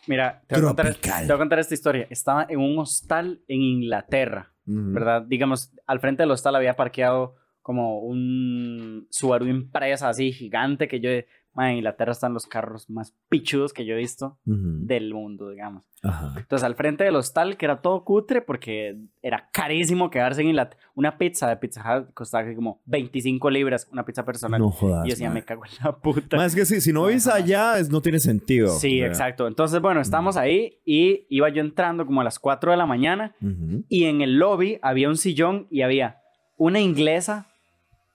[0.07, 1.21] mira, te voy, a contar, Tropical.
[1.21, 2.07] te voy a contar esta historia.
[2.09, 4.53] Estaba en un hostal en Inglaterra.
[4.71, 5.23] ¿verdad?
[5.27, 11.09] Digamos, al frente del hostal había parqueado como un Subaru Impresa así gigante que yo,
[11.53, 14.85] "Ma, en Inglaterra están los carros más pichudos que yo he visto Ujú.
[14.85, 15.83] del mundo, digamos.
[16.01, 16.33] Ajá.
[16.37, 20.81] Entonces, al frente del hostal, que era todo cutre porque era carísimo quedarse en Inglaterra.
[20.95, 24.61] Una pizza de Pizza Hut costaba como 25 libras, una pizza personal.
[24.61, 25.05] No jodas.
[25.05, 26.37] y yo decía, me cago en la puta.
[26.37, 27.37] Ma, es que sí, si no vivís Ajá.
[27.37, 28.69] allá, es- no tiene sentido.
[28.69, 29.45] Sí, sea, exacto.
[29.47, 33.35] Entonces, bueno, estamos ahí y iba yo entrando como a las 4 de la mañana
[33.41, 33.83] ujú.
[33.89, 36.21] y en el lobby había un sillón y había
[36.55, 37.47] una inglesa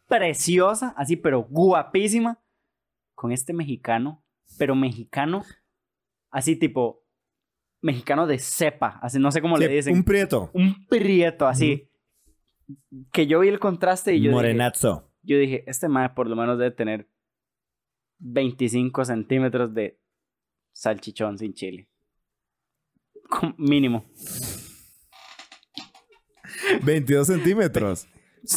[0.06, 2.42] preciosa, así, pero guapísima,
[3.14, 4.24] con este mexicano,
[4.58, 5.44] pero mexicano,
[6.30, 7.02] así tipo,
[7.80, 9.94] mexicano de cepa, así, no sé cómo Sí, le dicen.
[9.94, 10.50] Un prieto.
[10.54, 11.90] un prieto así.
[13.12, 15.10] Que yo vi el contraste y yo dije, Morenazo.
[15.22, 17.10] yo dije, este mae por lo menos debe tener
[18.20, 20.00] 25 centímetros de
[20.72, 21.88] salchichón sin chile.
[23.58, 24.04] Mínimo.
[26.82, 28.06] 22 centímetros.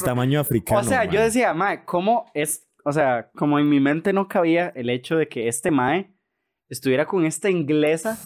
[0.03, 0.81] Tamaño africano.
[0.81, 2.67] o sea, yo decía, mae, ¿cómo es?
[2.83, 6.13] O sea, como en mi mente no cabía el hecho de que este mae
[6.69, 8.17] estuviera con esta inglesa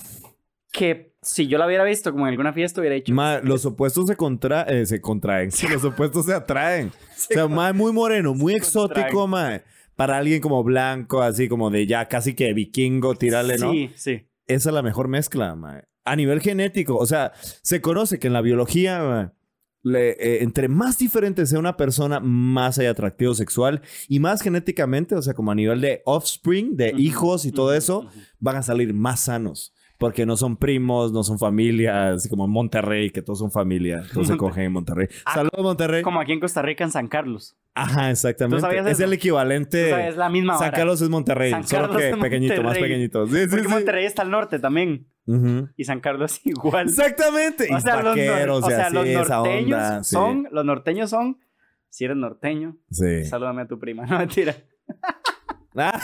[0.72, 4.08] que si yo la hubiera visto como en alguna fiesta hubiera dicho, Ma, los opuestos
[4.08, 5.52] se, contra eh, se contraen.
[5.52, 6.88] Sí, los opuestos se atraen.
[7.12, 9.62] o sea, ma, muy moreno, muy exótico, ma.
[9.96, 13.72] Para alguien como blanco, así como de ya casi que vikingo, tirarle, ¿no?
[13.72, 14.28] Sí, sí.
[14.48, 15.84] Esa es la mejor mezcla, ma.
[16.04, 19.34] A nivel genético, o sea, se conoce que en la biología,
[19.84, 25.16] le- eh, entre más diferente sea una persona, más hay atractivo sexual y más genéticamente,
[25.16, 28.08] o sea, como a nivel de offspring, de hijos y todo eso,
[28.40, 29.74] van a salir más sanos.
[30.02, 34.04] Porque no son primos, no son familias, así como en Monterrey, que todos son familia,
[34.12, 35.08] todos se cogen en Monterrey.
[35.26, 36.02] Ah, Saludos, Monterrey.
[36.02, 37.56] Como aquí en Costa Rica, en San Carlos.
[37.76, 38.58] Ajá, exactamente.
[38.58, 39.04] ¿Tú sabías Es eso?
[39.06, 40.08] el equivalente.
[40.10, 40.78] es la misma San vara.
[40.78, 43.28] Carlos es Monterrey, San solo Carlos que es pequeñito, más pequeñito.
[43.28, 43.70] Sí, sí, Porque sí.
[43.70, 45.06] Monterrey está al norte también.
[45.78, 46.88] Y San Carlos igual.
[46.90, 47.68] Exactamente.
[47.74, 50.04] O sea, y los, o sea, los norteños onda.
[50.04, 51.38] son, los norteños son,
[51.90, 53.24] si eres norteño, Sí.
[53.26, 54.06] salúdame a tu prima.
[54.08, 54.56] No, mentira.
[55.76, 56.00] Ah.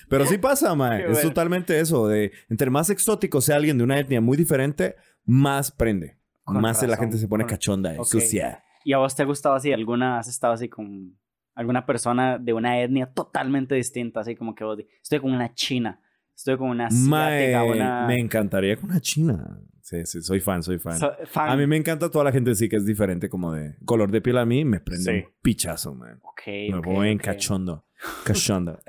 [0.09, 1.11] Pero sí pasa, mae.
[1.11, 2.07] Es totalmente eso.
[2.07, 6.17] De entre más exótico sea alguien de una etnia muy diferente, más prende.
[6.43, 8.05] Con más la gente se pone cachonda, y Ok.
[8.05, 8.63] sucia.
[8.83, 9.71] ¿Y a vos te ha gustado así?
[9.71, 11.15] ¿Alguna, has estado así con
[11.53, 14.21] alguna persona de una etnia totalmente distinta?
[14.21, 16.01] Así como que vos, estoy con una china,
[16.39, 18.07] Estoy con una Mae, una...
[18.07, 19.59] me encantaría con una china.
[19.89, 20.99] Sí, sí, soy fan, soy fan.
[20.99, 21.49] so- fan.
[21.49, 24.21] A mí me encanta toda la gente sí que es diferente como de color de
[24.21, 25.25] piel a mí, me prende Sí.
[25.25, 26.19] un pichazo, man.
[26.21, 27.23] Ok, Me ok, pongo bien ok.
[27.23, 27.85] cachondo.
[28.23, 28.79] Cachondo.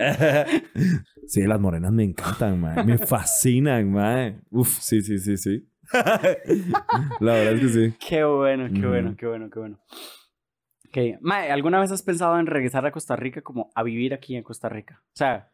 [1.26, 2.84] sí, las morenas me encantan, man.
[2.86, 4.44] Me fascinan, man.
[4.50, 5.66] Uf, sí, sí, sí, sí.
[7.20, 7.94] la verdad es que sí.
[8.06, 8.88] Qué bueno, qué Ujú.
[8.88, 9.78] bueno, qué bueno, qué bueno.
[10.88, 14.36] Ok, Mae, ¿alguna vez has pensado en regresar a Costa Rica como a vivir aquí
[14.36, 15.00] en Costa Rica?
[15.06, 15.50] O sea,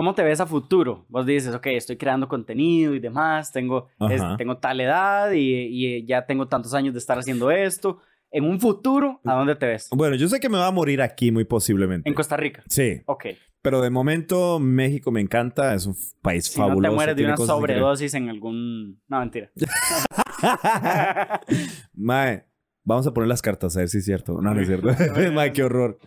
[0.00, 1.04] ¿cómo te ves a futuro?
[1.10, 6.06] Vos dices, ok, estoy creando contenido y demás, tengo, es- tengo tal edad y, y
[6.06, 7.98] ya tengo tantos años de estar haciendo esto.
[8.30, 9.90] En un futuro, ¿a dónde te ves?
[9.92, 12.08] Bueno, yo sé que me va a morir aquí muy posiblemente.
[12.08, 12.62] En Costa Rica.
[12.66, 13.26] Sí, Ok.
[13.60, 16.80] pero de momento México me encanta, es un país Si fabuloso.
[16.80, 19.02] no te mueres de una sobredosis en algún...
[19.06, 19.50] No, mentira.
[21.94, 22.46] Mae,
[22.84, 24.40] vamos a poner las cartas a ver si es cierto.
[24.40, 24.88] No, no es cierto.
[25.34, 25.98] Mae, qué horror.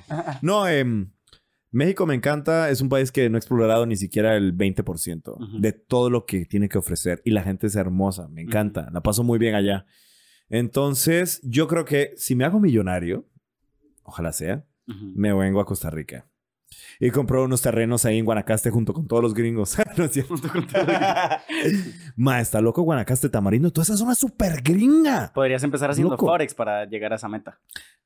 [0.42, 1.12] No, em,
[1.74, 2.70] México me encanta.
[2.70, 5.60] Es un país que no he explorado ni siquiera el 20% Ujú.
[5.60, 7.22] de todo lo que tiene que ofrecer.
[7.26, 8.28] Y la gente es hermosa.
[8.30, 8.90] Me encanta.
[8.94, 9.86] La paso muy bien allá.
[10.50, 13.26] Entonces, yo creo que si me hago millonario,
[14.04, 16.28] ojalá sea, me vengo a Costa Rica.
[17.00, 19.78] Y compro unos terrenos ahí en Guanacaste junto con todos los gringos.
[19.98, 20.20] no es.
[22.16, 23.72] Ma, está loco Guanacaste, Tamarindo.
[23.72, 25.32] Toda esa zona es súper gringa.
[25.34, 26.26] Podrías empezar haciendo Loco.
[26.28, 27.60] Forex para llegar a esa meta.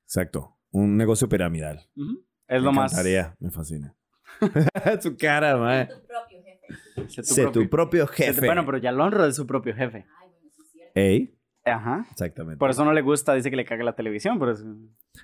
[0.03, 0.55] Exacto.
[0.71, 1.87] Un negocio piramidal.
[1.95, 2.23] Ujú.
[2.47, 2.93] Es me lo más...
[3.39, 3.95] Me fascina.
[5.01, 5.87] Su cara, mae.
[5.87, 7.09] Tu propio jefe.
[7.09, 8.45] Sé tu Sé propio- tu propio sé tu- jefe.
[8.45, 10.05] Bueno, pero ya lo honro de su propio jefe.
[10.19, 10.91] Ay, bueno, es cierto.
[10.95, 11.33] Ey,
[11.65, 12.05] Ajá.
[12.11, 12.57] exactamente.
[12.59, 14.63] Por eso no le gusta, dice que le caga la televisión, pero es...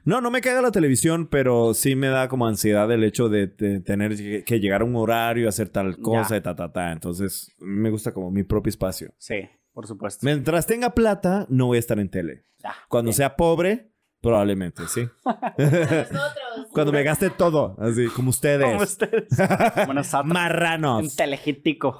[0.05, 3.47] No, no me cae la televisión, pero sí me da como ansiedad el hecho de,
[3.47, 6.37] de tener que llegar a un horario, hacer tal cosa, Ya.
[6.37, 6.91] y ta, ta, ta.
[6.91, 9.13] Entonces, me gusta como mi propio espacio.
[9.19, 10.25] Sí, por supuesto.
[10.25, 12.43] Mientras tenga plata, no voy a estar en tele.
[12.57, 13.15] Ya, Cuando bien.
[13.17, 13.92] sea pobre,
[14.23, 15.07] probablemente, sí.
[15.57, 16.67] Nosotros.
[16.71, 18.65] Cuando me gaste todo, así como ustedes.
[18.65, 19.27] Como ustedes.
[19.85, 20.23] Bueno, Sata.
[20.23, 21.15] Un Marranos.
[21.15, 21.99] telehítico.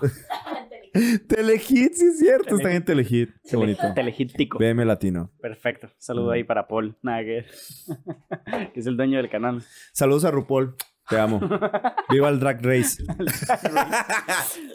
[1.28, 2.56] Telehit, sí es cierto.
[2.56, 3.30] Están en Telehit.
[3.50, 3.82] Qué bonito.
[3.94, 4.58] Telehítico.
[4.60, 5.32] BM Latino.
[5.42, 5.90] Perfecto.
[5.98, 6.32] Saludo Mm.
[6.32, 6.96] ahí para Paul.
[7.02, 7.46] Nada que
[8.76, 9.62] es el dueño del canal.
[9.92, 10.76] Saludos a RuPaul.
[11.10, 11.40] Te amo.
[12.10, 13.04] Viva el Drag Race.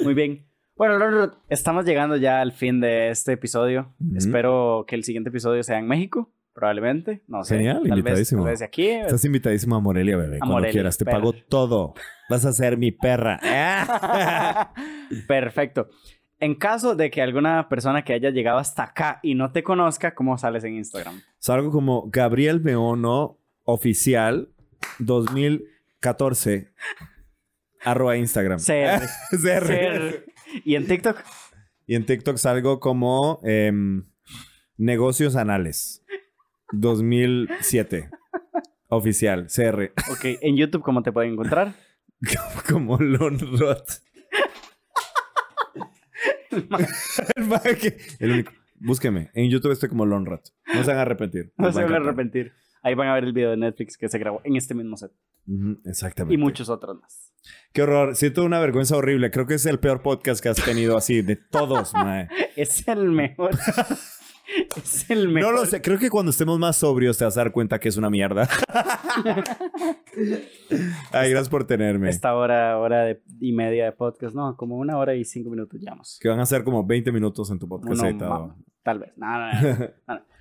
[0.05, 0.45] Muy bien.
[0.77, 3.95] Bueno, estamos llegando ya al fin de este episodio.
[4.15, 7.23] Espero que el siguiente episodio sea en México, probablemente.
[7.29, 7.57] No sé.
[7.57, 8.43] Genial, tal vez, invitadísimo.
[8.43, 8.89] tal vez aquí.
[8.89, 10.37] Estás invitadísimo a Morelia, bebé.
[10.37, 10.99] A Cuando Morelia, quieras.
[10.99, 11.19] Te perra.
[11.19, 11.95] pago todo.
[12.29, 13.39] Vas a ser mi perra.
[15.29, 15.89] Perfecto.
[16.41, 20.15] En caso de que alguna persona que haya llegado hasta acá y no te conozca,
[20.15, 21.21] ¿cómo sales en Instagram?
[21.39, 24.49] Salgo como Gabriel Meono oficial
[24.99, 26.73] 2014
[27.85, 28.59] arroba Instagram.
[28.59, 29.01] Ser.
[29.31, 29.67] CR.
[29.67, 30.27] ser.
[30.65, 31.19] ¿Y en TikTok?
[31.87, 34.05] Y en TikTok salgo como em,
[34.77, 36.05] Negocios Anales
[36.73, 38.11] 2007
[38.89, 40.25] oficial CR Ok.
[40.41, 41.75] ¿En YouTube cómo te pueden encontrar?
[42.69, 44.01] como Lon Roth.
[46.51, 48.53] el que- el único.
[48.81, 49.31] Búsqueme.
[49.35, 50.49] En YouTube estoy como Lon Roth.
[50.73, 51.53] No se van a arrepentir.
[51.57, 52.53] No se van a arrepentir.
[52.83, 55.11] Ahí van a ver el video de Netflix que se grabó en este mismo set.
[55.85, 56.35] Exactamente.
[56.35, 57.33] Y muchos otros más.
[57.73, 58.15] Qué horror.
[58.15, 59.31] Siento una vergüenza horrible.
[59.33, 62.29] Creo que es el peor podcast que has tenido así de todos, mae.
[62.57, 63.51] Es el mejor.
[64.77, 65.53] es el mejor.
[65.55, 65.81] No lo sé.
[65.83, 68.49] Creo que cuando estemos más sobrios te vas a dar cuenta que es una mierda.
[71.13, 72.09] Ay, gracias por tenerme.
[72.11, 74.35] Esta hora, hora de- y media de podcast.
[74.35, 76.19] No, como una hora y cinco minutos llevamos.
[76.21, 78.57] Que van a ser como 20 minutos en tu podcast editado.
[78.83, 79.13] tal vez.
[79.17, 79.51] No, no.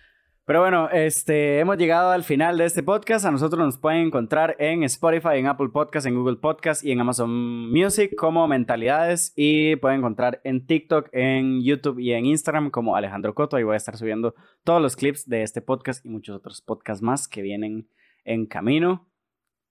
[0.47, 3.25] Pero bueno, este, hemos llegado al final de este podcast.
[3.25, 7.01] A nosotros nos pueden encontrar en Spotify, en Apple Podcast, en Google Podcast y en
[7.01, 9.33] Amazon Music como Mentalidades.
[9.35, 13.57] Y pueden encontrar en TikTok, en YouTube y en Instagram como Alejandro Coto.
[13.57, 17.03] Ahí voy a estar subiendo todos los clips de este podcast y muchos otros podcasts
[17.03, 17.89] más que vienen
[18.23, 19.05] en camino.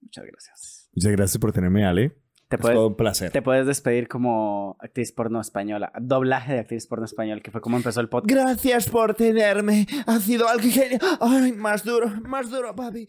[0.03, 0.91] Muchas gracias.
[0.95, 2.26] Muchas gracias por tenerme, Ale.
[2.49, 3.33] Te Es puedes, todo un placer.
[3.33, 5.91] te puedes despedir como actriz porno española.
[6.01, 8.31] Doblaje de actriz porno español, que fue como empezó el podcast.
[8.41, 9.87] Gracias por tenerme.
[10.07, 11.01] Ha sido algo genial.
[11.21, 13.09] Ay, más duro, más duro, papi.